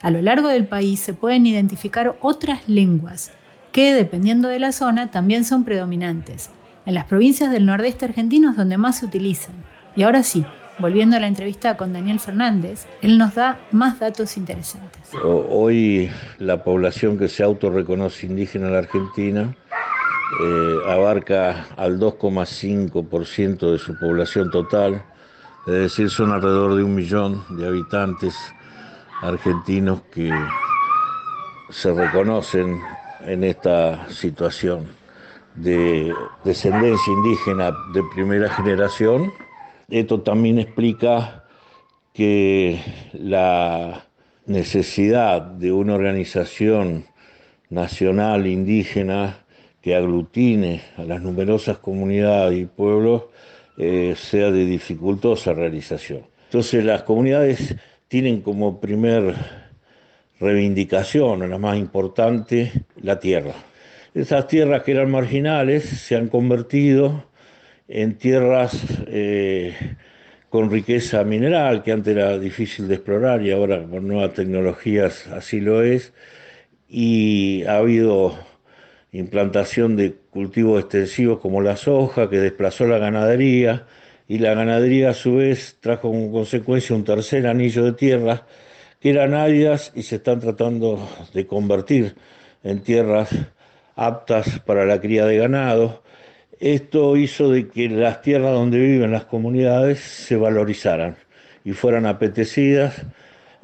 A 0.00 0.12
lo 0.12 0.22
largo 0.22 0.48
del 0.48 0.66
país 0.66 1.00
se 1.00 1.12
pueden 1.12 1.44
identificar 1.44 2.16
otras 2.20 2.68
lenguas 2.68 3.32
que, 3.72 3.92
dependiendo 3.92 4.48
de 4.48 4.60
la 4.60 4.70
zona, 4.70 5.10
también 5.10 5.44
son 5.44 5.64
predominantes. 5.64 6.50
En 6.86 6.94
las 6.94 7.04
provincias 7.06 7.50
del 7.50 7.66
nordeste 7.66 8.04
argentino 8.04 8.52
es 8.52 8.56
donde 8.56 8.78
más 8.78 9.00
se 9.00 9.06
utilizan. 9.06 9.56
Y 9.96 10.04
ahora 10.04 10.22
sí, 10.22 10.46
volviendo 10.78 11.16
a 11.16 11.20
la 11.20 11.26
entrevista 11.26 11.76
con 11.76 11.92
Daniel 11.92 12.20
Fernández, 12.20 12.86
él 13.02 13.18
nos 13.18 13.34
da 13.34 13.58
más 13.72 13.98
datos 13.98 14.36
interesantes. 14.36 15.02
Hoy 15.22 16.10
la 16.38 16.62
población 16.62 17.18
que 17.18 17.28
se 17.28 17.42
autorreconoce 17.42 18.26
indígena 18.26 18.68
en 18.68 18.72
la 18.72 18.78
Argentina 18.78 19.54
eh, 20.38 20.78
abarca 20.86 21.66
al 21.76 21.98
2,5% 21.98 23.72
de 23.72 23.78
su 23.78 23.98
población 23.98 24.50
total, 24.50 25.02
es 25.66 25.74
decir, 25.74 26.08
son 26.08 26.30
alrededor 26.30 26.76
de 26.76 26.84
un 26.84 26.94
millón 26.94 27.44
de 27.50 27.66
habitantes 27.66 28.36
argentinos 29.22 30.02
que 30.12 30.32
se 31.70 31.92
reconocen 31.92 32.80
en 33.26 33.44
esta 33.44 34.08
situación 34.08 34.86
de 35.56 36.14
descendencia 36.44 37.12
indígena 37.12 37.72
de 37.92 38.02
primera 38.14 38.48
generación. 38.50 39.32
Esto 39.88 40.20
también 40.20 40.58
explica 40.58 41.44
que 42.12 42.80
la 43.12 44.04
necesidad 44.46 45.42
de 45.42 45.72
una 45.72 45.94
organización 45.94 47.04
nacional 47.68 48.46
indígena 48.46 49.44
que 49.80 49.94
aglutine 49.94 50.82
a 50.96 51.04
las 51.04 51.22
numerosas 51.22 51.78
comunidades 51.78 52.58
y 52.58 52.66
pueblos 52.66 53.24
eh, 53.78 54.14
sea 54.16 54.50
de 54.50 54.66
dificultosa 54.66 55.54
realización. 55.54 56.26
Entonces 56.44 56.84
las 56.84 57.02
comunidades 57.02 57.76
tienen 58.08 58.42
como 58.42 58.80
primer 58.80 59.34
reivindicación, 60.38 61.48
la 61.48 61.58
más 61.58 61.78
importante, 61.78 62.72
la 63.02 63.20
tierra. 63.20 63.54
Esas 64.14 64.48
tierras 64.48 64.82
que 64.82 64.92
eran 64.92 65.10
marginales 65.10 65.84
se 65.84 66.16
han 66.16 66.28
convertido 66.28 67.24
en 67.86 68.16
tierras 68.16 68.76
eh, 69.06 69.74
con 70.48 70.70
riqueza 70.70 71.22
mineral, 71.22 71.82
que 71.82 71.92
antes 71.92 72.16
era 72.16 72.38
difícil 72.38 72.88
de 72.88 72.96
explorar 72.96 73.42
y 73.42 73.52
ahora 73.52 73.84
con 73.84 74.08
nuevas 74.08 74.34
tecnologías 74.34 75.28
así 75.28 75.60
lo 75.60 75.82
es, 75.82 76.12
y 76.88 77.62
ha 77.64 77.76
habido 77.76 78.36
implantación 79.12 79.96
de 79.96 80.14
cultivos 80.30 80.80
extensivos 80.80 81.40
como 81.40 81.60
la 81.60 81.76
soja, 81.76 82.30
que 82.30 82.38
desplazó 82.38 82.86
la 82.86 82.98
ganadería, 82.98 83.86
y 84.30 84.38
la 84.38 84.54
ganadería 84.54 85.10
a 85.10 85.14
su 85.14 85.36
vez 85.36 85.76
trajo 85.80 86.02
como 86.02 86.30
consecuencia 86.30 86.94
un 86.94 87.04
tercer 87.04 87.48
anillo 87.48 87.82
de 87.82 87.92
tierras 87.94 88.42
que 89.00 89.10
eran 89.10 89.34
áridas 89.34 89.90
y 89.96 90.04
se 90.04 90.16
están 90.16 90.38
tratando 90.38 91.08
de 91.34 91.48
convertir 91.48 92.14
en 92.62 92.80
tierras 92.80 93.30
aptas 93.96 94.60
para 94.60 94.86
la 94.86 95.00
cría 95.00 95.26
de 95.26 95.36
ganado. 95.36 96.04
Esto 96.60 97.16
hizo 97.16 97.50
de 97.50 97.68
que 97.68 97.88
las 97.88 98.22
tierras 98.22 98.52
donde 98.52 98.78
viven 98.78 99.10
las 99.10 99.24
comunidades 99.24 99.98
se 99.98 100.36
valorizaran 100.36 101.16
y 101.64 101.72
fueran 101.72 102.06
apetecidas 102.06 103.02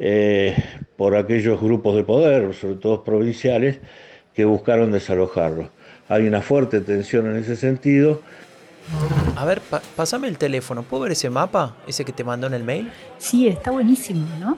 eh, 0.00 0.56
por 0.96 1.14
aquellos 1.14 1.60
grupos 1.60 1.94
de 1.94 2.02
poder, 2.02 2.54
sobre 2.54 2.74
todo 2.74 3.04
provinciales, 3.04 3.78
que 4.36 4.44
buscaron 4.44 4.92
desalojarlos. 4.92 5.68
Hay 6.08 6.28
una 6.28 6.42
fuerte 6.42 6.82
tensión 6.82 7.26
en 7.26 7.36
ese 7.36 7.56
sentido. 7.56 8.20
A 9.34 9.44
ver, 9.46 9.62
pásame 9.96 10.28
el 10.28 10.38
teléfono. 10.38 10.82
¿Puedo 10.82 11.04
ver 11.04 11.12
ese 11.12 11.30
mapa? 11.30 11.74
¿Ese 11.88 12.04
que 12.04 12.12
te 12.12 12.22
mandó 12.22 12.46
en 12.46 12.54
el 12.54 12.62
mail? 12.62 12.92
Sí, 13.18 13.48
está 13.48 13.70
buenísimo, 13.70 14.26
¿no? 14.38 14.56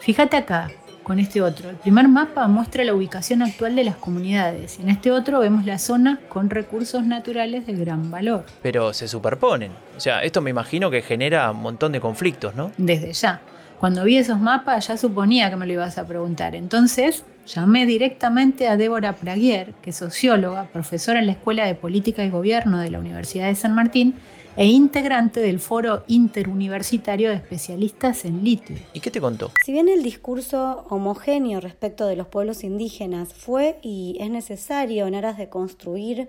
Fíjate 0.00 0.36
acá, 0.38 0.70
con 1.02 1.18
este 1.18 1.42
otro. 1.42 1.68
El 1.68 1.76
primer 1.76 2.08
mapa 2.08 2.48
muestra 2.48 2.84
la 2.84 2.94
ubicación 2.94 3.42
actual 3.42 3.76
de 3.76 3.84
las 3.84 3.96
comunidades 3.96 4.78
y 4.78 4.82
en 4.82 4.88
este 4.88 5.12
otro 5.12 5.40
vemos 5.40 5.66
la 5.66 5.78
zona 5.78 6.18
con 6.30 6.48
recursos 6.48 7.04
naturales 7.04 7.66
de 7.66 7.74
gran 7.74 8.10
valor. 8.10 8.44
Pero 8.62 8.94
se 8.94 9.06
superponen. 9.06 9.72
O 9.96 10.00
sea, 10.00 10.22
esto 10.22 10.40
me 10.40 10.50
imagino 10.50 10.90
que 10.90 11.02
genera 11.02 11.50
un 11.50 11.60
montón 11.60 11.92
de 11.92 12.00
conflictos, 12.00 12.54
¿no? 12.54 12.72
Desde 12.78 13.12
ya. 13.12 13.42
Cuando 13.78 14.04
vi 14.04 14.16
esos 14.16 14.40
mapas 14.40 14.88
ya 14.88 14.96
suponía 14.96 15.50
que 15.50 15.56
me 15.56 15.66
lo 15.66 15.74
ibas 15.74 15.98
a 15.98 16.06
preguntar. 16.06 16.54
Entonces 16.54 17.24
llamé 17.46 17.86
directamente 17.86 18.68
a 18.68 18.76
Débora 18.76 19.14
Praguier, 19.14 19.74
que 19.82 19.90
es 19.90 19.96
socióloga, 19.96 20.68
profesora 20.72 21.18
en 21.18 21.26
la 21.26 21.32
Escuela 21.32 21.66
de 21.66 21.74
Política 21.74 22.24
y 22.24 22.30
Gobierno 22.30 22.78
de 22.78 22.90
la 22.90 22.98
Universidad 22.98 23.48
de 23.48 23.54
San 23.54 23.74
Martín, 23.74 24.14
e 24.56 24.66
integrante 24.66 25.40
del 25.40 25.60
Foro 25.60 26.04
Interuniversitario 26.08 27.30
de 27.30 27.36
Especialistas 27.36 28.24
en 28.24 28.44
Litio. 28.44 28.76
¿Y 28.92 29.00
qué 29.00 29.10
te 29.10 29.20
contó? 29.20 29.50
Si 29.64 29.72
bien 29.72 29.88
el 29.88 30.02
discurso 30.02 30.84
homogéneo 30.90 31.60
respecto 31.60 32.06
de 32.06 32.16
los 32.16 32.26
pueblos 32.26 32.62
indígenas 32.62 33.32
fue 33.32 33.78
y 33.82 34.16
es 34.20 34.30
necesario 34.30 35.06
en 35.06 35.14
aras 35.14 35.38
de 35.38 35.48
construir 35.48 36.28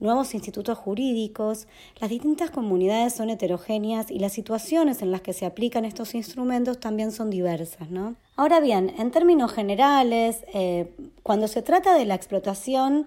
nuevos 0.00 0.34
institutos 0.34 0.76
jurídicos, 0.78 1.68
las 2.00 2.10
distintas 2.10 2.50
comunidades 2.50 3.14
son 3.14 3.30
heterogéneas 3.30 4.10
y 4.10 4.18
las 4.18 4.32
situaciones 4.32 5.02
en 5.02 5.12
las 5.12 5.20
que 5.20 5.32
se 5.32 5.46
aplican 5.46 5.84
estos 5.84 6.14
instrumentos 6.14 6.80
también 6.80 7.12
son 7.12 7.30
diversas. 7.30 7.90
¿no? 7.90 8.16
Ahora 8.36 8.60
bien, 8.60 8.92
en 8.98 9.10
términos 9.10 9.52
generales, 9.52 10.44
eh, 10.54 10.90
cuando 11.22 11.46
se 11.46 11.62
trata 11.62 11.94
de 11.94 12.06
la 12.06 12.14
explotación 12.14 13.06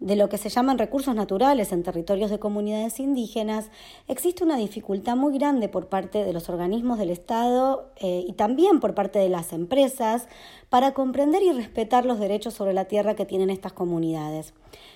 de 0.00 0.16
lo 0.16 0.28
que 0.28 0.38
se 0.38 0.48
llaman 0.48 0.78
recursos 0.78 1.14
naturales 1.14 1.72
en 1.72 1.82
territorios 1.82 2.30
de 2.30 2.38
comunidades 2.38 3.00
indígenas, 3.00 3.70
existe 4.08 4.44
una 4.44 4.56
dificultad 4.56 5.16
muy 5.16 5.38
grande 5.38 5.68
por 5.68 5.88
parte 5.88 6.24
de 6.24 6.32
los 6.32 6.48
organismos 6.48 6.98
del 6.98 7.10
Estado 7.10 7.90
eh, 7.96 8.24
y 8.26 8.32
también 8.32 8.80
por 8.80 8.94
parte 8.94 9.18
de 9.18 9.28
las 9.28 9.52
empresas 9.52 10.28
para 10.68 10.92
comprender 10.92 11.42
y 11.42 11.52
respetar 11.52 12.04
los 12.04 12.18
derechos 12.18 12.54
sobre 12.54 12.74
la 12.74 12.86
tierra 12.86 13.14
que 13.14 13.24
tienen 13.24 13.50
estas 13.50 13.72
comunidades. 13.72 14.52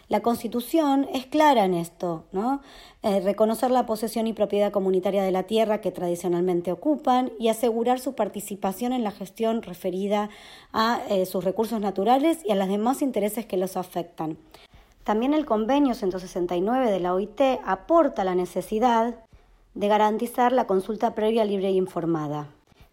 La 0.09 0.21
Constitución 0.21 1.07
es 1.13 1.27
clara 1.27 1.65
en 1.65 1.75
esto, 1.75 2.25
¿no? 2.33 2.61
Eh, 3.03 3.21
reconocer 3.21 3.71
la 3.71 3.87
posesión 3.87 4.27
y 4.27 4.33
propiedad 4.33 4.73
comunitaria 4.73 5.23
de 5.23 5.31
la 5.31 5.45
tierra 5.45 5.81
que 5.81 5.93
tradicionalmente 5.93 6.73
ocupan 6.73 7.31
y 7.39 7.49
asegurar 7.49 8.01
su 8.01 8.15
participación 8.15 8.93
en 8.93 9.05
la 9.05 9.13
gestión 9.13 9.63
referida 9.63 10.31
a 10.73 11.01
eh, 11.09 11.27
sus 11.27 11.45
recursos 11.45 11.81
naturales 11.81 12.39
y 12.45 12.51
a 12.51 12.57
los 12.57 12.69
demás 12.69 13.03
intereses 13.03 13.47
que 13.47 13.57
los 13.57 13.77
afectan. 13.77 14.39
También 15.05 15.35
el 15.35 15.47
convenio 15.47 15.95
169 15.95 16.91
de 16.91 17.01
la 17.01 17.15
OIT 17.15 17.41
aporta 17.65 18.25
la 18.25 18.35
necesidad 18.35 19.15
de 19.75 19.89
garantizar 19.89 20.53
la 20.53 20.67
consulta 20.67 21.15
previa 21.15 21.45
libre 21.45 21.69
e 21.69 21.73
informada 21.73 22.49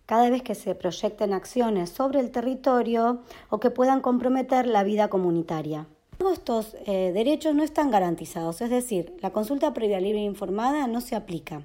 cada 0.06 0.30
vez 0.30 0.44
que 0.44 0.56
se 0.56 0.76
proyecten 0.76 1.34
acciones 1.34 1.90
sobre 1.90 2.20
el 2.20 2.32
territorio 2.32 3.22
o 3.50 3.60
que 3.60 3.72
puedan 3.72 4.02
comprometer 4.02 4.68
la 4.68 4.84
vida 4.84 5.08
comunitaria. 5.08 5.88
Todos 6.18 6.34
estos 6.34 6.78
eh, 6.86 7.12
derechos 7.14 7.56
no 7.56 7.64
están 7.64 7.92
garantizados, 7.92 8.62
es 8.62 8.70
decir, 8.70 9.18
la 9.22 9.32
consulta 9.32 9.74
previa 9.74 10.00
libre 10.00 10.20
e 10.20 10.26
informada 10.26 10.88
no 10.88 11.02
se 11.02 11.16
aplica. 11.16 11.64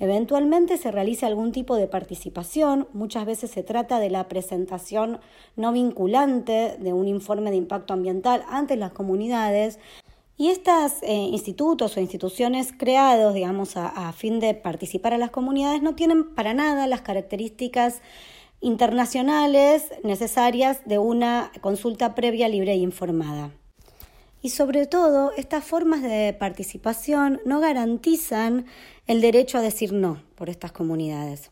Eventualmente 0.00 0.76
se 0.76 0.92
realiza 0.92 1.26
algún 1.26 1.50
tipo 1.50 1.74
de 1.74 1.88
participación, 1.88 2.86
muchas 2.92 3.26
veces 3.26 3.50
se 3.50 3.64
trata 3.64 3.98
de 3.98 4.10
la 4.10 4.28
presentación 4.28 5.18
no 5.56 5.72
vinculante 5.72 6.76
de 6.78 6.92
un 6.92 7.08
informe 7.08 7.50
de 7.50 7.56
impacto 7.56 7.94
ambiental 7.94 8.44
ante 8.48 8.76
las 8.76 8.92
comunidades. 8.92 9.80
Y 10.36 10.50
estos 10.50 11.02
eh, 11.02 11.14
institutos 11.14 11.96
o 11.96 12.00
instituciones 12.00 12.72
creados, 12.72 13.34
digamos, 13.34 13.76
a, 13.76 14.12
fin 14.12 14.38
de 14.38 14.54
participar 14.54 15.14
a 15.14 15.18
las 15.18 15.32
comunidades 15.32 15.82
no 15.82 15.96
tienen 15.96 16.32
para 16.32 16.54
nada 16.54 16.86
las 16.86 17.00
características 17.00 18.00
internacionales 18.60 19.90
necesarias 20.04 20.80
de 20.84 20.98
una 20.98 21.50
consulta 21.60 22.14
previa, 22.14 22.48
libre 22.48 22.72
e 22.72 22.76
informada. 22.76 23.50
Y 24.40 24.50
sobre 24.50 24.86
todo, 24.86 25.32
estas 25.36 25.64
formas 25.64 26.02
de 26.02 26.34
participación 26.38 27.40
no 27.44 27.60
garantizan 27.60 28.66
el 29.06 29.20
derecho 29.20 29.58
a 29.58 29.62
decir 29.62 29.92
no 29.92 30.22
por 30.36 30.48
estas 30.48 30.72
comunidades. 30.72 31.50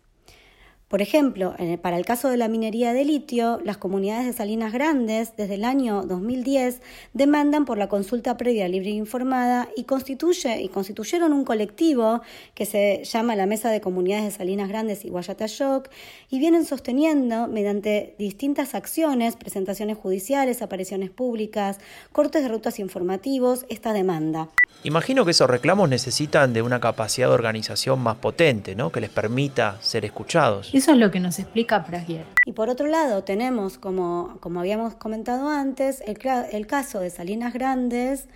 Por 0.88 1.02
ejemplo, 1.02 1.52
para 1.82 1.98
el 1.98 2.04
caso 2.04 2.28
de 2.28 2.36
la 2.36 2.46
minería 2.46 2.92
de 2.92 3.04
litio, 3.04 3.58
las 3.64 3.76
comunidades 3.76 4.24
de 4.24 4.32
Salinas 4.32 4.72
Grandes 4.72 5.32
desde 5.36 5.54
el 5.54 5.64
año 5.64 6.02
2010 6.02 6.80
demandan 7.12 7.64
por 7.64 7.76
la 7.76 7.88
consulta 7.88 8.36
previa 8.36 8.68
libre 8.68 8.90
e 8.90 8.92
informada 8.92 9.68
y, 9.76 9.82
constituye, 9.82 10.62
y 10.62 10.68
constituyeron 10.68 11.32
un 11.32 11.44
colectivo 11.44 12.22
que 12.54 12.66
se 12.66 13.02
llama 13.02 13.34
la 13.34 13.46
Mesa 13.46 13.70
de 13.70 13.80
Comunidades 13.80 14.26
de 14.26 14.30
Salinas 14.30 14.68
Grandes 14.68 15.04
y 15.04 15.08
Guayatayoc 15.08 15.90
y 16.30 16.38
vienen 16.38 16.64
sosteniendo 16.64 17.48
mediante 17.48 18.14
distintas 18.16 18.76
acciones, 18.76 19.34
presentaciones 19.34 19.98
judiciales, 19.98 20.62
apariciones 20.62 21.10
públicas, 21.10 21.80
cortes 22.12 22.44
de 22.44 22.48
rutas 22.48 22.78
informativos, 22.78 23.66
esta 23.68 23.92
demanda. 23.92 24.50
Imagino 24.84 25.24
que 25.24 25.32
esos 25.32 25.50
reclamos 25.50 25.88
necesitan 25.88 26.52
de 26.52 26.62
una 26.62 26.78
capacidad 26.78 27.26
de 27.26 27.34
organización 27.34 27.98
más 27.98 28.18
potente, 28.18 28.76
¿no? 28.76 28.92
que 28.92 29.00
les 29.00 29.10
permita 29.10 29.78
ser 29.80 30.04
escuchados. 30.04 30.75
Eso 30.76 30.92
es 30.92 30.98
lo 30.98 31.10
que 31.10 31.20
nos 31.20 31.38
explica 31.38 31.84
Pragier. 31.84 32.26
Y 32.44 32.52
por 32.52 32.68
otro 32.68 32.86
lado, 32.86 33.24
tenemos, 33.24 33.78
como, 33.78 34.36
como 34.40 34.60
habíamos 34.60 34.94
comentado 34.94 35.48
antes, 35.48 36.02
el, 36.06 36.18
el 36.52 36.66
caso 36.66 37.00
de 37.00 37.08
Salinas 37.08 37.54
Grandes, 37.54 38.28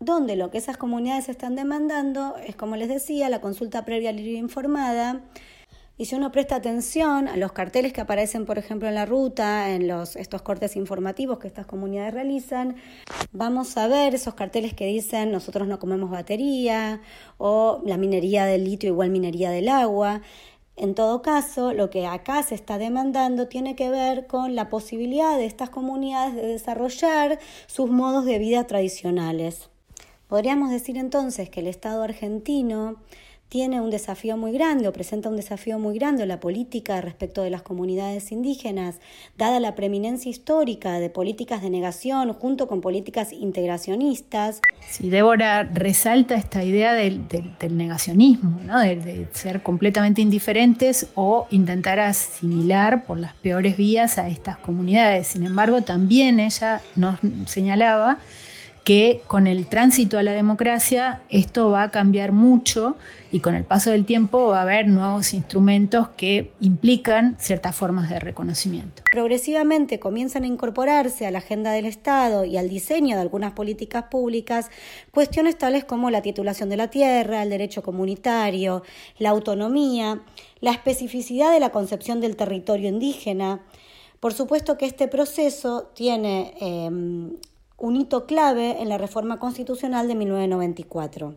donde 0.00 0.36
lo 0.36 0.50
que 0.50 0.56
esas 0.56 0.78
comunidades 0.78 1.28
están 1.28 1.54
demandando 1.54 2.36
es, 2.38 2.56
como 2.56 2.76
les 2.76 2.88
decía, 2.88 3.28
la 3.28 3.42
consulta 3.42 3.84
previa 3.84 4.10
libre 4.10 4.38
informada. 4.38 5.20
Y 5.98 6.06
si 6.06 6.14
uno 6.14 6.32
presta 6.32 6.56
atención 6.56 7.28
a 7.28 7.36
los 7.36 7.52
carteles 7.52 7.92
que 7.92 8.00
aparecen, 8.00 8.46
por 8.46 8.56
ejemplo, 8.56 8.88
en 8.88 8.94
la 8.94 9.04
ruta, 9.04 9.74
en 9.74 9.86
los, 9.86 10.16
estos 10.16 10.40
cortes 10.40 10.76
informativos 10.76 11.38
que 11.38 11.46
estas 11.46 11.66
comunidades 11.66 12.14
realizan, 12.14 12.76
vamos 13.32 13.76
a 13.76 13.86
ver 13.86 14.14
esos 14.14 14.32
carteles 14.32 14.72
que 14.72 14.86
dicen 14.86 15.30
nosotros 15.30 15.68
no 15.68 15.78
comemos 15.78 16.10
batería 16.10 17.02
o 17.36 17.82
la 17.84 17.98
minería 17.98 18.46
del 18.46 18.64
litio 18.64 18.88
igual 18.88 19.10
minería 19.10 19.50
del 19.50 19.68
agua. 19.68 20.22
En 20.76 20.94
todo 20.94 21.20
caso, 21.20 21.72
lo 21.74 21.90
que 21.90 22.06
acá 22.06 22.42
se 22.42 22.54
está 22.54 22.78
demandando 22.78 23.46
tiene 23.46 23.76
que 23.76 23.90
ver 23.90 24.26
con 24.26 24.54
la 24.54 24.70
posibilidad 24.70 25.36
de 25.36 25.44
estas 25.44 25.68
comunidades 25.68 26.34
de 26.34 26.46
desarrollar 26.46 27.38
sus 27.66 27.90
modos 27.90 28.24
de 28.24 28.38
vida 28.38 28.66
tradicionales. 28.66 29.68
Podríamos 30.28 30.70
decir 30.70 30.96
entonces 30.96 31.50
que 31.50 31.60
el 31.60 31.66
Estado 31.66 32.02
argentino 32.02 32.96
tiene 33.52 33.82
un 33.82 33.90
desafío 33.90 34.38
muy 34.38 34.50
grande 34.52 34.88
o 34.88 34.94
presenta 34.94 35.28
un 35.28 35.36
desafío 35.36 35.78
muy 35.78 35.98
grande 35.98 36.24
la 36.24 36.40
política 36.40 37.02
respecto 37.02 37.42
de 37.42 37.50
las 37.50 37.60
comunidades 37.60 38.32
indígenas, 38.32 38.98
dada 39.36 39.60
la 39.60 39.74
preeminencia 39.74 40.30
histórica 40.30 40.98
de 40.98 41.10
políticas 41.10 41.60
de 41.60 41.68
negación 41.68 42.32
junto 42.32 42.66
con 42.66 42.80
políticas 42.80 43.30
integracionistas. 43.30 44.62
Sí, 44.88 45.10
Débora 45.10 45.64
resalta 45.64 46.34
esta 46.34 46.64
idea 46.64 46.94
del, 46.94 47.26
negacionismo, 47.68 48.58
¿no? 48.64 48.80
de 48.80 49.28
ser 49.34 49.62
completamente 49.62 50.22
indiferentes 50.22 51.08
o 51.14 51.46
intentar 51.50 52.00
asimilar 52.00 53.04
por 53.04 53.18
las 53.18 53.34
peores 53.34 53.76
vías 53.76 54.16
a 54.16 54.28
estas 54.28 54.56
comunidades. 54.56 55.26
Sin 55.26 55.44
embargo, 55.44 55.82
también 55.82 56.40
ella 56.40 56.80
nos 56.96 57.18
señalaba 57.44 58.16
que 58.84 59.22
con 59.28 59.46
el 59.46 59.66
tránsito 59.66 60.18
a 60.18 60.22
la 60.22 60.32
democracia 60.32 61.22
esto 61.28 61.70
va 61.70 61.84
a 61.84 61.90
cambiar 61.90 62.32
mucho 62.32 62.96
y 63.30 63.40
con 63.40 63.54
el 63.54 63.64
paso 63.64 63.90
del 63.90 64.04
tiempo 64.04 64.48
va 64.48 64.58
a 64.58 64.62
haber 64.62 64.88
nuevos 64.88 65.34
instrumentos 65.34 66.08
que 66.16 66.50
implican 66.60 67.36
ciertas 67.38 67.76
formas 67.76 68.10
de 68.10 68.18
reconocimiento. 68.18 69.04
Progresivamente 69.10 70.00
comienzan 70.00 70.42
a 70.42 70.48
incorporarse 70.48 71.26
a 71.26 71.30
la 71.30 71.38
agenda 71.38 71.70
del 71.72 71.86
Estado 71.86 72.44
y 72.44 72.56
al 72.56 72.68
diseño 72.68 73.16
de 73.16 73.22
algunas 73.22 73.52
políticas 73.52 74.04
públicas 74.10 74.68
cuestiones 75.12 75.56
tales 75.56 75.84
como 75.84 76.10
la 76.10 76.22
titulación 76.22 76.68
de 76.68 76.76
la 76.76 76.88
tierra, 76.88 77.42
el 77.42 77.50
derecho 77.50 77.82
comunitario, 77.82 78.82
la 79.18 79.30
autonomía, 79.30 80.20
la 80.60 80.72
especificidad 80.72 81.52
de 81.52 81.60
la 81.60 81.70
concepción 81.70 82.20
del 82.20 82.36
territorio 82.36 82.88
indígena. 82.88 83.60
Por 84.18 84.34
supuesto 84.34 84.76
que 84.76 84.86
este 84.86 85.08
proceso 85.08 85.90
tiene 85.94 86.54
em, 86.60 87.32
un 87.82 87.96
hito 87.96 88.26
clave 88.26 88.80
en 88.80 88.88
la 88.88 88.96
reforma 88.96 89.40
constitucional 89.40 90.06
de 90.06 90.14
1994. 90.14 91.34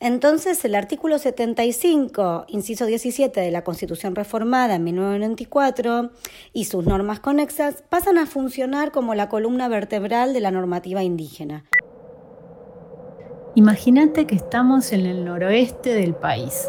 Entonces, 0.00 0.62
el 0.66 0.74
artículo 0.74 1.18
75, 1.18 2.44
inciso 2.48 2.84
17 2.84 3.40
de 3.40 3.50
la 3.50 3.64
Constitución 3.64 4.14
reformada 4.14 4.74
en 4.74 4.84
1994 4.84 6.10
y 6.52 6.66
sus 6.66 6.84
normas 6.84 7.20
conexas 7.20 7.82
pasan 7.88 8.18
a 8.18 8.26
funcionar 8.26 8.92
como 8.92 9.14
la 9.14 9.30
columna 9.30 9.68
vertebral 9.68 10.34
de 10.34 10.40
la 10.40 10.50
normativa 10.50 11.02
indígena. 11.02 11.64
Imagínate 13.54 14.26
que 14.26 14.34
estamos 14.34 14.92
en 14.92 15.06
el 15.06 15.24
noroeste 15.24 15.94
del 15.94 16.14
país, 16.14 16.68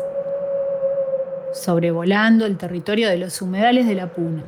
sobrevolando 1.52 2.46
el 2.46 2.58
territorio 2.58 3.10
de 3.10 3.18
los 3.18 3.42
humedales 3.42 3.86
de 3.86 3.96
la 3.96 4.14
Puna, 4.14 4.46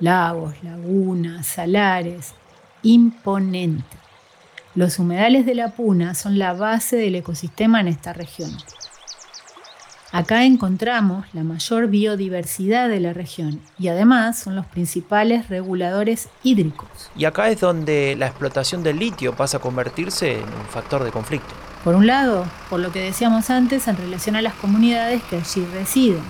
lagos, 0.00 0.54
lagunas, 0.62 1.46
salares, 1.46 2.32
imponente. 2.84 3.96
Los 4.76 5.00
humedales 5.00 5.46
de 5.46 5.56
la 5.56 5.70
Puna 5.70 6.14
son 6.14 6.38
la 6.38 6.52
base 6.52 6.96
del 6.96 7.16
ecosistema 7.16 7.80
en 7.80 7.88
esta 7.88 8.12
región. 8.12 8.50
Acá 10.12 10.44
encontramos 10.44 11.26
la 11.32 11.42
mayor 11.42 11.88
biodiversidad 11.88 12.88
de 12.88 13.00
la 13.00 13.12
región 13.12 13.60
y 13.80 13.88
además 13.88 14.38
son 14.38 14.54
los 14.54 14.64
principales 14.66 15.48
reguladores 15.48 16.28
hídricos. 16.44 16.88
Y 17.16 17.24
acá 17.24 17.48
es 17.48 17.58
donde 17.58 18.14
la 18.16 18.26
explotación 18.26 18.84
del 18.84 19.00
litio 19.00 19.34
pasa 19.34 19.56
a 19.56 19.60
convertirse 19.60 20.34
en 20.34 20.44
un 20.44 20.66
factor 20.70 21.02
de 21.02 21.10
conflicto. 21.10 21.52
Por 21.82 21.96
un 21.96 22.06
lado, 22.06 22.46
por 22.70 22.78
lo 22.78 22.92
que 22.92 23.00
decíamos 23.00 23.50
antes 23.50 23.88
en 23.88 23.96
relación 23.96 24.36
a 24.36 24.42
las 24.42 24.54
comunidades 24.54 25.20
que 25.24 25.36
allí 25.36 25.66
residen, 25.72 26.22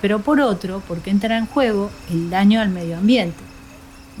pero 0.00 0.18
por 0.18 0.40
otro, 0.40 0.82
porque 0.88 1.10
entra 1.10 1.38
en 1.38 1.46
juego 1.46 1.90
el 2.10 2.30
daño 2.30 2.60
al 2.60 2.70
medio 2.70 2.98
ambiente 2.98 3.38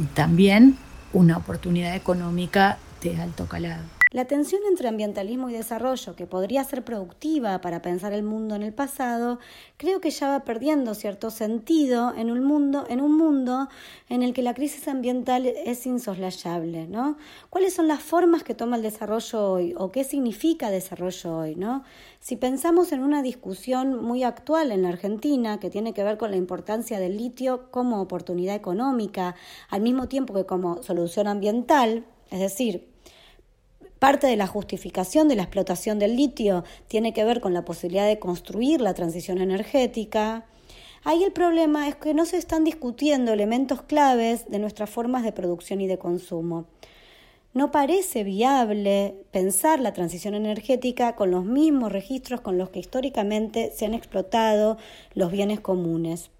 y 0.00 0.04
también 0.14 0.78
una 1.18 1.36
oportunidad 1.36 1.96
económica 1.96 2.78
de 3.02 3.20
alto 3.20 3.46
calado. 3.46 3.97
La 4.10 4.24
tensión 4.24 4.62
entre 4.66 4.88
ambientalismo 4.88 5.50
y 5.50 5.52
desarrollo, 5.52 6.16
que 6.16 6.26
podría 6.26 6.64
ser 6.64 6.82
productiva 6.82 7.60
para 7.60 7.82
pensar 7.82 8.14
el 8.14 8.22
mundo 8.22 8.54
en 8.54 8.62
el 8.62 8.72
pasado, 8.72 9.38
creo 9.76 10.00
que 10.00 10.08
ya 10.08 10.28
va 10.30 10.44
perdiendo 10.44 10.94
cierto 10.94 11.30
sentido 11.30 12.14
en 12.16 12.30
un 12.30 12.42
mundo, 12.42 12.86
en 12.88 13.02
un 13.02 13.14
mundo 13.18 13.68
en 14.08 14.22
el 14.22 14.32
que 14.32 14.40
la 14.40 14.54
crisis 14.54 14.88
ambiental 14.88 15.44
es 15.44 15.84
insoslayable, 15.84 16.86
¿no? 16.86 17.18
¿Cuáles 17.50 17.74
son 17.74 17.86
las 17.86 18.02
formas 18.02 18.44
que 18.44 18.54
toma 18.54 18.76
el 18.76 18.82
desarrollo 18.82 19.52
hoy 19.52 19.74
o 19.76 19.92
qué 19.92 20.04
significa 20.04 20.70
desarrollo 20.70 21.36
hoy, 21.36 21.54
¿no? 21.54 21.84
Si 22.18 22.36
pensamos 22.36 22.92
en 22.92 23.00
una 23.00 23.20
discusión 23.20 24.02
muy 24.02 24.22
actual 24.22 24.72
en 24.72 24.84
la 24.84 24.88
Argentina 24.88 25.60
que 25.60 25.68
tiene 25.68 25.92
que 25.92 26.02
ver 26.02 26.16
con 26.16 26.30
la 26.30 26.38
importancia 26.38 26.98
del 26.98 27.18
litio 27.18 27.70
como 27.70 28.00
oportunidad 28.00 28.54
económica, 28.54 29.34
al 29.68 29.82
mismo 29.82 30.08
tiempo 30.08 30.32
que 30.32 30.46
como 30.46 30.82
solución 30.82 31.26
ambiental, 31.26 32.06
es 32.30 32.40
decir, 32.40 32.88
Parte 33.98 34.28
de 34.28 34.36
la 34.36 34.46
justificación 34.46 35.26
de 35.28 35.34
la 35.34 35.42
explotación 35.42 35.98
del 35.98 36.16
litio 36.16 36.64
tiene 36.86 37.12
que 37.12 37.24
ver 37.24 37.40
con 37.40 37.52
la 37.52 37.64
posibilidad 37.64 38.06
de 38.06 38.20
construir 38.20 38.80
la 38.80 38.94
transición 38.94 39.38
energética. 39.38 40.46
Ahí 41.02 41.24
el 41.24 41.32
problema 41.32 41.88
es 41.88 41.96
que 41.96 42.14
no 42.14 42.24
se 42.24 42.36
están 42.36 42.62
discutiendo 42.62 43.32
elementos 43.32 43.82
claves 43.82 44.48
de 44.48 44.60
nuestras 44.60 44.88
formas 44.88 45.24
de 45.24 45.32
producción 45.32 45.80
y 45.80 45.88
de 45.88 45.98
consumo. 45.98 46.66
No 47.54 47.72
parece 47.72 48.22
viable 48.22 49.16
pensar 49.32 49.80
la 49.80 49.92
transición 49.92 50.34
energética 50.34 51.16
con 51.16 51.32
los 51.32 51.44
mismos 51.44 51.90
registros 51.90 52.40
con 52.40 52.56
los 52.56 52.70
que 52.70 52.78
históricamente 52.78 53.72
se 53.74 53.86
han 53.86 53.94
explotado 53.94 54.76
los 55.14 55.32
bienes 55.32 55.58
comunes. 55.58 56.30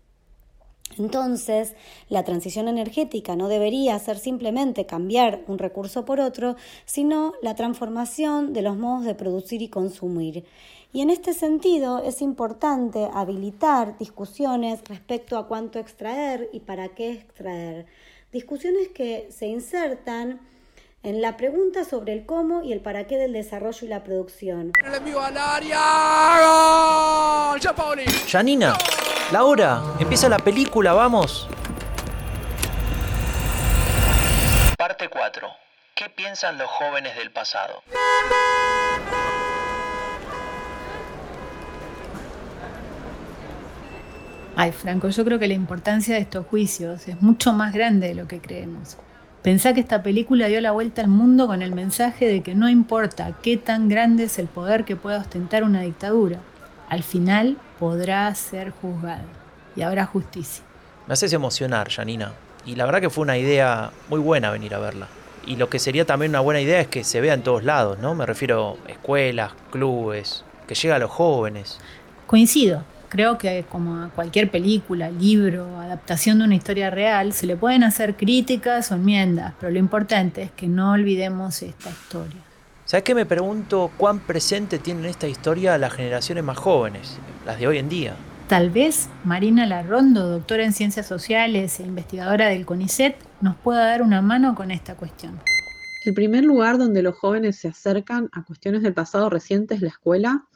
Entonces, 0.96 1.74
la 2.08 2.24
transición 2.24 2.68
energética 2.68 3.36
no 3.36 3.48
debería 3.48 3.98
ser 3.98 4.18
simplemente 4.18 4.86
cambiar 4.86 5.42
un 5.46 5.58
recurso 5.58 6.04
por 6.04 6.20
otro, 6.20 6.56
sino 6.86 7.34
la 7.42 7.54
transformación 7.54 8.52
de 8.52 8.62
los 8.62 8.76
modos 8.76 9.04
de 9.04 9.14
producir 9.14 9.62
y 9.62 9.68
consumir. 9.68 10.44
Y 10.92 11.02
en 11.02 11.10
este 11.10 11.34
sentido 11.34 12.02
es 12.02 12.22
importante 12.22 13.08
habilitar 13.12 13.98
discusiones 13.98 14.80
respecto 14.88 15.36
a 15.36 15.46
cuánto 15.46 15.78
extraer 15.78 16.48
y 16.52 16.60
para 16.60 16.88
qué 16.88 17.12
extraer. 17.12 17.86
Discusiones 18.32 18.88
que 18.88 19.28
se 19.30 19.46
insertan 19.46 20.40
en 21.02 21.20
la 21.22 21.36
pregunta 21.36 21.84
sobre 21.84 22.12
el 22.14 22.26
cómo 22.26 22.62
y 22.62 22.72
el 22.72 22.80
para 22.80 23.06
qué 23.06 23.16
del 23.18 23.32
desarrollo 23.32 23.86
y 23.86 23.88
la 23.88 24.02
producción. 24.02 24.72
El 24.84 24.94
envío 24.94 25.20
al 25.20 25.36
área. 25.36 25.78
Janina, 28.26 28.76
la 29.32 29.44
hora. 29.44 29.82
Empieza 29.98 30.28
la 30.28 30.38
película, 30.38 30.92
vamos. 30.92 31.48
Parte 34.76 35.08
4. 35.08 35.48
¿Qué 35.94 36.08
piensan 36.08 36.56
los 36.56 36.68
jóvenes 36.68 37.16
del 37.16 37.30
pasado? 37.30 37.82
Ay, 44.56 44.72
Franco, 44.72 45.08
yo 45.08 45.24
creo 45.24 45.38
que 45.38 45.46
la 45.46 45.54
importancia 45.54 46.14
de 46.14 46.20
estos 46.20 46.46
juicios 46.46 47.06
es 47.06 47.20
mucho 47.20 47.52
más 47.52 47.72
grande 47.72 48.08
de 48.08 48.14
lo 48.14 48.26
que 48.26 48.40
creemos. 48.40 48.96
Pensá 49.42 49.72
que 49.72 49.80
esta 49.80 50.02
película 50.02 50.46
dio 50.46 50.60
la 50.60 50.72
vuelta 50.72 51.02
al 51.02 51.08
mundo 51.08 51.46
con 51.46 51.62
el 51.62 51.72
mensaje 51.72 52.26
de 52.26 52.42
que 52.42 52.54
no 52.54 52.68
importa 52.68 53.32
qué 53.40 53.56
tan 53.56 53.88
grande 53.88 54.24
es 54.24 54.38
el 54.38 54.48
poder 54.48 54.84
que 54.84 54.96
pueda 54.96 55.18
ostentar 55.18 55.62
una 55.62 55.82
dictadura, 55.82 56.40
al 56.88 57.02
final 57.04 57.56
podrá 57.78 58.34
ser 58.34 58.70
juzgado 58.70 59.24
y 59.76 59.82
habrá 59.82 60.06
justicia. 60.06 60.64
Me 61.06 61.14
haces 61.14 61.32
emocionar, 61.32 61.90
Janina. 61.90 62.32
Y 62.66 62.74
la 62.74 62.84
verdad 62.84 63.00
que 63.00 63.10
fue 63.10 63.22
una 63.22 63.38
idea 63.38 63.90
muy 64.08 64.20
buena 64.20 64.50
venir 64.50 64.74
a 64.74 64.78
verla. 64.78 65.08
Y 65.46 65.56
lo 65.56 65.70
que 65.70 65.78
sería 65.78 66.04
también 66.04 66.30
una 66.30 66.40
buena 66.40 66.60
idea 66.60 66.80
es 66.80 66.88
que 66.88 67.04
se 67.04 67.20
vea 67.20 67.32
en 67.32 67.42
todos 67.42 67.64
lados, 67.64 67.98
¿no? 67.98 68.14
Me 68.14 68.26
refiero 68.26 68.76
a 68.86 68.90
escuelas, 68.90 69.52
clubes, 69.70 70.44
que 70.66 70.74
llegue 70.74 70.92
a 70.92 70.98
los 70.98 71.10
jóvenes. 71.10 71.78
Coincido. 72.26 72.84
Creo 73.08 73.38
que 73.38 73.64
como 73.70 74.02
a 74.02 74.08
cualquier 74.10 74.50
película, 74.50 75.10
libro, 75.10 75.80
adaptación 75.80 76.40
de 76.40 76.44
una 76.44 76.56
historia 76.56 76.90
real, 76.90 77.32
se 77.32 77.46
le 77.46 77.56
pueden 77.56 77.82
hacer 77.82 78.16
críticas 78.16 78.92
o 78.92 78.96
enmiendas, 78.96 79.54
pero 79.58 79.72
lo 79.72 79.78
importante 79.78 80.42
es 80.42 80.50
que 80.50 80.68
no 80.68 80.92
olvidemos 80.92 81.62
esta 81.62 81.88
historia. 81.88 82.47
¿Sabes 82.88 83.04
qué 83.04 83.14
me 83.14 83.26
pregunto 83.26 83.90
cuán 83.98 84.18
presente 84.18 84.78
tienen 84.78 85.04
esta 85.04 85.28
historia 85.28 85.76
las 85.76 85.92
generaciones 85.92 86.42
más 86.42 86.56
jóvenes, 86.56 87.18
las 87.44 87.60
de 87.60 87.66
hoy 87.66 87.76
en 87.76 87.90
día? 87.90 88.16
Tal 88.48 88.70
vez 88.70 89.10
Marina 89.24 89.66
Larrondo, 89.66 90.26
doctora 90.26 90.64
en 90.64 90.72
ciencias 90.72 91.06
sociales 91.06 91.80
e 91.80 91.82
investigadora 91.82 92.48
del 92.48 92.64
CONICET, 92.64 93.14
nos 93.42 93.56
pueda 93.56 93.84
dar 93.84 94.00
una 94.00 94.22
mano 94.22 94.54
con 94.54 94.70
esta 94.70 94.96
cuestión. 94.96 95.38
El 96.06 96.14
primer 96.14 96.44
lugar 96.44 96.78
donde 96.78 97.02
los 97.02 97.14
jóvenes 97.14 97.56
se 97.56 97.68
acercan 97.68 98.30
a 98.32 98.42
cuestiones 98.46 98.82
del 98.82 98.94
pasado 98.94 99.28
reciente 99.28 99.74
es 99.74 99.82
la 99.82 99.88
escuela 99.88 100.46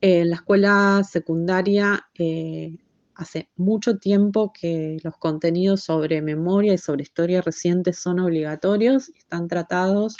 en 0.00 0.30
la 0.30 0.36
escuela 0.36 1.02
secundaria 1.02 2.06
eh, 2.16 2.76
hace 3.16 3.48
mucho 3.56 3.98
tiempo 3.98 4.52
que 4.52 4.98
los 5.02 5.16
contenidos 5.16 5.80
sobre 5.80 6.22
memoria 6.22 6.74
y 6.74 6.78
sobre 6.78 7.02
historia 7.02 7.42
reciente 7.42 7.92
son 7.92 8.20
obligatorios, 8.20 9.08
están 9.08 9.48
tratados 9.48 10.16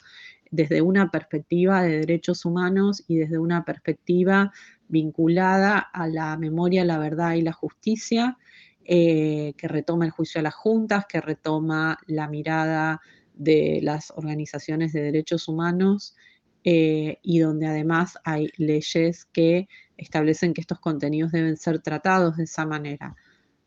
desde 0.56 0.80
una 0.80 1.10
perspectiva 1.10 1.82
de 1.82 2.00
derechos 2.00 2.46
humanos 2.46 3.04
y 3.06 3.16
desde 3.16 3.38
una 3.38 3.64
perspectiva 3.64 4.52
vinculada 4.88 5.78
a 5.78 6.08
la 6.08 6.36
memoria, 6.38 6.84
la 6.84 6.98
verdad 6.98 7.34
y 7.34 7.42
la 7.42 7.52
justicia, 7.52 8.38
eh, 8.84 9.52
que 9.58 9.68
retoma 9.68 10.06
el 10.06 10.12
juicio 10.12 10.38
a 10.38 10.42
las 10.42 10.54
juntas, 10.54 11.04
que 11.06 11.20
retoma 11.20 11.98
la 12.06 12.26
mirada 12.28 13.00
de 13.34 13.80
las 13.82 14.12
organizaciones 14.16 14.94
de 14.94 15.02
derechos 15.02 15.46
humanos 15.46 16.16
eh, 16.64 17.18
y 17.22 17.40
donde 17.40 17.66
además 17.66 18.16
hay 18.24 18.48
leyes 18.56 19.26
que 19.26 19.68
establecen 19.98 20.54
que 20.54 20.62
estos 20.62 20.80
contenidos 20.80 21.32
deben 21.32 21.58
ser 21.58 21.80
tratados 21.80 22.38
de 22.38 22.44
esa 22.44 22.64
manera. 22.64 23.14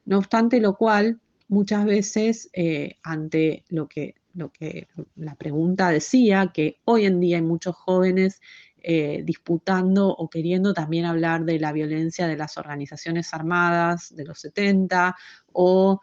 No 0.06 0.18
obstante 0.18 0.60
lo 0.60 0.76
cual, 0.76 1.20
muchas 1.50 1.86
veces 1.86 2.50
eh, 2.54 2.98
ante 3.04 3.64
lo 3.70 3.88
que, 3.88 4.16
lo 4.34 4.52
que 4.52 4.88
la 5.16 5.36
pregunta 5.36 5.90
decía, 5.90 6.52
que 6.54 6.80
hoy 6.86 7.06
en 7.06 7.20
día 7.20 7.38
hay 7.38 7.44
muchos 7.44 7.76
jóvenes 7.76 8.42
eh, 8.82 9.22
disputando 9.26 10.08
o 10.08 10.30
queriendo 10.30 10.74
también 10.74 11.06
hablar 11.06 11.44
de 11.44 11.60
la 11.60 11.74
violencia 11.74 12.28
de 12.28 12.38
las 12.38 12.58
organizaciones 12.58 13.34
armadas 13.34 14.16
de 14.16 14.26
los 14.26 14.40
70 14.40 15.16
o 15.52 16.00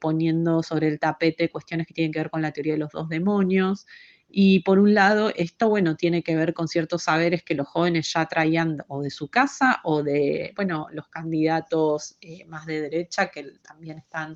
poniendo 0.00 0.62
sobre 0.62 0.88
el 0.88 1.00
tapete 1.00 1.50
cuestiones 1.50 1.86
que 1.86 1.94
tienen 1.94 2.12
que 2.12 2.20
ver 2.20 2.30
con 2.30 2.42
la 2.42 2.52
teoría 2.52 2.74
de 2.74 2.78
los 2.78 2.92
dos 2.92 3.08
demonios. 3.08 3.86
Y 4.28 4.60
por 4.60 4.78
un 4.78 4.92
lado, 4.92 5.32
esto, 5.34 5.68
bueno, 5.68 5.96
tiene 5.96 6.22
que 6.22 6.36
ver 6.36 6.52
con 6.52 6.68
ciertos 6.68 7.04
saberes 7.04 7.42
que 7.42 7.54
los 7.54 7.68
jóvenes 7.68 8.12
ya 8.12 8.26
traían 8.26 8.84
o 8.88 9.00
de 9.02 9.10
su 9.10 9.28
casa 9.28 9.80
o 9.84 10.02
de, 10.02 10.52
bueno, 10.56 10.88
los 10.92 11.08
candidatos 11.08 12.16
eh, 12.20 12.44
más 12.46 12.66
de 12.66 12.82
derecha 12.82 13.28
que 13.28 13.52
también 13.62 13.98
están 13.98 14.34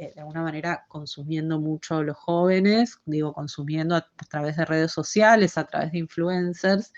eh, 0.00 0.12
de 0.14 0.20
alguna 0.20 0.42
manera 0.42 0.86
consumiendo 0.88 1.60
mucho 1.60 2.02
los 2.02 2.16
jóvenes, 2.16 2.98
digo, 3.04 3.32
consumiendo 3.34 3.94
a, 3.96 4.06
través 4.28 4.56
de 4.56 4.64
redes 4.64 4.92
sociales, 4.92 5.58
a 5.58 5.64
través 5.64 5.92
de 5.92 5.98
influencers, 5.98 6.92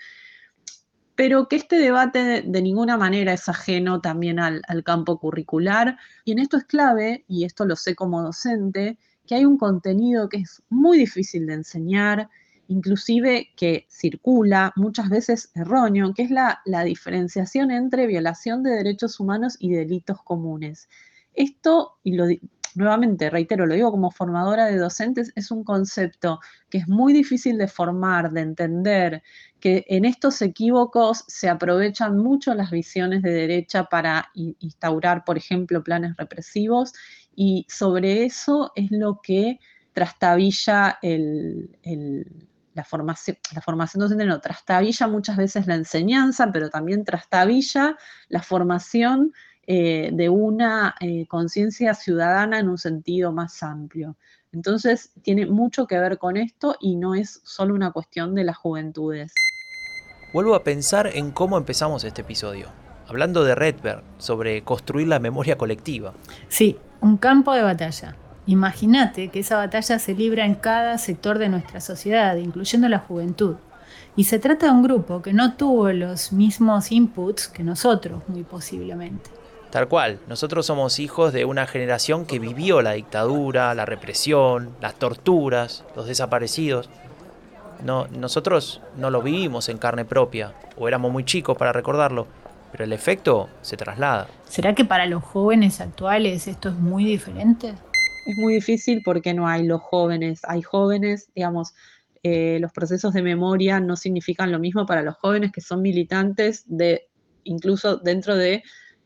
pero 1.15 1.47
que 1.47 1.57
este 1.57 1.75
debate 1.75 2.43
de, 2.43 2.61
ninguna 2.61 2.97
manera 2.97 3.33
es 3.33 3.49
ajeno 3.49 3.99
también 3.99 4.39
al, 4.39 4.61
al 4.67 4.83
campo 4.83 5.19
curricular. 5.19 5.97
Y 6.23 6.31
en 6.31 6.39
esto 6.39 6.57
es 6.57 6.63
clave, 6.63 7.25
y 7.27 7.43
esto 7.43 7.65
lo 7.65 7.75
sé 7.75 7.93
como 7.93 8.21
docente, 8.23 8.97
que 9.27 9.35
hay 9.35 9.45
un 9.45 9.57
contenido 9.57 10.29
que 10.29 10.37
es 10.37 10.63
muy 10.69 10.97
difícil 10.97 11.45
de 11.45 11.55
enseñar, 11.55 12.29
inclusive 12.67 13.49
que 13.57 13.85
circula, 13.89 14.71
muchas 14.75 15.09
veces 15.09 15.51
erróneo, 15.55 16.13
que 16.13 16.23
es 16.23 16.31
la, 16.31 16.61
diferenciación 16.85 17.69
entre 17.71 18.07
violación 18.07 18.63
de 18.63 18.71
derechos 18.71 19.19
humanos 19.19 19.57
y 19.59 19.71
delitos 19.71 20.21
comunes. 20.23 20.87
Esto, 21.33 21.99
y 22.03 22.13
lo, 22.13 22.27
nuevamente 22.75 23.29
reitero, 23.29 23.65
lo 23.65 23.75
digo 23.75 23.91
como 23.91 24.11
formadora 24.11 24.65
de 24.65 24.77
docentes, 24.77 25.31
es 25.35 25.51
un 25.51 25.63
concepto 25.63 26.39
que 26.69 26.79
es 26.79 26.87
muy 26.87 27.13
difícil 27.13 27.57
de 27.57 27.67
formar, 27.67 28.31
de 28.31 28.41
entender, 28.41 29.23
que 29.59 29.85
en 29.87 30.05
estos 30.05 30.41
equívocos 30.41 31.23
se 31.27 31.49
aprovechan 31.49 32.17
mucho 32.17 32.53
las 32.53 32.71
visiones 32.71 33.21
de 33.21 33.31
derecha 33.31 33.85
para 33.85 34.29
instaurar, 34.33 35.23
por 35.23 35.37
ejemplo, 35.37 35.83
planes 35.83 36.15
represivos 36.17 36.93
y 37.35 37.65
sobre 37.69 38.25
eso 38.25 38.71
es 38.75 38.91
lo 38.91 39.21
que 39.21 39.59
trastabilla 39.93 40.99
la, 42.73 42.83
formación, 42.83 43.37
la 43.53 43.61
formación 43.61 44.01
docente, 44.01 44.25
no, 44.25 44.41
trastabilla 44.41 45.07
muchas 45.07 45.37
veces 45.37 45.67
la 45.67 45.75
enseñanza, 45.75 46.51
pero 46.51 46.69
también 46.69 47.05
trastabilla 47.05 47.95
la 48.27 48.41
formación 48.41 49.33
eh, 49.65 50.09
de 50.11 50.29
una 50.29 50.95
eh, 50.99 51.25
conciencia 51.27 51.93
ciudadana 51.93 52.59
en 52.59 52.67
un 52.67 52.77
sentido 52.77 53.31
más 53.31 53.63
amplio. 53.63 54.17
Entonces, 54.51 55.11
tiene 55.21 55.45
mucho 55.45 55.87
que 55.87 55.97
ver 55.97 56.17
con 56.17 56.37
esto 56.37 56.75
y 56.81 56.95
no 56.95 57.15
es 57.15 57.41
solo 57.43 57.73
una 57.73 57.91
cuestión 57.91 58.35
de 58.35 58.43
las 58.43 58.57
juventudes. 58.57 59.33
Vuelvo 60.33 60.53
a 60.55 60.63
pensar 60.63 61.07
en 61.13 61.31
cómo 61.31 61.57
empezamos 61.57 62.03
este 62.03 62.21
episodio, 62.21 62.67
hablando 63.07 63.43
de 63.43 63.55
Redberg, 63.55 64.03
sobre 64.17 64.63
construir 64.63 65.07
la 65.07 65.19
memoria 65.19 65.57
colectiva. 65.57 66.13
Sí, 66.49 66.77
un 67.01 67.17
campo 67.17 67.53
de 67.53 67.63
batalla. 67.63 68.15
Imagínate 68.45 69.29
que 69.29 69.39
esa 69.39 69.57
batalla 69.57 69.97
se 69.97 70.13
libra 70.13 70.45
en 70.45 70.55
cada 70.55 70.97
sector 70.97 71.39
de 71.39 71.49
nuestra 71.49 71.79
sociedad, 71.79 72.35
incluyendo 72.35 72.89
la 72.89 72.99
juventud. 72.99 73.55
Y 74.15 74.25
se 74.25 74.39
trata 74.39 74.65
de 74.65 74.73
un 74.73 74.83
grupo 74.83 75.21
que 75.21 75.33
no 75.33 75.55
tuvo 75.55 75.89
los 75.93 76.33
mismos 76.33 76.91
inputs 76.91 77.47
que 77.47 77.63
nosotros, 77.63 78.21
muy 78.27 78.43
posiblemente. 78.43 79.42
Tal 79.73 79.87
cual, 79.87 80.19
nosotros 80.27 80.67
somos 80.67 80.99
hijos 80.99 81.33
de 81.33 81.45
una 81.45 81.65
generación 81.65 82.27
que 82.27 82.37
vivió 82.37 82.83
la 82.83 82.91
dictadura, 82.91 83.73
la 83.73 83.87
represión, 83.87 84.69
las 84.79 84.93
torturas, 84.93 85.83
los 85.95 86.05
desaparecidos. 86.05 86.91
No, 87.83 88.05
nosotros 88.09 88.83
no 88.97 89.09
lo 89.09 89.23
vivimos 89.23 89.69
en 89.69 89.79
carne 89.79 90.05
propia, 90.05 90.53
o 90.77 90.87
éramos 90.87 91.11
muy 91.11 91.25
chicos 91.25 91.57
para 91.57 91.73
recordarlo, 91.73 92.27
pero 92.71 92.83
el 92.83 92.93
efecto 92.93 93.49
se 93.63 93.75
traslada. 93.75 94.27
¿Será 94.47 94.75
que 94.75 94.85
para 94.85 95.07
los 95.07 95.23
jóvenes 95.23 95.81
actuales 95.81 96.47
esto 96.47 96.69
es 96.69 96.75
muy 96.75 97.03
diferente? 97.05 97.73
Es 98.27 98.37
muy 98.37 98.53
difícil 98.53 99.01
porque 99.03 99.33
no 99.33 99.47
hay 99.47 99.63
los 99.63 99.81
jóvenes, 99.81 100.41
hay 100.43 100.61
jóvenes, 100.61 101.29
digamos, 101.33 101.73
eh, 102.21 102.59
los 102.61 102.71
procesos 102.71 103.11
de 103.15 103.23
memoria 103.23 103.79
no 103.79 103.95
significan 103.95 104.51
lo 104.51 104.59
mismo 104.59 104.85
para 104.85 105.01
los 105.01 105.15
jóvenes 105.15 105.51
que 105.51 105.61
son 105.61 105.81
militantes 105.81 106.63
de 106.67 107.07
incluso 107.43 107.97
dentro 107.97 108.35
de 108.35 108.61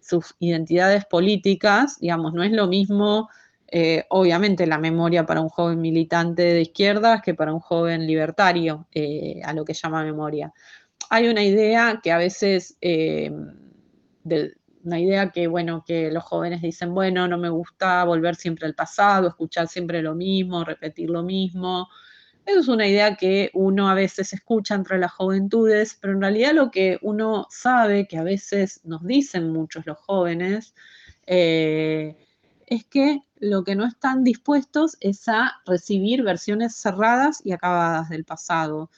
sus 0.07 0.35
identidades 0.39 1.05
políticas, 1.05 1.99
digamos, 1.99 2.33
no 2.33 2.43
es 2.43 2.51
lo 2.51 2.67
mismo, 2.67 3.29
eh, 3.67 4.05
obviamente, 4.09 4.65
la 4.67 4.77
memoria 4.77 5.25
para 5.25 5.41
un 5.41 5.49
joven 5.49 5.81
militante 5.81 6.41
de 6.43 6.61
izquierdas 6.61 7.21
que 7.21 7.33
para 7.33 7.53
un 7.53 7.59
joven 7.59 8.07
libertario, 8.07 8.87
eh, 8.93 9.41
a 9.43 9.53
lo 9.53 9.65
que 9.65 9.73
llama 9.73 10.03
memoria 10.03 10.53
hay 11.09 11.27
una 11.27 11.43
idea 11.43 11.99
que 12.01 12.11
a 12.11 12.17
veces, 12.17 12.77
eh, 12.81 13.31
una 14.83 14.99
idea 14.99 15.31
que, 15.31 15.47
bueno, 15.47 15.83
que 15.85 16.11
los 16.11 16.23
jóvenes 16.23 16.61
dicen, 16.61 16.93
bueno, 16.93 17.27
no 17.27 17.37
me 17.37 17.49
gusta 17.49 18.03
volver 18.03 18.35
siempre 18.35 18.65
al 18.65 18.75
pasado, 18.75 19.27
escuchar 19.27 19.67
siempre 19.67 20.01
lo 20.01 20.15
mismo, 20.15 20.63
repetir 20.63 21.09
lo 21.09 21.23
mismo. 21.23 21.87
Eso 22.47 22.61
es 22.61 22.67
una 22.69 22.87
idea 22.87 23.17
que 23.17 23.51
uno 23.53 23.89
a 23.89 23.93
veces 23.93 24.31
escucha 24.31 24.73
entre 24.73 24.97
las 24.97 25.11
juventudes, 25.11 25.97
pero 25.99 26.13
en 26.13 26.21
realidad 26.21 26.53
lo 26.53 26.71
que 26.71 26.97
uno 27.01 27.45
sabe, 27.49 28.07
que 28.07 28.17
a 28.17 28.23
veces 28.23 28.79
nos 28.85 29.05
dicen 29.05 29.51
muchos 29.51 29.85
los 29.85 29.97
jóvenes, 29.97 30.73
eh, 31.25 32.15
es 32.65 32.85
que 32.85 33.19
lo 33.39 33.65
que 33.65 33.75
no 33.75 33.85
están 33.85 34.23
dispuestos 34.23 34.95
es 35.01 35.27
a 35.27 35.57
recibir 35.65 36.23
versiones 36.23 36.77
cerradas 36.77 37.41
y 37.43 37.51
acabadas 37.51 38.07
del 38.07 38.23
pasado. 38.23 38.89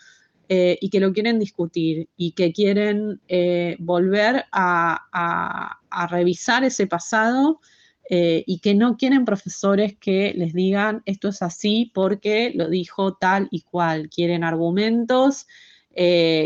Eh, 0.48 0.78
y 0.82 0.90
que 0.92 1.00
lo 1.00 1.14
quieren 1.14 1.40
discutir 1.40 2.10
y 2.18 2.32
que 2.34 2.52
quieren 2.54 3.22
eh, 3.28 3.78
volver 3.80 4.46
a, 4.52 5.80
revisar 6.10 6.64
ese 6.64 6.86
pasado 6.88 7.62
eh, 8.10 8.44
y 8.48 8.60
que 8.60 8.74
no 8.74 8.98
quieren 8.98 9.24
profesores 9.24 9.96
que 9.98 10.34
les 10.36 10.54
digan 10.54 11.04
esto 11.06 11.30
es 11.30 11.42
así 11.42 11.92
porque 11.94 12.52
lo 12.56 12.68
dijo 12.68 13.14
tal 13.16 13.48
y 13.52 13.62
cual. 13.62 14.10
Quieren 14.10 14.44
argumentos, 14.44 15.48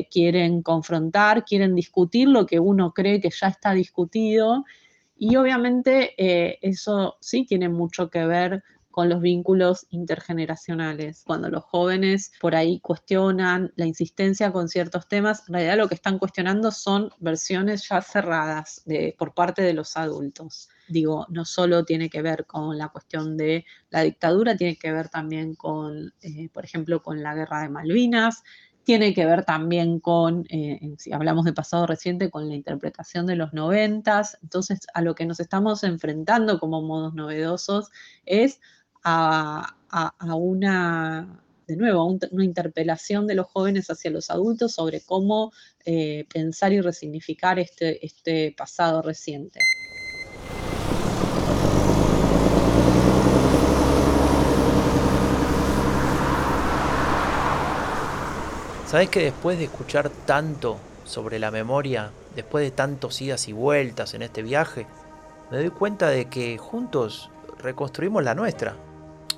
quieren 0.09 0.61
confrontar, 0.63 1.45
quieren 1.45 1.75
discutir 1.75 2.27
lo 2.27 2.45
que 2.45 2.59
uno 2.59 2.91
cree 2.93 3.21
que 3.21 3.29
ya 3.29 3.47
está 3.49 3.73
discutido 3.73 4.65
Y 5.15 5.35
obviamente 5.35 6.13
eh, 6.17 6.59
eso 6.61 7.17
sí 7.21 7.45
tiene 7.45 7.69
mucho 7.69 8.09
que 8.09 8.25
ver 8.25 8.63
con 8.93 9.09
los 9.09 9.21
vínculos 9.21 9.87
intergeneracionales. 9.89 11.23
Cuando 11.25 11.49
los 11.49 11.63
jóvenes 11.63 12.31
por 12.39 12.53
ahí 12.55 12.79
cuestionan 12.79 13.73
la 13.75 13.87
insistencia 13.87 14.51
con 14.51 14.69
ciertos 14.69 15.07
temas, 15.07 15.43
en 15.47 15.55
realidad 15.55 15.77
lo 15.77 15.87
que 15.87 15.95
están 15.95 16.19
cuestionando 16.19 16.69
son 16.69 17.09
versiones 17.19 17.89
ya 17.89 18.03
cerradas 18.03 18.83
de, 18.85 19.15
por 19.17 19.33
parte 19.33 19.63
de 19.63 19.73
los 19.73 19.97
adultos. 19.97 20.69
Digo, 20.87 21.25
no 21.29 21.43
solo 21.43 21.85
tiene 21.85 22.07
que 22.07 22.21
ver 22.21 22.45
con 22.45 22.77
la 22.77 22.89
cuestión 22.89 23.35
de 23.35 23.65
la 23.89 24.01
dictadura, 24.03 24.55
tiene 24.55 24.77
que 24.77 24.91
ver 24.91 25.09
también 25.09 25.55
con, 25.55 26.13
eh, 26.21 26.49
por 26.53 26.63
ejemplo, 26.63 27.01
con 27.01 27.23
la 27.23 27.33
guerra 27.33 27.63
de 27.63 27.69
Malvinas, 27.69 28.43
tiene 28.83 29.13
que 29.13 29.25
ver 29.25 29.43
también 29.43 29.99
con, 29.99 30.45
eh, 30.49 30.79
si 30.97 31.13
hablamos 31.13 31.45
de 31.45 31.53
pasado 31.53 31.87
reciente, 31.87 32.29
con 32.29 32.47
la 32.47 32.55
interpretación 32.55 33.25
de 33.25 33.37
los 33.37 33.53
noventas. 33.53 34.37
Entonces, 34.43 34.81
a 34.93 35.01
lo 35.01 35.15
que 35.15 35.25
nos 35.25 35.39
estamos 35.39 35.83
enfrentando 35.83 36.59
como 36.59 36.81
modos 36.81 37.15
novedosos 37.15 37.89
es 38.25 38.59
a, 39.03 39.75
una, 40.35 41.39
de 41.67 41.75
nuevo, 41.75 42.17
una 42.31 42.45
interpelación 42.45 43.27
de 43.27 43.35
los 43.35 43.47
jóvenes 43.47 43.89
hacia 43.89 44.11
los 44.11 44.29
adultos 44.29 44.73
sobre 44.73 45.01
cómo 45.01 45.51
eh, 45.85 46.25
pensar 46.33 46.73
y 46.73 46.81
resignificar 46.81 47.59
este, 47.59 48.05
este 48.05 48.53
pasado 48.57 49.01
reciente. 49.01 49.59
¿Sabes 58.87 59.09
que 59.09 59.23
después 59.23 59.57
de 59.57 59.63
escuchar 59.63 60.11
tanto 60.27 60.77
sobre 61.03 61.39
la 61.39 61.49
memoria, 61.49 62.11
después 62.35 62.63
de 62.63 62.69
tantos 62.69 63.19
idas 63.23 63.47
y 63.47 63.51
vueltas 63.51 64.13
en 64.13 64.21
este 64.21 64.43
viaje, 64.43 64.85
me 65.49 65.57
doy 65.57 65.71
cuenta 65.71 66.09
de 66.09 66.25
que 66.25 66.59
juntos 66.59 67.31
reconstruimos 67.57 68.23
la 68.23 68.35
nuestra? 68.35 68.75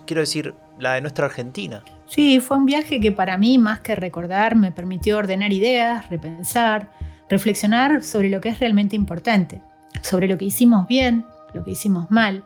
Quiero 0.05 0.21
decir, 0.21 0.53
la 0.79 0.93
de 0.93 1.01
nuestra 1.01 1.25
Argentina. 1.25 1.83
Sí, 2.07 2.39
fue 2.39 2.57
un 2.57 2.65
viaje 2.65 2.99
que 2.99 3.11
para 3.11 3.37
mí, 3.37 3.57
más 3.57 3.79
que 3.79 3.95
recordar, 3.95 4.55
me 4.55 4.71
permitió 4.71 5.17
ordenar 5.17 5.51
ideas, 5.51 6.09
repensar, 6.09 6.91
reflexionar 7.29 8.03
sobre 8.03 8.29
lo 8.29 8.41
que 8.41 8.49
es 8.49 8.59
realmente 8.59 8.95
importante, 8.95 9.61
sobre 10.01 10.27
lo 10.27 10.37
que 10.37 10.45
hicimos 10.45 10.87
bien, 10.87 11.25
lo 11.53 11.63
que 11.63 11.71
hicimos 11.71 12.11
mal 12.11 12.43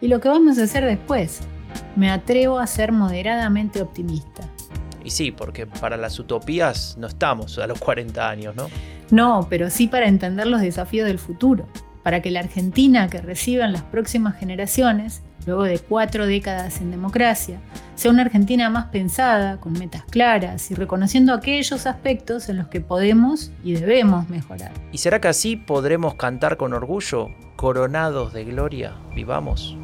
y 0.00 0.08
lo 0.08 0.20
que 0.20 0.28
vamos 0.28 0.58
a 0.58 0.64
hacer 0.64 0.84
después. 0.84 1.40
Me 1.96 2.10
atrevo 2.10 2.58
a 2.58 2.66
ser 2.66 2.92
moderadamente 2.92 3.82
optimista. 3.82 4.42
Y 5.04 5.10
sí, 5.10 5.32
porque 5.32 5.66
para 5.66 5.96
las 5.96 6.18
utopías 6.18 6.96
no 6.98 7.06
estamos 7.06 7.58
a 7.58 7.66
los 7.66 7.78
40 7.78 8.28
años, 8.28 8.54
¿no? 8.54 8.68
No, 9.10 9.46
pero 9.50 9.68
sí 9.68 9.88
para 9.88 10.06
entender 10.06 10.46
los 10.46 10.60
desafíos 10.60 11.06
del 11.06 11.18
futuro, 11.18 11.68
para 12.02 12.22
que 12.22 12.30
la 12.30 12.40
Argentina 12.40 13.08
que 13.08 13.20
reciban 13.20 13.72
las 13.72 13.82
próximas 13.82 14.36
generaciones 14.36 15.22
luego 15.46 15.64
de 15.64 15.78
cuatro 15.78 16.26
décadas 16.26 16.80
en 16.80 16.90
democracia, 16.90 17.60
sea 17.94 18.10
una 18.10 18.22
Argentina 18.22 18.70
más 18.70 18.86
pensada, 18.86 19.58
con 19.58 19.72
metas 19.74 20.04
claras 20.04 20.70
y 20.70 20.74
reconociendo 20.74 21.34
aquellos 21.34 21.86
aspectos 21.86 22.48
en 22.48 22.56
los 22.58 22.68
que 22.68 22.80
podemos 22.80 23.52
y 23.62 23.74
debemos 23.74 24.28
mejorar. 24.28 24.72
¿Y 24.92 24.98
será 24.98 25.20
que 25.20 25.28
así 25.28 25.56
podremos 25.56 26.14
cantar 26.14 26.56
con 26.56 26.72
orgullo, 26.72 27.28
coronados 27.56 28.32
de 28.32 28.44
gloria, 28.44 28.94
vivamos? 29.14 29.76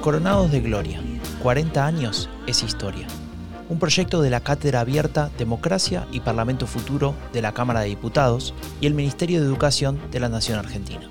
Coronados 0.00 0.50
de 0.50 0.60
Gloria, 0.60 0.98
40 1.42 1.86
años 1.86 2.30
es 2.46 2.62
historia 2.62 3.06
un 3.70 3.78
proyecto 3.78 4.20
de 4.20 4.30
la 4.30 4.40
Cátedra 4.40 4.80
Abierta 4.80 5.30
Democracia 5.38 6.06
y 6.12 6.20
Parlamento 6.20 6.66
Futuro 6.66 7.14
de 7.32 7.40
la 7.40 7.54
Cámara 7.54 7.80
de 7.80 7.86
Diputados 7.86 8.52
y 8.80 8.86
el 8.86 8.94
Ministerio 8.94 9.40
de 9.40 9.46
Educación 9.46 9.98
de 10.10 10.18
la 10.18 10.28
Nación 10.28 10.58
Argentina. 10.58 11.08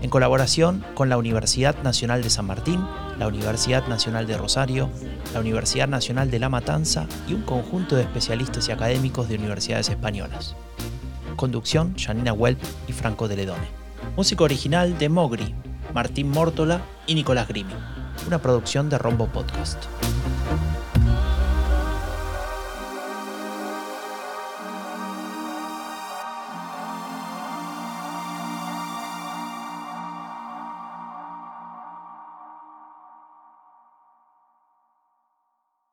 En 0.00 0.08
colaboración 0.08 0.84
con 0.94 1.10
la 1.10 1.18
Universidad 1.18 1.82
Nacional 1.82 2.22
de 2.22 2.30
San 2.30 2.46
Martín, 2.46 2.82
la 3.18 3.28
Universidad 3.28 3.86
Nacional 3.88 4.26
de 4.26 4.38
Rosario, 4.38 4.88
la 5.34 5.40
Universidad 5.40 5.86
Nacional 5.86 6.30
de 6.30 6.38
La 6.38 6.48
Matanza 6.48 7.06
y 7.28 7.34
un 7.34 7.42
conjunto 7.42 7.94
de 7.94 8.02
especialistas 8.02 8.68
y 8.68 8.72
académicos 8.72 9.28
de 9.28 9.36
universidades 9.36 9.90
españolas. 9.90 10.56
Conducción, 11.36 11.94
Janina 11.98 12.32
Welp 12.32 12.62
y 12.88 12.92
Franco 12.92 13.28
de 13.28 13.36
Ledone. 13.36 13.68
Música 14.16 14.44
original 14.44 14.96
de 14.96 15.10
Mogri, 15.10 15.54
Martín 15.92 16.30
Mórtola 16.30 16.80
y 17.06 17.14
Nicolás 17.14 17.48
Grimi. 17.48 17.74
Una 18.26 18.40
producción 18.40 18.88
de 18.88 18.96
Rombo 18.96 19.26
Podcast. 19.26 19.84